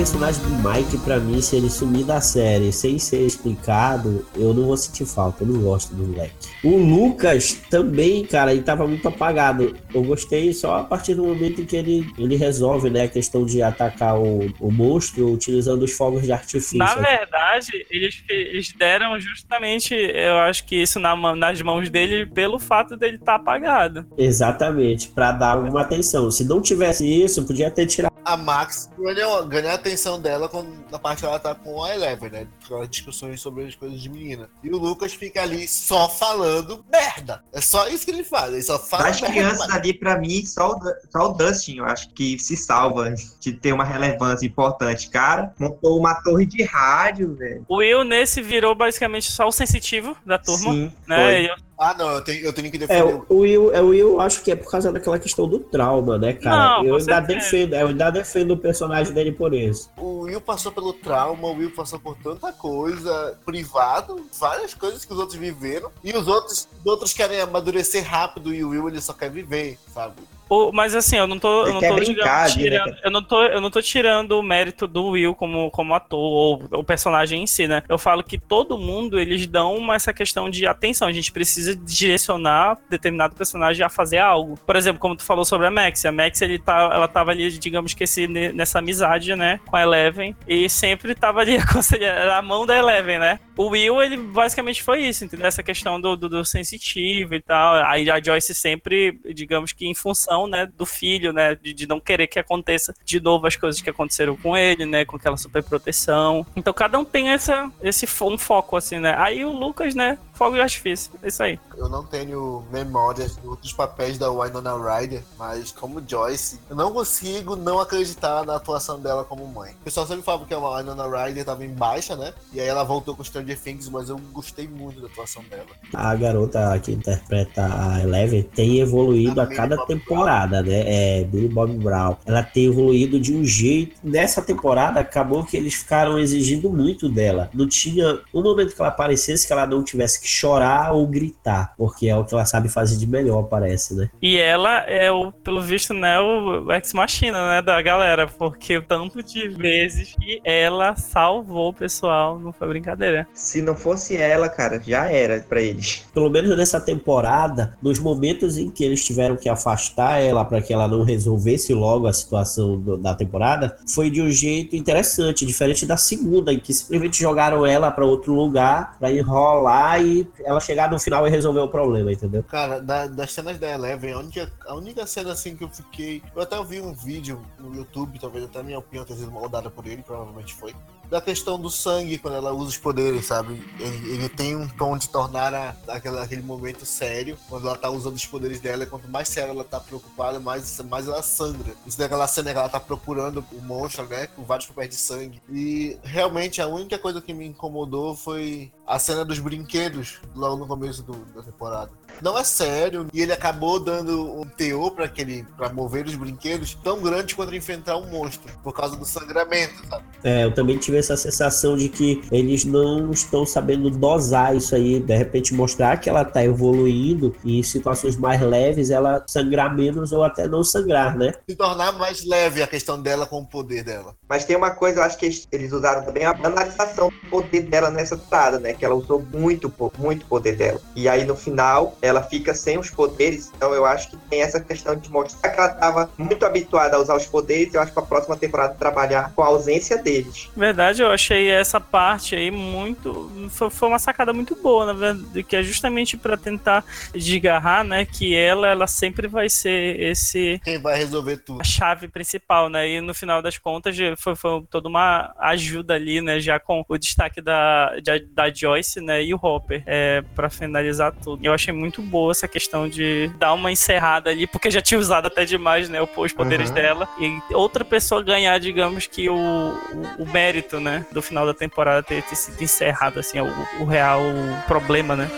personagem 0.00 0.42
do 0.44 0.66
Mike, 0.66 0.96
pra 1.04 1.18
mim, 1.18 1.42
se 1.42 1.56
ele 1.56 1.68
sumir 1.68 2.06
da 2.06 2.22
série 2.22 2.72
sem 2.72 2.98
ser 2.98 3.20
explicado, 3.26 4.26
eu 4.34 4.54
não 4.54 4.64
vou 4.64 4.76
sentir 4.78 5.04
falta. 5.04 5.44
Eu 5.44 5.48
não 5.48 5.60
gosto 5.60 5.94
do 5.94 6.06
moleque. 6.06 6.32
O 6.64 6.78
Lucas 6.78 7.52
também, 7.68 8.24
cara, 8.24 8.50
ele 8.50 8.62
tava 8.62 8.86
muito 8.86 9.06
apagado. 9.06 9.76
Eu 9.92 10.02
gostei 10.02 10.54
só 10.54 10.78
a 10.78 10.84
partir 10.84 11.14
do 11.14 11.24
momento 11.24 11.60
em 11.60 11.66
que 11.66 11.76
ele, 11.76 12.10
ele 12.16 12.34
resolve, 12.34 12.88
né, 12.88 13.02
a 13.02 13.08
questão 13.08 13.44
de 13.44 13.62
atacar 13.62 14.18
o, 14.18 14.50
o 14.58 14.72
monstro 14.72 15.30
utilizando 15.34 15.82
os 15.82 15.92
fogos 15.92 16.22
de 16.22 16.32
artifício. 16.32 16.78
Na 16.78 16.94
verdade, 16.94 17.86
eles, 17.90 18.24
eles 18.30 18.72
deram 18.72 19.20
justamente, 19.20 19.94
eu 19.94 20.38
acho 20.38 20.64
que 20.64 20.76
isso 20.76 20.98
na, 20.98 21.14
nas 21.36 21.60
mãos 21.60 21.90
dele 21.90 22.24
pelo 22.24 22.58
fato 22.58 22.96
dele 22.96 23.16
estar 23.16 23.32
tá 23.32 23.36
apagado. 23.36 24.06
Exatamente, 24.16 25.08
para 25.08 25.32
dar 25.32 25.56
alguma 25.56 25.82
atenção. 25.82 26.30
Se 26.30 26.42
não 26.42 26.62
tivesse 26.62 27.06
isso, 27.06 27.46
podia 27.46 27.70
ter 27.70 27.84
tirado. 27.84 28.10
A 28.24 28.36
Max 28.36 28.90
ganhou, 28.98 29.46
ganhou 29.46 29.70
a 29.70 29.74
atenção 29.90 30.20
dela 30.20 30.48
quando, 30.48 30.72
na 30.90 30.98
parte 30.98 31.20
que 31.20 31.26
ela 31.26 31.38
tá 31.38 31.54
com 31.54 31.82
a 31.82 31.94
Eleven, 31.94 32.30
né? 32.30 32.46
Aquelas 32.64 32.88
discussões 32.88 33.40
sobre 33.40 33.64
as 33.64 33.74
coisas 33.74 34.00
de 34.00 34.08
menina. 34.08 34.48
E 34.62 34.70
o 34.70 34.78
Lucas 34.78 35.12
fica 35.12 35.42
ali 35.42 35.66
só 35.66 36.08
falando 36.08 36.84
merda. 36.90 37.42
É 37.52 37.60
só 37.60 37.88
isso 37.88 38.04
que 38.04 38.10
ele 38.10 38.24
faz. 38.24 38.52
Ele 38.52 38.62
só 38.62 38.78
fala 38.78 39.04
Das 39.04 39.20
merda. 39.20 39.36
crianças 39.36 39.70
ali, 39.70 39.92
pra 39.92 40.18
mim, 40.18 40.44
só 40.46 40.72
o, 40.72 40.80
só 41.10 41.30
o 41.30 41.32
Dustin, 41.32 41.78
eu 41.78 41.84
acho 41.84 42.10
que 42.10 42.38
se 42.38 42.56
salva 42.56 43.12
de 43.40 43.52
ter 43.52 43.72
uma 43.72 43.84
relevância 43.84 44.46
importante. 44.46 45.10
Cara, 45.10 45.52
montou 45.58 45.98
uma 45.98 46.14
torre 46.22 46.46
de 46.46 46.62
rádio, 46.62 47.34
velho. 47.34 47.64
O 47.68 47.76
Will 47.76 48.04
nesse 48.04 48.40
virou 48.40 48.74
basicamente 48.74 49.30
só 49.30 49.48
o 49.48 49.52
sensitivo 49.52 50.16
da 50.24 50.38
turma. 50.38 50.72
Sim, 50.72 50.92
né? 51.06 51.16
foi. 51.16 51.69
Ah, 51.82 51.94
não, 51.98 52.10
eu 52.10 52.20
tenho, 52.20 52.44
eu 52.44 52.52
tenho 52.52 52.70
que 52.70 52.76
É, 52.76 52.80
defender. 52.80 53.22
o 53.26 53.38
Will, 53.38 53.74
é, 53.74 53.80
o 53.80 53.86
Will, 53.88 54.08
eu 54.10 54.20
acho 54.20 54.42
que 54.42 54.50
é 54.52 54.54
por 54.54 54.70
causa 54.70 54.92
daquela 54.92 55.18
questão 55.18 55.48
do 55.48 55.58
trauma, 55.58 56.18
né, 56.18 56.34
cara? 56.34 56.82
Não, 56.82 56.84
eu 56.84 56.96
ainda 56.96 57.20
defendo, 57.20 57.74
eu 57.74 57.88
ainda 57.88 58.10
defendo 58.10 58.50
o 58.50 58.56
personagem 58.58 59.14
dele 59.14 59.32
por 59.32 59.54
isso. 59.54 59.88
O 59.96 60.24
Will 60.24 60.42
passou 60.42 60.70
pelo 60.70 60.92
trauma, 60.92 61.48
o 61.48 61.54
Will 61.56 61.70
passou 61.70 61.98
por 61.98 62.14
tanta 62.18 62.52
coisa, 62.52 63.38
privado, 63.46 64.26
várias 64.38 64.74
coisas 64.74 65.06
que 65.06 65.12
os 65.14 65.18
outros 65.18 65.38
viveram. 65.38 65.90
E 66.04 66.12
os 66.12 66.28
outros, 66.28 66.68
os 66.80 66.86
outros 66.86 67.14
querem 67.14 67.40
amadurecer 67.40 68.04
rápido 68.06 68.54
e 68.54 68.62
o 68.62 68.68
Will 68.68 68.86
ele 68.90 69.00
só 69.00 69.14
quer 69.14 69.30
viver, 69.30 69.78
sabe? 69.94 70.16
O- 70.50 70.72
mas 70.72 70.94
assim, 70.94 71.16
eu 71.16 71.26
não 71.26 71.38
tô, 71.38 71.66
eu 71.66 71.72
não 71.74 71.80
tô 71.80 71.94
brincar 71.94 72.48
digamos, 72.48 72.56
né, 72.56 72.62
tirando, 72.62 72.96
eu 73.04 73.10
não 73.10 73.22
tô, 73.22 73.42
eu 73.44 73.60
não 73.60 73.70
tô 73.70 73.80
tirando 73.80 74.32
o 74.32 74.42
mérito 74.42 74.86
do 74.86 75.06
Will 75.10 75.34
como, 75.34 75.70
como 75.70 75.94
ator 75.94 76.18
ou 76.18 76.64
o 76.80 76.84
personagem 76.84 77.42
em 77.42 77.46
si, 77.46 77.66
né? 77.66 77.82
Eu 77.88 77.96
falo 77.98 78.22
que 78.22 78.36
todo 78.36 78.76
mundo 78.76 79.18
eles 79.18 79.46
dão 79.46 79.74
uma, 79.76 79.94
essa 79.94 80.12
questão 80.12 80.50
de 80.50 80.66
atenção. 80.66 81.08
A 81.08 81.12
gente 81.12 81.30
precisa 81.32 81.74
direcionar 81.76 82.76
determinado 82.90 83.34
personagem 83.34 83.84
a 83.84 83.88
fazer 83.88 84.18
algo. 84.18 84.58
Por 84.66 84.74
exemplo, 84.76 85.00
como 85.00 85.14
tu 85.16 85.22
falou 85.22 85.44
sobre 85.44 85.66
a 85.66 85.70
Max, 85.70 86.04
a 86.04 86.12
Max 86.12 86.42
ele 86.42 86.58
tá, 86.58 86.90
ela 86.92 87.06
tava 87.08 87.30
ali, 87.30 87.50
digamos 87.58 87.94
que 87.94 88.04
esse, 88.04 88.26
nessa 88.26 88.80
amizade, 88.80 89.34
né, 89.36 89.60
com 89.66 89.76
a 89.76 89.82
Eleven 89.82 90.34
e 90.48 90.68
sempre 90.68 91.14
tava 91.14 91.40
ali 91.40 91.56
aconselhando 91.58 92.30
a 92.32 92.42
mão 92.42 92.66
da 92.66 92.76
Eleven, 92.76 93.18
né? 93.18 93.38
O 93.60 93.66
Will 93.66 94.02
ele 94.02 94.16
basicamente 94.16 94.82
foi 94.82 95.02
isso, 95.02 95.22
entendeu? 95.22 95.46
Essa 95.46 95.62
questão 95.62 96.00
do, 96.00 96.16
do, 96.16 96.30
do 96.30 96.42
sensitivo 96.46 97.34
e 97.34 97.42
tal. 97.42 97.74
Aí 97.84 98.10
a 98.10 98.18
Joyce 98.18 98.54
sempre, 98.54 99.20
digamos 99.34 99.74
que 99.74 99.86
em 99.86 99.94
função, 99.94 100.46
né, 100.46 100.64
do 100.64 100.86
filho, 100.86 101.30
né, 101.30 101.54
de, 101.54 101.74
de 101.74 101.86
não 101.86 102.00
querer 102.00 102.26
que 102.26 102.38
aconteça 102.38 102.94
de 103.04 103.20
novo 103.20 103.46
as 103.46 103.56
coisas 103.56 103.82
que 103.82 103.90
aconteceram 103.90 104.34
com 104.34 104.56
ele, 104.56 104.86
né, 104.86 105.04
com 105.04 105.16
aquela 105.16 105.36
super 105.36 105.62
proteção. 105.62 106.46
Então 106.56 106.72
cada 106.72 106.98
um 106.98 107.04
tem 107.04 107.28
essa, 107.28 107.70
esse 107.82 108.06
um 108.22 108.38
foco, 108.38 108.78
assim, 108.78 108.98
né. 108.98 109.14
Aí 109.18 109.44
o 109.44 109.52
Lucas, 109.52 109.94
né, 109.94 110.18
fogo 110.40 110.56
e 110.56 110.60
artifício. 110.62 111.12
É 111.22 111.28
isso 111.28 111.42
aí. 111.42 111.60
Eu 111.76 111.86
não 111.90 112.02
tenho 112.02 112.64
memórias 112.72 113.36
de 113.36 113.46
outros 113.46 113.74
papéis 113.74 114.16
da 114.16 114.30
Winona 114.30 114.72
Ryder, 114.74 115.22
mas 115.38 115.70
como 115.70 116.02
Joyce, 116.06 116.58
eu 116.70 116.74
não 116.74 116.90
consigo 116.92 117.56
não 117.56 117.78
acreditar 117.78 118.46
na 118.46 118.56
atuação 118.56 118.98
dela 118.98 119.22
como 119.22 119.46
mãe. 119.46 119.72
O 119.72 119.84
pessoal 119.84 120.06
sempre 120.06 120.22
fala 120.22 120.46
que 120.46 120.54
a 120.54 120.58
Winona 120.58 121.06
Ryder 121.06 121.44
tava 121.44 121.62
em 121.62 121.68
baixa, 121.68 122.16
né? 122.16 122.32
E 122.54 122.60
aí 122.60 122.66
ela 122.66 122.82
voltou 122.84 123.14
com 123.14 123.22
Stranger 123.22 123.58
Things, 123.60 123.90
mas 123.90 124.08
eu 124.08 124.18
gostei 124.32 124.66
muito 124.66 125.02
da 125.02 125.08
atuação 125.08 125.42
dela. 125.44 125.66
A 125.92 126.14
garota 126.14 126.78
que 126.78 126.92
interpreta 126.92 127.62
a 127.62 128.00
Eleven 128.00 128.42
tem 128.42 128.78
evoluído 128.78 129.42
A 129.42 129.44
a 129.44 129.46
cada 129.46 129.76
Bobby 129.76 129.88
temporada, 129.88 130.62
né? 130.62 130.84
É, 131.20 131.24
Billy 131.24 131.48
Bob 131.48 131.70
Brown. 131.74 132.16
Ela 132.24 132.42
tem 132.42 132.64
evoluído 132.64 133.20
de 133.20 133.34
um 133.36 133.44
jeito. 133.44 133.96
Nessa 134.02 134.40
temporada, 134.40 135.00
acabou 135.00 135.44
que 135.44 135.58
eles 135.58 135.74
ficaram 135.74 136.18
exigindo 136.18 136.70
muito 136.70 137.10
dela. 137.10 137.50
Não 137.52 137.68
tinha 137.68 138.20
um 138.32 138.42
momento 138.42 138.74
que 138.74 138.80
ela 138.80 138.88
aparecesse 138.88 139.46
que 139.46 139.52
ela 139.52 139.66
não 139.66 139.84
tivesse 139.84 140.18
que 140.18 140.29
chorar 140.30 140.92
ou 140.92 141.06
gritar, 141.06 141.74
porque 141.76 142.08
é 142.08 142.16
o 142.16 142.24
que 142.24 142.34
ela 142.34 142.44
sabe 142.46 142.68
fazer 142.68 142.96
de 142.96 143.06
melhor, 143.06 143.42
parece, 143.44 143.94
né? 143.94 144.10
E 144.22 144.36
ela 144.38 144.78
é, 144.88 145.10
o, 145.10 145.32
pelo 145.32 145.60
visto, 145.60 145.92
né, 145.94 146.18
o 146.20 146.70
ex-machina, 146.72 147.48
né, 147.48 147.62
da 147.62 147.80
galera, 147.82 148.26
porque 148.26 148.76
o 148.78 148.82
tanto 148.82 149.22
de 149.22 149.48
vezes 149.48 150.14
que 150.20 150.40
ela 150.44 150.94
salvou 150.96 151.70
o 151.70 151.74
pessoal, 151.74 152.38
não 152.38 152.52
foi 152.52 152.68
brincadeira. 152.68 153.26
Se 153.34 153.60
não 153.62 153.74
fosse 153.74 154.16
ela, 154.16 154.48
cara, 154.48 154.80
já 154.84 155.10
era 155.10 155.40
pra 155.40 155.60
eles. 155.60 156.04
pelo 156.14 156.30
menos 156.30 156.56
nessa 156.56 156.80
temporada, 156.80 157.76
nos 157.82 157.98
momentos 157.98 158.56
em 158.58 158.70
que 158.70 158.84
eles 158.84 159.04
tiveram 159.04 159.36
que 159.36 159.48
afastar 159.48 160.20
ela 160.20 160.44
para 160.44 160.60
que 160.62 160.72
ela 160.72 160.86
não 160.88 161.02
resolvesse 161.02 161.72
logo 161.74 162.06
a 162.06 162.12
situação 162.12 162.78
do- 162.78 162.96
da 162.96 163.14
temporada, 163.14 163.76
foi 163.88 164.10
de 164.10 164.20
um 164.22 164.30
jeito 164.30 164.76
interessante, 164.76 165.44
diferente 165.46 165.84
da 165.86 165.96
segunda, 165.96 166.52
em 166.52 166.58
que 166.58 166.72
simplesmente 166.72 167.20
jogaram 167.20 167.64
ela 167.66 167.90
para 167.90 168.04
outro 168.04 168.32
lugar 168.34 168.96
para 168.98 169.10
enrolar 169.12 170.02
e 170.04 170.19
ela 170.40 170.60
chegar 170.60 170.90
no 170.90 170.98
final 170.98 171.26
e 171.26 171.30
resolver 171.30 171.60
o 171.60 171.68
problema, 171.68 172.12
entendeu? 172.12 172.42
Cara, 172.44 172.80
da- 172.80 173.06
das 173.06 173.32
cenas 173.32 173.58
da 173.58 173.68
Eleven, 173.68 174.12
a 174.12 174.18
única, 174.18 174.52
a 174.66 174.74
única 174.74 175.06
cena 175.06 175.32
assim 175.32 175.56
que 175.56 175.64
eu 175.64 175.68
fiquei. 175.68 176.22
Eu 176.34 176.42
até 176.42 176.62
vi 176.64 176.80
um 176.80 176.92
vídeo 176.92 177.40
no 177.58 177.74
YouTube, 177.74 178.18
talvez 178.18 178.44
até 178.44 178.60
a 178.60 178.62
minha 178.62 178.78
opinião 178.78 179.04
tenha 179.04 179.18
sido 179.18 179.30
moldada 179.30 179.70
por 179.70 179.86
ele, 179.86 180.02
provavelmente 180.02 180.54
foi. 180.54 180.74
Da 181.08 181.20
questão 181.20 181.58
do 181.58 181.68
sangue, 181.68 182.18
quando 182.18 182.34
ela 182.36 182.52
usa 182.52 182.68
os 182.68 182.76
poderes, 182.76 183.26
sabe? 183.26 183.60
Ele, 183.80 184.10
ele 184.12 184.28
tem 184.28 184.54
um 184.54 184.68
tom 184.68 184.96
de 184.96 185.08
tornar 185.08 185.52
a, 185.52 185.74
aquela, 185.88 186.22
aquele 186.22 186.40
momento 186.42 186.86
sério, 186.86 187.36
quando 187.48 187.66
ela 187.66 187.76
tá 187.76 187.90
usando 187.90 188.14
os 188.14 188.24
poderes 188.24 188.60
dela, 188.60 188.86
quanto 188.86 189.08
mais 189.08 189.28
sério 189.28 189.50
ela 189.50 189.64
tá 189.64 189.80
preocupada, 189.80 190.38
mais, 190.38 190.78
mais 190.82 191.08
ela 191.08 191.20
sangra. 191.20 191.72
Isso 191.84 191.98
daquela 191.98 192.28
cena 192.28 192.52
que 192.52 192.58
ela 192.58 192.68
tá 192.68 192.78
procurando 192.78 193.44
o 193.52 193.60
monstro, 193.60 194.06
né? 194.06 194.28
Com 194.28 194.44
vários 194.44 194.68
papéis 194.68 194.90
de 194.90 194.96
sangue. 194.96 195.42
E 195.50 195.98
realmente 196.04 196.62
a 196.62 196.68
única 196.68 196.96
coisa 196.96 197.20
que 197.20 197.34
me 197.34 197.44
incomodou 197.44 198.14
foi 198.14 198.70
a 198.90 198.98
cena 198.98 199.24
dos 199.24 199.38
brinquedos 199.38 200.18
logo 200.34 200.56
no 200.56 200.66
começo 200.66 201.02
do- 201.02 201.24
da 201.34 201.42
temporada. 201.42 201.90
Não 202.20 202.36
é 202.36 202.44
sério, 202.44 203.06
e 203.14 203.22
ele 203.22 203.32
acabou 203.32 203.78
dando 203.80 204.38
um 204.38 204.44
teor 204.44 204.90
para 204.90 205.04
aquele 205.06 205.46
para 205.56 205.72
mover 205.72 206.04
os 206.06 206.14
brinquedos 206.16 206.74
tão 206.82 207.00
grande 207.00 207.34
quanto 207.34 207.54
enfrentar 207.54 207.96
um 207.96 208.10
monstro, 208.10 208.52
por 208.62 208.74
causa 208.74 208.96
do 208.96 209.04
sangramento, 209.06 209.74
sabe? 209.88 210.04
É, 210.22 210.44
eu 210.44 210.52
também 210.52 210.76
tive 210.76 210.98
essa 210.98 211.16
sensação 211.16 211.76
de 211.76 211.88
que 211.88 212.20
eles 212.30 212.64
não 212.64 213.10
estão 213.10 213.46
sabendo 213.46 213.88
dosar 213.90 214.54
isso 214.56 214.74
aí, 214.74 214.98
de 215.00 215.16
repente 215.16 215.54
mostrar 215.54 215.96
que 215.98 216.10
ela 216.10 216.24
tá 216.24 216.44
evoluindo 216.44 217.34
e 217.44 217.58
em 217.58 217.62
situações 217.62 218.16
mais 218.16 218.40
leves 218.42 218.90
ela 218.90 219.24
sangrar 219.26 219.74
menos 219.74 220.12
ou 220.12 220.22
até 220.24 220.46
não 220.48 220.62
sangrar, 220.64 221.16
né? 221.16 221.32
Se 221.48 221.56
tornar 221.56 221.92
mais 221.92 222.24
leve 222.26 222.62
a 222.62 222.66
questão 222.66 223.00
dela 223.00 223.24
com 223.24 223.38
o 223.38 223.46
poder 223.46 223.82
dela. 223.84 224.14
Mas 224.28 224.44
tem 224.44 224.56
uma 224.56 224.72
coisa, 224.72 224.98
eu 225.00 225.04
acho 225.04 225.16
que 225.16 225.26
eles- 225.26 225.48
eles 225.50 225.72
usaram 225.72 226.04
também 226.04 226.24
a 226.24 226.34
banalização 226.34 227.08
do 227.08 227.30
poder 227.30 227.62
dela 227.62 227.90
nessa 227.90 228.16
temporada, 228.16 228.58
né? 228.58 228.74
Que 228.80 228.86
ela 228.86 228.94
usou 228.94 229.22
muito, 229.32 229.70
muito 229.98 230.24
poder 230.24 230.56
dela. 230.56 230.80
E 230.96 231.06
aí 231.06 231.24
no 231.24 231.36
final 231.36 231.94
ela 232.00 232.22
fica 232.22 232.54
sem 232.54 232.78
os 232.78 232.88
poderes. 232.88 233.52
Então 233.54 233.74
eu 233.74 233.84
acho 233.84 234.10
que 234.10 234.16
tem 234.16 234.40
essa 234.40 234.58
questão 234.58 234.96
de 234.96 235.10
mostrar 235.10 235.50
que 235.50 235.60
ela 235.60 235.72
estava 235.72 236.10
muito 236.16 236.46
habituada 236.46 236.96
a 236.96 237.00
usar 237.00 237.14
os 237.14 237.26
poderes. 237.26 237.74
Eu 237.74 237.82
acho 237.82 237.92
que 237.92 237.98
a 237.98 238.02
próxima 238.02 238.36
temporada 238.38 238.74
trabalhar 238.74 239.32
com 239.34 239.42
a 239.42 239.46
ausência 239.46 239.98
deles. 239.98 240.48
Verdade, 240.56 241.02
eu 241.02 241.10
achei 241.10 241.50
essa 241.50 241.78
parte 241.78 242.34
aí 242.34 242.50
muito. 242.50 243.30
Foi, 243.50 243.68
foi 243.68 243.88
uma 243.88 243.98
sacada 243.98 244.32
muito 244.32 244.56
boa, 244.56 244.86
na 244.86 244.92
verdade, 244.94 245.42
que 245.42 245.54
é 245.54 245.62
justamente 245.62 246.16
pra 246.16 246.36
tentar 246.36 246.84
desgarrar, 247.14 247.84
né? 247.84 248.06
Que 248.06 248.34
ela, 248.34 248.68
ela 248.68 248.86
sempre 248.86 249.28
vai 249.28 249.50
ser 249.50 250.00
esse 250.00 250.58
Quem 250.64 250.78
vai 250.80 250.96
resolver 250.96 251.36
tudo? 251.36 251.60
a 251.60 251.64
chave 251.64 252.08
principal, 252.08 252.68
né? 252.70 252.88
E 252.88 253.00
no 253.00 253.12
final 253.12 253.42
das 253.42 253.58
contas 253.58 253.96
foi, 254.18 254.34
foi 254.34 254.62
toda 254.70 254.88
uma 254.88 255.34
ajuda 255.38 255.94
ali, 255.94 256.20
né? 256.20 256.40
Já 256.40 256.58
com 256.58 256.84
o 256.88 256.98
destaque 256.98 257.40
da, 257.40 257.96
da, 258.00 258.18
da 258.32 258.48
Joyce, 258.70 259.00
né? 259.00 259.22
E 259.24 259.34
o 259.34 259.38
Hopper, 259.42 259.82
é, 259.86 260.22
para 260.34 260.48
finalizar 260.48 261.12
tudo. 261.12 261.44
Eu 261.44 261.52
achei 261.52 261.72
muito 261.72 262.00
boa 262.02 262.30
essa 262.30 262.46
questão 262.48 262.88
de 262.88 263.28
dar 263.38 263.52
uma 263.54 263.70
encerrada 263.72 264.30
ali, 264.30 264.46
porque 264.46 264.70
já 264.70 264.80
tinha 264.80 264.98
usado 264.98 265.26
até 265.26 265.44
demais, 265.44 265.88
né? 265.88 265.98
Os 266.16 266.32
poderes 266.32 266.68
Uhum. 266.68 266.74
dela. 266.74 267.08
E 267.18 267.54
outra 267.54 267.84
pessoa 267.84 268.22
ganhar, 268.22 268.58
digamos 268.58 269.06
que 269.06 269.28
o, 269.28 269.34
o, 269.36 270.22
o 270.22 270.28
mérito, 270.32 270.78
né? 270.80 271.04
Do 271.12 271.20
final 271.22 271.44
da 271.46 271.54
temporada 271.54 272.02
ter, 272.02 272.22
ter 272.22 272.36
sido 272.36 272.62
encerrado, 272.62 273.18
assim, 273.20 273.40
o, 273.40 273.48
o 273.80 273.84
real 273.84 274.20
problema, 274.66 275.16
né? 275.16 275.28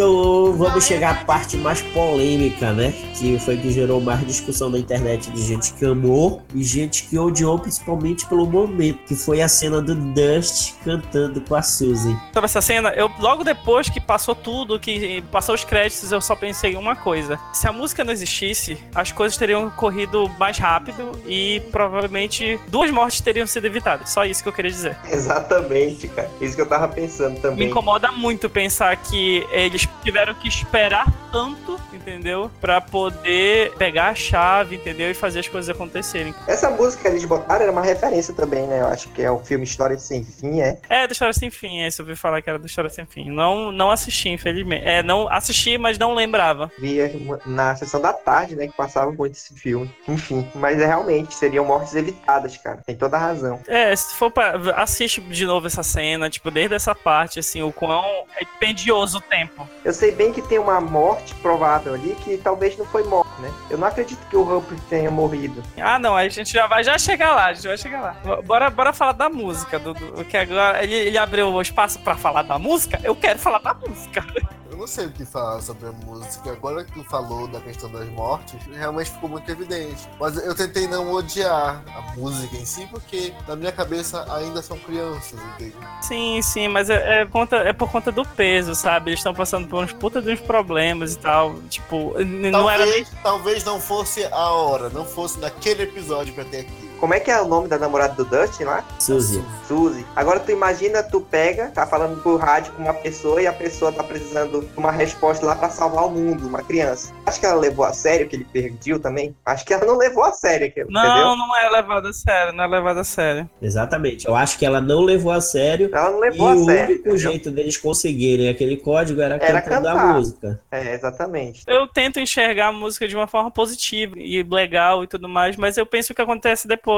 Então 0.00 0.54
vamos 0.54 0.86
chegar 0.86 1.10
à 1.10 1.24
parte 1.26 1.58
mais 1.58 1.82
polêmica, 1.82 2.72
né? 2.72 2.90
Que 3.18 3.38
foi 3.38 3.58
que 3.58 3.70
gerou 3.70 4.00
mais 4.00 4.26
discussão 4.26 4.70
na 4.70 4.78
internet 4.78 5.30
de 5.30 5.42
gente 5.42 5.74
que 5.74 5.84
amou 5.84 6.40
e 6.54 6.64
gente 6.64 7.02
que 7.02 7.18
odiou, 7.18 7.58
principalmente 7.58 8.24
pelo 8.24 8.46
momento, 8.46 9.00
que 9.06 9.14
foi 9.14 9.42
a 9.42 9.48
cena 9.48 9.82
do 9.82 9.94
Dust 9.94 10.72
cantando 10.82 11.42
com 11.42 11.54
a 11.54 11.60
Suzy. 11.60 12.16
Sobre 12.32 12.46
essa 12.46 12.62
cena, 12.62 12.88
eu 12.96 13.10
logo 13.18 13.44
depois 13.44 13.90
que 13.90 14.00
passou 14.00 14.34
tudo, 14.34 14.80
que 14.80 15.22
passou 15.30 15.54
os 15.54 15.64
créditos, 15.64 16.10
eu 16.10 16.22
só 16.22 16.34
pensei 16.34 16.72
em 16.72 16.76
uma 16.76 16.96
coisa. 16.96 17.38
Se 17.52 17.68
a 17.68 17.72
música 17.72 18.02
não 18.02 18.14
existisse, 18.14 18.78
as 18.94 19.12
coisas 19.12 19.36
teriam 19.36 19.68
corrido 19.68 20.30
mais 20.38 20.56
rápido 20.56 21.12
e 21.26 21.60
provavelmente 21.70 22.58
duas 22.68 22.90
mortes 22.90 23.20
teriam 23.20 23.46
sido 23.46 23.66
evitadas. 23.66 24.08
Só 24.08 24.24
isso 24.24 24.42
que 24.42 24.48
eu 24.48 24.52
queria 24.54 24.70
dizer. 24.70 24.96
Exatamente, 25.12 26.08
cara. 26.08 26.30
Isso 26.40 26.56
que 26.56 26.62
eu 26.62 26.66
tava 26.66 26.88
pensando 26.88 27.34
Me 27.34 27.40
também. 27.40 27.68
incomoda 27.68 28.10
muito 28.10 28.48
pensar 28.48 28.96
que 28.96 29.46
eles 29.50 29.89
tiveram 30.02 30.34
que 30.34 30.48
esperar 30.48 31.06
tanto, 31.30 31.80
entendeu? 31.92 32.50
Pra 32.60 32.80
poder 32.80 33.72
pegar 33.76 34.08
a 34.08 34.14
chave, 34.14 34.76
entendeu? 34.76 35.10
E 35.10 35.14
fazer 35.14 35.40
as 35.40 35.48
coisas 35.48 35.74
acontecerem. 35.74 36.34
Essa 36.46 36.70
música 36.70 37.02
que 37.02 37.08
eles 37.08 37.24
botaram 37.24 37.62
era 37.62 37.72
uma 37.72 37.82
referência 37.82 38.34
também, 38.34 38.66
né? 38.66 38.80
Eu 38.80 38.86
acho 38.86 39.08
que 39.10 39.22
é 39.22 39.30
o 39.30 39.38
filme 39.38 39.64
História 39.64 39.98
Sem 39.98 40.24
Fim, 40.24 40.60
é. 40.60 40.78
É, 40.88 41.06
do 41.06 41.12
História 41.12 41.34
Sem 41.34 41.50
Fim, 41.50 41.82
esse 41.82 42.00
eu 42.00 42.06
ouvi 42.06 42.16
falar 42.16 42.42
que 42.42 42.50
era 42.50 42.58
do 42.58 42.66
História 42.66 42.90
Sem 42.90 43.06
Fim. 43.06 43.30
Não, 43.30 43.70
não 43.70 43.90
assisti, 43.90 44.28
infelizmente. 44.28 44.84
É, 44.84 45.02
não 45.02 45.28
assisti, 45.28 45.78
mas 45.78 45.98
não 45.98 46.14
lembrava. 46.14 46.70
Via 46.78 47.10
na 47.46 47.76
sessão 47.76 48.00
da 48.00 48.12
tarde, 48.12 48.56
né? 48.56 48.66
Que 48.66 48.76
passava 48.76 49.12
muito 49.12 49.34
esse 49.34 49.54
filme. 49.54 49.90
Enfim, 50.08 50.46
mas 50.54 50.80
é 50.80 50.86
realmente, 50.86 51.34
seriam 51.34 51.64
mortes 51.64 51.94
evitadas, 51.94 52.56
cara. 52.56 52.78
Tem 52.84 52.96
toda 52.96 53.16
a 53.16 53.20
razão. 53.20 53.60
É, 53.68 53.94
se 53.94 54.14
for 54.14 54.30
pra. 54.30 54.54
Assiste 54.76 55.20
de 55.20 55.46
novo 55.46 55.66
essa 55.66 55.82
cena, 55.82 56.28
tipo, 56.28 56.50
desde 56.50 56.74
essa 56.74 56.94
parte, 56.94 57.38
assim, 57.38 57.62
o 57.62 57.72
quão 57.72 58.04
é 58.36 58.44
dispendioso 58.44 59.18
o 59.18 59.20
tempo. 59.20 59.68
Eu 59.84 59.92
sei 59.94 60.12
bem 60.12 60.32
que 60.32 60.42
tem 60.42 60.58
uma 60.58 60.80
morte 60.80 61.34
provável 61.36 61.94
ali 61.94 62.14
que 62.22 62.36
talvez 62.36 62.76
não 62.76 62.84
foi 62.84 63.02
morte, 63.04 63.30
né? 63.40 63.50
Eu 63.70 63.78
não 63.78 63.86
acredito 63.86 64.18
que 64.28 64.36
o 64.36 64.42
Humphrey 64.42 64.78
tenha 64.90 65.10
morrido. 65.10 65.62
Ah, 65.80 65.98
não, 65.98 66.14
aí 66.14 66.26
a 66.26 66.30
gente 66.30 66.52
já 66.52 66.66
vai 66.66 66.84
já 66.84 66.98
chegar 66.98 67.34
lá, 67.34 67.46
a 67.46 67.52
gente 67.54 67.66
vai 67.66 67.78
chegar 67.78 68.00
lá. 68.02 68.42
Bora, 68.42 68.68
bora 68.68 68.92
falar 68.92 69.12
da 69.12 69.30
música, 69.30 69.78
do, 69.78 69.94
do- 69.94 70.24
que 70.24 70.36
agora 70.36 70.82
ele, 70.84 70.94
ele 70.94 71.16
abriu 71.18 71.48
o 71.48 71.62
espaço 71.62 71.98
pra 72.00 72.14
falar 72.14 72.42
da 72.42 72.58
música, 72.58 73.00
eu 73.02 73.16
quero 73.16 73.38
falar 73.38 73.58
da 73.60 73.72
música. 73.74 74.24
Eu 74.70 74.76
não 74.76 74.86
sei 74.86 75.06
o 75.06 75.10
que 75.10 75.26
falar 75.26 75.60
sobre 75.60 75.88
a 75.88 75.92
música. 75.92 76.52
Agora 76.52 76.82
que 76.84 76.92
tu 76.92 77.02
falou 77.10 77.46
da 77.48 77.60
questão 77.60 77.90
das 77.90 78.08
mortes, 78.10 78.56
realmente 78.72 79.10
ficou 79.10 79.28
muito 79.28 79.50
evidente. 79.50 80.08
Mas 80.18 80.36
eu 80.42 80.54
tentei 80.54 80.86
não 80.86 81.12
odiar 81.12 81.82
a 81.94 82.16
música 82.16 82.56
em 82.56 82.64
si, 82.64 82.86
porque 82.86 83.34
na 83.48 83.56
minha 83.56 83.72
cabeça 83.72 84.24
ainda 84.32 84.62
são 84.62 84.78
crianças, 84.78 85.38
entende? 85.54 85.74
Sim, 86.00 86.40
sim, 86.40 86.68
mas 86.68 86.88
é, 86.88 87.22
é 87.22 87.26
conta, 87.26 87.56
é 87.56 87.72
por 87.74 87.90
conta 87.90 88.10
do 88.12 88.24
peso, 88.24 88.74
sabe? 88.76 89.10
Eles 89.10 89.18
estão 89.20 89.34
passando 89.34 89.68
por 89.70 89.82
uns 89.84 89.92
puta 89.92 90.20
de 90.20 90.32
uns 90.32 90.40
problemas 90.40 91.14
e 91.14 91.18
tal. 91.18 91.54
Tipo, 91.70 92.14
n- 92.20 92.50
não 92.50 92.68
era. 92.68 92.84
Talvez, 92.84 93.08
talvez 93.22 93.64
não 93.64 93.80
fosse 93.80 94.24
a 94.24 94.50
hora, 94.50 94.90
não 94.90 95.06
fosse 95.06 95.38
naquele 95.38 95.84
episódio 95.84 96.34
pra 96.34 96.44
ter 96.44 96.60
aquilo. 96.60 96.89
Como 97.00 97.14
é 97.14 97.18
que 97.20 97.30
é 97.30 97.40
o 97.40 97.46
nome 97.48 97.66
da 97.66 97.78
namorada 97.78 98.12
do 98.14 98.24
Dustin 98.26 98.64
lá? 98.64 98.84
Suzy. 98.98 99.42
Suzy. 99.66 100.04
Agora 100.14 100.38
tu 100.38 100.50
imagina, 100.52 101.02
tu 101.02 101.20
pega, 101.20 101.68
tá 101.68 101.86
falando 101.86 102.22
por 102.22 102.38
rádio 102.38 102.72
com 102.74 102.82
uma 102.82 102.92
pessoa 102.92 103.40
e 103.40 103.46
a 103.46 103.52
pessoa 103.54 103.90
tá 103.90 104.02
precisando 104.04 104.60
de 104.60 104.76
uma 104.78 104.92
resposta 104.92 105.46
lá 105.46 105.56
pra 105.56 105.70
salvar 105.70 106.04
o 106.06 106.10
mundo, 106.10 106.46
uma 106.46 106.62
criança. 106.62 107.12
Acho 107.24 107.40
que 107.40 107.46
ela 107.46 107.58
levou 107.58 107.86
a 107.86 107.92
sério 107.94 108.28
que 108.28 108.36
ele 108.36 108.44
pediu 108.44 109.00
também. 109.00 109.34
Acho 109.46 109.64
que 109.64 109.72
ela 109.72 109.86
não 109.86 109.96
levou 109.96 110.24
a 110.24 110.32
sério 110.32 110.66
aquilo, 110.66 110.90
Não, 110.90 111.00
entendeu? 111.02 111.36
não 111.36 111.56
é 111.56 111.70
levado 111.70 112.08
a 112.08 112.12
sério, 112.12 112.52
não 112.52 112.64
é 112.64 112.66
levado 112.66 112.98
a 113.00 113.04
sério. 113.04 113.48
Exatamente. 113.62 114.26
Eu 114.28 114.34
acho 114.36 114.58
que 114.58 114.66
ela 114.66 114.80
não 114.80 115.00
levou 115.00 115.32
a 115.32 115.40
sério. 115.40 115.88
Ela 115.92 116.10
não 116.10 116.18
E 116.18 116.30
levou 116.30 116.48
a 116.48 116.54
o 116.54 116.64
sério. 116.66 116.84
único 116.96 117.00
entendeu? 117.08 117.18
jeito 117.18 117.50
deles 117.50 117.76
conseguirem 117.78 118.48
aquele 118.50 118.76
código 118.76 119.22
era, 119.22 119.36
Era 119.36 119.62
cantando 119.62 119.88
a 119.88 119.92
cantar. 119.92 120.14
música. 120.14 120.60
É, 120.70 120.94
exatamente. 120.94 121.62
Eu 121.66 121.86
tento 121.88 122.20
enxergar 122.20 122.68
a 122.68 122.72
música 122.72 123.08
de 123.08 123.16
uma 123.16 123.26
forma 123.26 123.50
positiva 123.50 124.18
e 124.18 124.42
legal 124.42 125.02
e 125.02 125.06
tudo 125.06 125.26
mais, 125.28 125.56
mas 125.56 125.78
eu 125.78 125.86
penso 125.86 126.12
o 126.12 126.16
que 126.16 126.20
acontece 126.20 126.68
depois. 126.68 126.89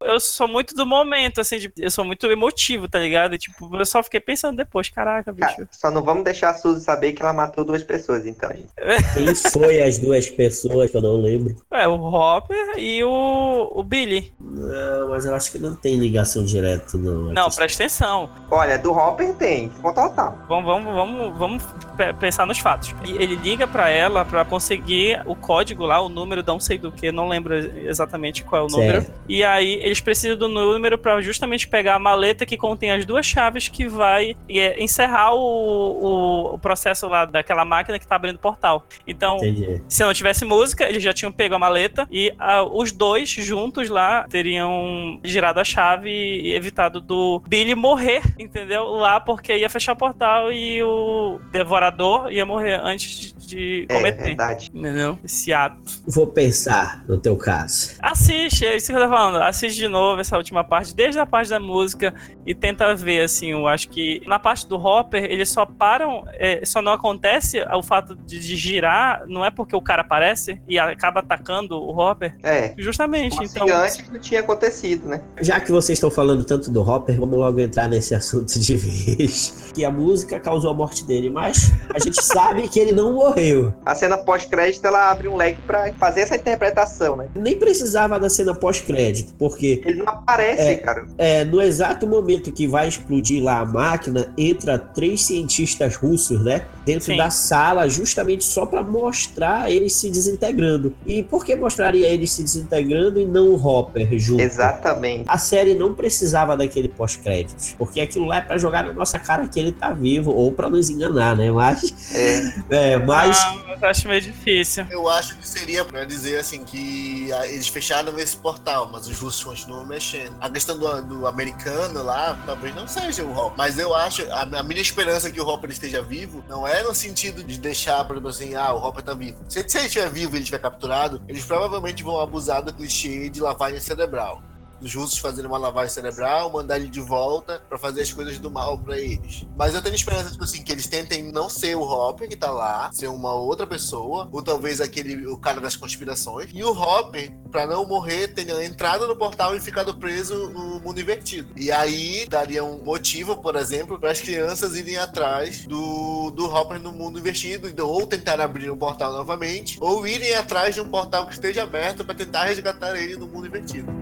Eu 0.00 0.18
sou 0.20 0.46
muito 0.48 0.74
do 0.74 0.86
momento, 0.86 1.40
assim, 1.40 1.58
de- 1.58 1.72
eu 1.78 1.90
sou 1.90 2.04
muito 2.04 2.26
emotivo, 2.26 2.88
tá 2.88 2.98
ligado? 2.98 3.36
Tipo, 3.38 3.74
eu 3.76 3.84
só 3.86 4.02
fiquei 4.02 4.20
pensando 4.20 4.56
depois, 4.56 4.88
caraca, 4.88 5.32
bicho. 5.32 5.48
Cara, 5.56 5.68
só 5.72 5.90
não 5.90 6.02
vamos 6.02 6.24
deixar 6.24 6.50
a 6.50 6.54
Suzy 6.54 6.84
saber 6.84 7.12
que 7.12 7.22
ela 7.22 7.32
matou 7.32 7.64
duas 7.64 7.82
pessoas, 7.82 8.26
então, 8.26 8.50
gente. 8.50 8.68
Quem 9.14 9.34
foi 9.50 9.80
as 9.82 9.98
duas 9.98 10.28
pessoas 10.28 10.90
que 10.90 10.96
eu 10.96 11.02
não 11.02 11.16
lembro? 11.20 11.56
É, 11.72 11.86
o 11.88 11.94
Hopper 11.94 12.74
e 12.78 13.02
o, 13.04 13.70
o 13.74 13.82
Billy. 13.82 14.32
Não, 14.40 15.08
mas 15.10 15.24
eu 15.24 15.34
acho 15.34 15.50
que 15.52 15.58
não 15.58 15.74
tem 15.74 15.96
ligação 15.96 16.44
direta, 16.44 16.96
não. 16.96 17.32
Não, 17.32 17.50
presta 17.50 17.82
atenção. 17.84 18.30
Olha, 18.50 18.78
do 18.78 18.92
Hopper 18.92 19.34
tem, 19.34 19.68
com 19.68 19.92
total. 19.92 20.38
Vamos, 20.48 20.64
vamos, 20.66 20.94
vamos, 20.94 21.38
vamos 21.38 21.62
pe- 21.96 22.12
pensar 22.14 22.46
nos 22.46 22.58
fatos. 22.58 22.94
Ele 23.04 23.36
liga 23.36 23.66
pra 23.66 23.88
ela 23.90 24.24
pra 24.24 24.44
conseguir 24.44 25.22
o 25.26 25.34
código 25.34 25.84
lá, 25.86 26.00
o 26.00 26.08
número, 26.08 26.42
não 26.46 26.60
sei 26.60 26.78
do 26.78 26.90
que, 26.92 27.10
não 27.12 27.28
lembro 27.28 27.54
exatamente 27.54 28.44
qual 28.44 28.62
é 28.62 28.64
o 28.64 28.68
número. 28.68 29.06
E 29.32 29.42
aí 29.42 29.80
eles 29.82 29.98
precisam 29.98 30.36
do 30.36 30.46
número 30.46 30.98
pra 30.98 31.18
justamente 31.22 31.66
pegar 31.66 31.94
a 31.94 31.98
maleta 31.98 32.44
que 32.44 32.54
contém 32.58 32.90
as 32.92 33.06
duas 33.06 33.24
chaves 33.24 33.66
que 33.66 33.88
vai 33.88 34.36
é, 34.46 34.82
encerrar 34.82 35.32
o, 35.34 35.38
o, 35.40 36.54
o 36.54 36.58
processo 36.58 37.08
lá 37.08 37.24
daquela 37.24 37.64
máquina 37.64 37.98
que 37.98 38.06
tá 38.06 38.16
abrindo 38.16 38.36
o 38.36 38.38
portal. 38.38 38.84
Então, 39.06 39.36
Entendi. 39.38 39.82
se 39.88 40.04
não 40.04 40.12
tivesse 40.12 40.44
música, 40.44 40.86
eles 40.86 41.02
já 41.02 41.14
tinham 41.14 41.32
pego 41.32 41.54
a 41.54 41.58
maleta 41.58 42.06
e 42.10 42.30
ah, 42.38 42.62
os 42.62 42.92
dois 42.92 43.30
juntos 43.30 43.88
lá 43.88 44.26
teriam 44.28 45.18
girado 45.24 45.60
a 45.60 45.64
chave 45.64 46.10
e 46.10 46.52
evitado 46.52 47.00
do 47.00 47.42
Billy 47.48 47.74
morrer, 47.74 48.20
entendeu? 48.38 48.84
Lá 48.84 49.18
porque 49.18 49.56
ia 49.56 49.70
fechar 49.70 49.92
o 49.94 49.96
portal 49.96 50.52
e 50.52 50.82
o 50.82 51.40
devorador 51.50 52.30
ia 52.30 52.44
morrer 52.44 52.78
antes 52.82 53.32
de 53.46 53.86
É, 53.88 53.94
cometer. 53.96 54.22
verdade. 54.24 54.70
Entendeu? 54.74 55.18
Esse 55.24 55.54
ato. 55.54 55.78
Vou 56.06 56.26
pensar 56.26 57.02
no 57.08 57.18
teu 57.18 57.34
caso. 57.36 57.96
Assiste, 58.02 58.66
é 58.66 58.76
isso 58.76 58.88
que 58.92 58.98
eu 58.98 59.02
tô 59.02 59.08
falando. 59.22 59.42
Assiste 59.42 59.76
de 59.76 59.88
novo 59.88 60.20
essa 60.20 60.36
última 60.36 60.64
parte, 60.64 60.94
desde 60.94 61.18
a 61.18 61.26
parte 61.26 61.50
da 61.50 61.60
música, 61.60 62.12
e 62.44 62.54
tenta 62.54 62.94
ver, 62.94 63.22
assim, 63.22 63.52
eu 63.52 63.68
acho 63.68 63.88
que 63.88 64.22
na 64.26 64.38
parte 64.38 64.66
do 64.66 64.76
Hopper, 64.76 65.24
eles 65.24 65.48
só 65.48 65.64
param, 65.64 66.24
é, 66.32 66.64
só 66.64 66.82
não 66.82 66.92
acontece 66.92 67.60
o 67.60 67.82
fato 67.82 68.16
de, 68.16 68.38
de 68.40 68.56
girar, 68.56 69.22
não 69.26 69.44
é 69.44 69.50
porque 69.50 69.76
o 69.76 69.80
cara 69.80 70.02
aparece 70.02 70.60
e 70.68 70.78
acaba 70.78 71.20
atacando 71.20 71.76
o 71.76 71.96
Hopper. 71.96 72.34
É. 72.42 72.74
Justamente, 72.76 73.36
Como 73.36 73.48
então. 73.48 73.68
antes 73.68 74.08
não 74.10 74.18
tinha 74.18 74.40
acontecido, 74.40 75.08
né? 75.08 75.22
Já 75.40 75.60
que 75.60 75.70
vocês 75.70 75.96
estão 75.96 76.10
falando 76.10 76.44
tanto 76.44 76.70
do 76.70 76.82
Hopper, 76.82 77.18
vamos 77.18 77.38
logo 77.38 77.60
entrar 77.60 77.88
nesse 77.88 78.14
assunto 78.16 78.58
de 78.58 78.76
vez. 78.76 79.70
Que 79.74 79.84
a 79.84 79.90
música 79.90 80.40
causou 80.40 80.70
a 80.70 80.74
morte 80.74 81.04
dele, 81.04 81.30
mas 81.30 81.72
a 81.94 81.98
gente 81.98 82.20
sabe 82.22 82.68
que 82.68 82.80
ele 82.80 82.92
não 82.92 83.12
morreu. 83.12 83.72
A 83.84 83.94
cena 83.94 84.18
pós-crédito, 84.18 84.84
ela 84.84 85.10
abre 85.10 85.28
um 85.28 85.36
leque 85.36 85.60
pra 85.62 85.92
fazer 85.94 86.22
essa 86.22 86.36
interpretação, 86.36 87.16
né? 87.16 87.28
Nem 87.34 87.58
precisava 87.58 88.18
da 88.18 88.28
cena 88.28 88.54
pós-crédito, 88.54 89.11
porque 89.38 89.82
Ele 89.84 89.98
não 90.02 90.08
aparece, 90.08 90.62
É. 90.62 90.74
cara. 90.76 91.06
é, 91.18 91.44
no 91.44 91.60
exato 91.60 92.06
momento 92.06 92.50
que 92.52 92.66
vai 92.66 92.88
explodir 92.88 93.42
lá 93.42 93.58
a 93.60 93.64
máquina, 93.64 94.32
entra 94.36 94.78
três 94.78 95.22
cientistas 95.24 95.96
russos, 95.96 96.42
né? 96.42 96.66
Dentro 96.84 97.06
Sim. 97.06 97.16
da 97.16 97.30
sala, 97.30 97.88
justamente 97.88 98.44
só 98.44 98.66
para 98.66 98.82
mostrar 98.82 99.70
eles 99.70 99.94
se 99.94 100.10
desintegrando. 100.10 100.94
E 101.06 101.22
por 101.22 101.44
que 101.44 101.54
mostraria 101.54 102.08
eles 102.08 102.32
se 102.32 102.42
desintegrando 102.42 103.20
e 103.20 103.24
não 103.26 103.48
o 103.50 103.56
Hopper 103.66 104.08
junto? 104.18 104.40
Exatamente. 104.42 105.24
A 105.28 105.38
série 105.38 105.74
não 105.74 105.94
precisava 105.94 106.56
daquele 106.56 106.88
pós-créditos, 106.88 107.74
porque 107.78 108.00
aquilo 108.00 108.24
lá 108.26 108.38
é 108.38 108.40
pra 108.40 108.58
jogar 108.58 108.84
na 108.84 108.92
nossa 108.92 109.18
cara 109.18 109.46
que 109.46 109.58
ele 109.60 109.72
tá 109.72 109.90
vivo, 109.92 110.32
ou 110.32 110.50
pra 110.52 110.68
nos 110.68 110.90
enganar, 110.90 111.36
né? 111.36 111.50
Mas, 111.50 111.94
É. 112.14 112.52
é, 112.94 112.96
mas 112.98 113.38
Ah, 113.38 113.76
eu 113.80 113.88
acho 113.88 114.08
meio 114.08 114.20
difícil. 114.20 114.86
Eu 114.90 115.08
acho 115.08 115.36
que 115.38 115.46
seria 115.46 115.84
pra 115.84 116.04
dizer 116.04 116.38
assim 116.38 116.64
que 116.64 117.28
eles 117.48 117.68
fecharam 117.68 118.18
esse 118.18 118.36
portal, 118.36 118.88
mas 118.92 119.01
os 119.08 119.18
russos 119.18 119.42
continuam 119.42 119.84
mexendo. 119.86 120.34
A 120.40 120.50
questão 120.50 120.78
do, 120.78 121.02
do 121.02 121.26
americano 121.26 122.02
lá, 122.02 122.38
talvez 122.46 122.74
não 122.74 122.86
seja 122.86 123.24
o 123.24 123.36
Hopper. 123.36 123.56
Mas 123.56 123.78
eu 123.78 123.94
acho, 123.94 124.22
a, 124.30 124.42
a 124.42 124.62
minha 124.62 124.80
esperança 124.80 125.30
que 125.30 125.40
o 125.40 125.46
Hopper 125.46 125.70
esteja 125.70 126.02
vivo 126.02 126.44
não 126.48 126.66
é 126.66 126.82
no 126.82 126.94
sentido 126.94 127.42
de 127.42 127.58
deixar, 127.58 128.04
por 128.04 128.14
exemplo 128.14 128.30
assim, 128.30 128.54
ah, 128.54 128.72
o 128.72 128.84
Hopper 128.84 129.02
tá 129.02 129.14
vivo. 129.14 129.38
Se, 129.48 129.66
se 129.68 129.78
ele 129.78 129.86
estiver 129.86 130.10
vivo 130.10 130.34
e 130.34 130.36
ele 130.36 130.42
estiver 130.42 130.58
capturado, 130.58 131.22
eles 131.28 131.44
provavelmente 131.44 132.02
vão 132.02 132.20
abusar 132.20 132.62
do 132.62 132.72
clichê 132.72 133.28
de 133.28 133.40
lavagem 133.40 133.80
cerebral. 133.80 134.42
Os 134.82 134.92
russos 134.94 135.18
fazerem 135.18 135.48
uma 135.48 135.58
lavagem 135.58 135.94
cerebral, 135.94 136.50
mandar 136.50 136.76
ele 136.76 136.88
de 136.88 137.00
volta 137.00 137.62
pra 137.68 137.78
fazer 137.78 138.02
as 138.02 138.12
coisas 138.12 138.38
do 138.38 138.50
mal 138.50 138.76
pra 138.78 138.98
eles. 138.98 139.46
Mas 139.56 139.74
eu 139.74 139.80
tenho 139.80 139.94
esperança, 139.94 140.30
tipo 140.30 140.42
assim, 140.42 140.62
que 140.62 140.72
eles 140.72 140.88
tentem 140.88 141.22
não 141.22 141.48
ser 141.48 141.76
o 141.76 141.82
Hopper 141.82 142.28
que 142.28 142.36
tá 142.36 142.50
lá, 142.50 142.90
ser 142.92 143.06
uma 143.06 143.32
outra 143.32 143.64
pessoa, 143.64 144.28
ou 144.32 144.42
talvez 144.42 144.80
aquele, 144.80 145.26
o 145.28 145.36
cara 145.36 145.60
das 145.60 145.76
conspirações. 145.76 146.50
E 146.52 146.64
o 146.64 146.72
Hopper, 146.72 147.32
pra 147.50 147.64
não 147.64 147.86
morrer, 147.86 148.28
tenha 148.28 148.64
entrado 148.64 149.06
no 149.06 149.14
portal 149.14 149.54
e 149.54 149.60
ficado 149.60 149.94
preso 149.94 150.48
no 150.50 150.80
mundo 150.80 151.00
invertido. 151.00 151.52
E 151.56 151.70
aí 151.70 152.26
daria 152.26 152.64
um 152.64 152.82
motivo, 152.82 153.36
por 153.36 153.54
exemplo, 153.54 154.00
para 154.00 154.10
as 154.10 154.20
crianças 154.20 154.74
irem 154.74 154.98
atrás 154.98 155.64
do, 155.64 156.32
do 156.32 156.46
Hopper 156.46 156.80
no 156.80 156.90
mundo 156.90 157.20
invertido, 157.20 157.68
então, 157.68 157.88
ou 157.88 158.04
tentar 158.04 158.40
abrir 158.40 158.68
um 158.68 158.76
portal 158.76 159.12
novamente, 159.12 159.78
ou 159.80 160.04
irem 160.06 160.34
atrás 160.34 160.74
de 160.74 160.80
um 160.80 160.88
portal 160.88 161.26
que 161.26 161.34
esteja 161.34 161.62
aberto 161.62 162.04
pra 162.04 162.14
tentar 162.14 162.44
resgatar 162.44 162.96
ele 162.96 163.16
no 163.16 163.28
mundo 163.28 163.46
invertido. 163.46 163.92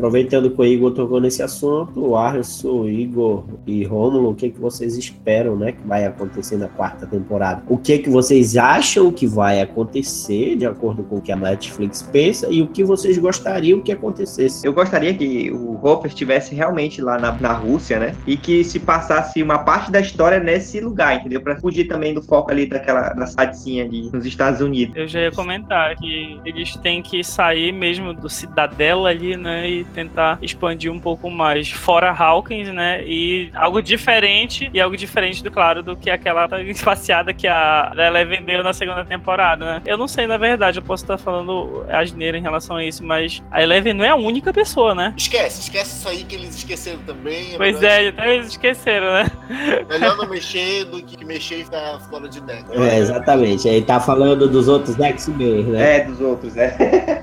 Aproveitando 0.00 0.50
que 0.50 0.60
o 0.60 0.64
Igor 0.64 0.92
tocou 0.92 1.20
nesse 1.20 1.42
assunto, 1.42 2.00
o 2.00 2.16
Arson, 2.16 2.70
o 2.70 2.88
Igor 2.88 3.44
e 3.66 3.84
Rômulo, 3.84 4.30
o 4.30 4.34
que, 4.34 4.48
que 4.48 4.58
vocês 4.58 4.96
esperam, 4.96 5.56
né, 5.56 5.72
que 5.72 5.86
vai 5.86 6.06
acontecer 6.06 6.56
na 6.56 6.68
quarta 6.68 7.06
temporada? 7.06 7.62
O 7.68 7.76
que 7.76 7.98
que 7.98 8.08
vocês 8.08 8.56
acham 8.56 9.12
que 9.12 9.26
vai 9.26 9.60
acontecer, 9.60 10.56
de 10.56 10.64
acordo 10.64 11.02
com 11.02 11.16
o 11.16 11.20
que 11.20 11.30
a 11.30 11.36
Netflix 11.36 12.02
pensa, 12.02 12.48
e 12.50 12.62
o 12.62 12.66
que 12.66 12.82
vocês 12.82 13.18
gostariam 13.18 13.82
que 13.82 13.92
acontecesse? 13.92 14.66
Eu 14.66 14.72
gostaria 14.72 15.12
que 15.12 15.50
o 15.50 15.78
Hopper 15.84 16.10
estivesse 16.10 16.54
realmente 16.54 17.02
lá 17.02 17.18
na, 17.18 17.32
na 17.32 17.52
Rússia, 17.52 17.98
né? 17.98 18.16
E 18.26 18.38
que 18.38 18.64
se 18.64 18.80
passasse 18.80 19.42
uma 19.42 19.58
parte 19.58 19.92
da 19.92 20.00
história 20.00 20.40
nesse 20.40 20.80
lugar, 20.80 21.16
entendeu? 21.16 21.42
Pra 21.42 21.56
fugir 21.60 21.84
também 21.84 22.14
do 22.14 22.22
foco 22.22 22.50
ali 22.50 22.66
daquela 22.66 23.10
da 23.10 23.26
cidadezinha 23.26 23.84
ali 23.84 24.10
nos 24.10 24.24
Estados 24.24 24.62
Unidos. 24.62 24.96
Eu 24.96 25.06
já 25.06 25.20
ia 25.20 25.30
comentar 25.30 25.94
que 25.96 26.40
eles 26.46 26.74
têm 26.76 27.02
que 27.02 27.22
sair 27.22 27.70
mesmo 27.70 28.14
do 28.14 28.30
cidadela 28.30 29.10
ali, 29.10 29.36
né? 29.36 29.68
E 29.68 29.89
tentar 29.90 30.38
expandir 30.42 30.90
um 30.92 30.98
pouco 30.98 31.30
mais 31.30 31.70
fora 31.70 32.10
Hawkins, 32.10 32.68
né? 32.68 33.02
E 33.04 33.50
algo 33.54 33.82
diferente, 33.82 34.70
e 34.72 34.80
algo 34.80 34.96
diferente, 34.96 35.42
do 35.42 35.50
claro, 35.50 35.82
do 35.82 35.96
que 35.96 36.10
aquela 36.10 36.48
espaciada 36.62 37.32
que 37.32 37.46
a 37.46 37.92
Eleven 37.96 38.42
deu 38.42 38.62
na 38.62 38.72
segunda 38.72 39.04
temporada, 39.04 39.64
né? 39.64 39.82
Eu 39.86 39.96
não 39.98 40.08
sei, 40.08 40.26
na 40.26 40.36
verdade, 40.36 40.78
eu 40.78 40.82
posso 40.82 41.04
estar 41.04 41.18
falando 41.18 41.84
asneira 41.88 42.36
em 42.38 42.42
relação 42.42 42.76
a 42.76 42.84
isso, 42.84 43.04
mas 43.04 43.42
a 43.50 43.62
Eleven 43.62 43.94
não 43.94 44.04
é 44.04 44.08
a 44.08 44.16
única 44.16 44.52
pessoa, 44.52 44.94
né? 44.94 45.12
Esquece, 45.16 45.60
esquece 45.62 45.98
isso 45.98 46.08
aí 46.08 46.24
que 46.24 46.34
eles 46.34 46.54
esqueceram 46.56 46.98
também. 47.06 47.54
Pois 47.56 47.78
melhor- 47.80 47.90
é, 47.92 48.08
até 48.08 48.34
eles 48.34 48.46
esqueceram, 48.48 49.12
né? 49.12 49.30
Melhor 49.88 50.16
não 50.16 50.28
mexer 50.28 50.84
do 50.84 51.02
que 51.02 51.24
mexer 51.24 51.56
e 51.60 51.64
ficar 51.64 51.98
fora 52.08 52.28
de 52.28 52.40
deck. 52.40 52.64
É, 52.72 52.98
exatamente. 52.98 53.68
Aí 53.68 53.82
tá 53.82 53.98
falando 54.00 54.48
dos 54.48 54.68
outros 54.68 54.98
X-Men, 54.98 55.64
né? 55.64 55.96
É, 55.98 56.04
dos 56.04 56.20
outros, 56.20 56.56
é. 56.56 56.76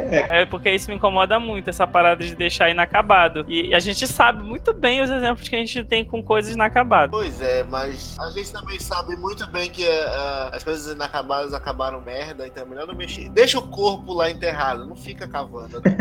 É 0.30 0.46
porque 0.46 0.70
isso 0.72 0.90
me 0.90 0.96
incomoda 0.96 1.38
muito, 1.40 1.70
essa 1.70 1.86
parada 1.86 2.24
de 2.24 2.34
deixar 2.36 2.57
inacabado. 2.70 3.46
E 3.48 3.74
a 3.74 3.80
gente 3.80 4.08
sabe 4.08 4.44
muito 4.44 4.74
bem 4.74 5.02
os 5.02 5.10
exemplos 5.10 5.48
que 5.48 5.56
a 5.56 5.60
gente 5.60 5.84
tem 5.84 6.04
com 6.04 6.24
coisas 6.24 6.54
inacabadas. 6.54 7.12
Pois 7.12 7.42
é, 7.42 7.64
mas 7.64 8.18
a 8.20 8.30
gente 8.32 8.52
também 8.52 8.80
sabe 8.80 9.16
muito 9.16 9.46
bem 9.52 9.70
que 9.70 9.88
ah, 9.88 10.52
as 10.54 10.64
coisas 10.64 10.94
inacabadas 10.94 11.54
acabaram 11.54 12.02
merda, 12.02 12.48
então 12.48 12.64
é 12.64 12.66
melhor 12.66 12.88
não 12.88 12.96
mexer. 12.96 13.30
Deixa 13.30 13.60
o 13.60 13.68
corpo 13.68 14.14
lá 14.14 14.30
enterrado, 14.30 14.86
não 14.86 14.96
fica 14.96 15.28
cavando. 15.28 15.82
né? 15.82 15.98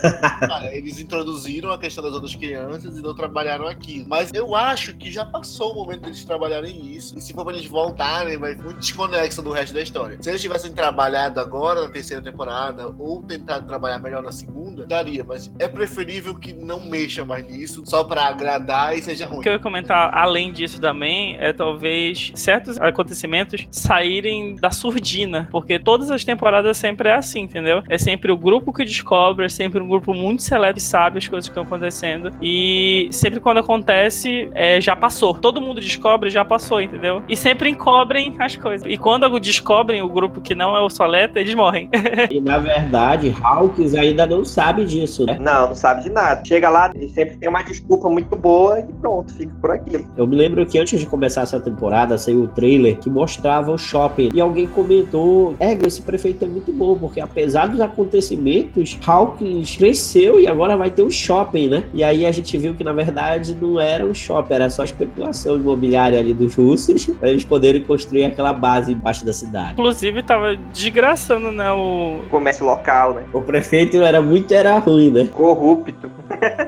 Cara, 0.40 0.74
eles 0.74 0.98
introduziram 0.98 1.70
a 1.70 1.78
questão 1.78 2.02
das 2.02 2.12
outras 2.12 2.34
crianças 2.34 2.96
e 2.96 3.02
não 3.02 3.14
trabalharam 3.14 3.66
aquilo. 3.66 4.06
Mas 4.08 4.32
eu 4.34 4.54
acho 4.54 4.94
que 4.94 5.10
já 5.10 5.24
passou 5.24 5.72
o 5.72 5.74
momento 5.76 6.02
deles 6.02 6.24
trabalharem 6.24 6.94
isso. 6.94 7.16
E 7.16 7.20
se 7.20 7.32
for 7.32 7.44
pra 7.44 7.54
eles 7.54 7.66
voltarem, 7.66 8.36
vai 8.36 8.54
muito 8.54 8.80
desconexo 8.80 9.42
do 9.42 9.52
resto 9.52 9.74
da 9.74 9.80
história. 9.82 10.18
Se 10.20 10.28
eles 10.28 10.40
tivessem 10.40 10.72
trabalhado 10.72 11.40
agora 11.40 11.82
na 11.82 11.88
terceira 11.88 12.22
temporada, 12.22 12.92
ou 12.98 13.22
tentado 13.22 13.66
trabalhar 13.66 13.98
melhor 13.98 14.22
na 14.22 14.32
segunda, 14.32 14.86
daria. 14.86 15.24
Mas 15.24 15.50
é 15.58 15.68
preferível 15.68 15.99
que 16.40 16.52
não 16.52 16.80
mexa 16.80 17.24
mais 17.24 17.46
nisso, 17.46 17.82
só 17.84 18.04
pra 18.04 18.26
agradar 18.26 18.96
e 18.96 19.02
seja 19.02 19.26
O 19.26 19.30
ruim. 19.32 19.40
que 19.42 19.48
eu 19.48 19.52
ia 19.54 19.58
comentar 19.58 20.10
além 20.12 20.52
disso 20.52 20.80
também 20.80 21.36
é 21.38 21.52
talvez 21.52 22.32
certos 22.34 22.80
acontecimentos 22.80 23.66
saírem 23.70 24.56
da 24.56 24.70
surdina, 24.70 25.48
porque 25.50 25.78
todas 25.78 26.10
as 26.10 26.24
temporadas 26.24 26.76
sempre 26.76 27.08
é 27.08 27.14
assim, 27.14 27.40
entendeu? 27.40 27.82
É 27.88 27.98
sempre 27.98 28.30
o 28.32 28.36
grupo 28.36 28.72
que 28.72 28.84
descobre, 28.84 29.46
é 29.46 29.48
sempre 29.48 29.80
um 29.80 29.88
grupo 29.88 30.14
muito 30.14 30.42
seleto 30.42 30.74
que 30.74 30.82
sabe 30.82 31.18
as 31.18 31.28
coisas 31.28 31.48
que 31.48 31.52
estão 31.52 31.64
acontecendo 31.64 32.30
e 32.40 33.08
sempre 33.10 33.40
quando 33.40 33.58
acontece, 33.58 34.50
é, 34.54 34.80
já 34.80 34.94
passou. 34.94 35.34
Todo 35.34 35.60
mundo 35.60 35.80
descobre, 35.80 36.30
já 36.30 36.44
passou, 36.44 36.80
entendeu? 36.80 37.22
E 37.28 37.36
sempre 37.36 37.68
encobrem 37.70 38.36
as 38.38 38.56
coisas. 38.56 38.86
E 38.90 38.96
quando 38.96 39.38
descobrem 39.40 40.02
o 40.02 40.08
grupo 40.08 40.40
que 40.40 40.54
não 40.54 40.76
é 40.76 40.80
o 40.80 40.88
Soleta, 40.90 41.40
eles 41.40 41.54
morrem. 41.54 41.88
E 42.30 42.40
na 42.40 42.58
verdade, 42.58 43.34
Hawkins 43.42 43.94
ainda 43.94 44.26
não 44.26 44.44
sabe 44.44 44.84
disso, 44.84 45.24
né? 45.26 45.36
Não, 45.40 45.68
não 45.68 45.74
sabe 45.80 46.02
de 46.02 46.10
nada. 46.10 46.42
Chega 46.44 46.68
lá 46.68 46.92
e 46.94 47.08
sempre 47.08 47.36
tem 47.36 47.48
uma 47.48 47.62
desculpa 47.62 48.08
muito 48.08 48.36
boa 48.36 48.80
e 48.80 48.92
pronto, 49.00 49.32
fica 49.32 49.52
por 49.60 49.70
aquilo. 49.70 50.06
Eu 50.16 50.26
me 50.26 50.36
lembro 50.36 50.64
que 50.66 50.78
antes 50.78 51.00
de 51.00 51.06
começar 51.06 51.42
essa 51.42 51.58
temporada 51.58 52.18
saiu 52.18 52.42
o 52.42 52.48
trailer 52.48 52.98
que 52.98 53.08
mostrava 53.08 53.72
o 53.72 53.78
shopping. 53.78 54.30
E 54.34 54.40
alguém 54.40 54.66
comentou: 54.66 55.54
É, 55.58 55.72
esse 55.86 56.02
prefeito 56.02 56.44
é 56.44 56.48
muito 56.48 56.72
bom, 56.72 56.96
porque 56.96 57.20
apesar 57.20 57.66
dos 57.66 57.80
acontecimentos, 57.80 58.98
Hawkins 59.06 59.76
cresceu 59.76 60.38
e 60.38 60.46
agora 60.46 60.76
vai 60.76 60.90
ter 60.90 61.02
um 61.02 61.10
shopping, 61.10 61.68
né? 61.68 61.84
E 61.94 62.04
aí 62.04 62.26
a 62.26 62.32
gente 62.32 62.56
viu 62.58 62.74
que 62.74 62.84
na 62.84 62.92
verdade 62.92 63.56
não 63.60 63.80
era 63.80 64.04
um 64.04 64.14
shopping, 64.14 64.54
era 64.54 64.70
só 64.70 64.84
especulação 64.84 65.56
imobiliária 65.56 66.18
ali 66.18 66.34
dos 66.34 66.54
russos, 66.54 67.06
para 67.06 67.30
eles 67.30 67.44
poderem 67.44 67.82
construir 67.82 68.24
aquela 68.24 68.52
base 68.52 68.92
embaixo 68.92 69.24
da 69.24 69.32
cidade. 69.32 69.72
Inclusive, 69.72 70.22
tava 70.22 70.56
desgraçando, 70.72 71.50
né, 71.50 71.70
o... 71.72 72.20
Comércio 72.30 72.64
local, 72.66 73.14
né? 73.14 73.24
O 73.32 73.40
prefeito 73.40 73.96
era 74.02 74.20
muito 74.20 74.52
era 74.52 74.78
ruim, 74.78 75.10
né? 75.10 75.28
Corrupto. 75.70 76.10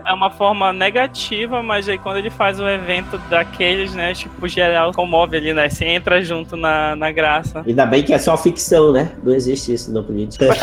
É 0.05 0.13
uma 0.13 0.31
forma 0.31 0.73
negativa, 0.73 1.63
mas 1.63 1.89
aí 1.89 1.99
quando 1.99 2.19
ele 2.19 2.31
faz 2.31 2.61
o 2.61 2.69
evento 2.69 3.19
daqueles, 3.29 3.95
né, 3.95 4.15
tipo, 4.15 4.47
geral 4.47 4.93
comove 4.93 5.37
ali, 5.37 5.53
né, 5.53 5.69
você 5.69 5.85
entra 5.87 6.23
junto 6.23 6.57
na, 6.57 6.95
na 6.95 7.11
graça. 7.11 7.63
Ainda 7.67 7.85
bem 7.87 8.03
que 8.03 8.13
é 8.13 8.19
só 8.19 8.37
ficção, 8.37 8.93
né? 8.93 9.13
Não 9.23 9.35
existe 9.35 9.73
isso 9.73 9.93
na 9.93 10.03
política. 10.03 10.47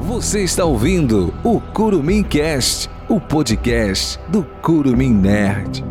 Você 0.00 0.42
está 0.42 0.64
ouvindo 0.64 1.34
o 1.44 1.60
Curumim 1.60 2.22
Cast, 2.22 2.88
o 3.08 3.20
podcast 3.20 4.18
do 4.28 4.42
Curumim 4.62 5.12
Nerd. 5.12 5.84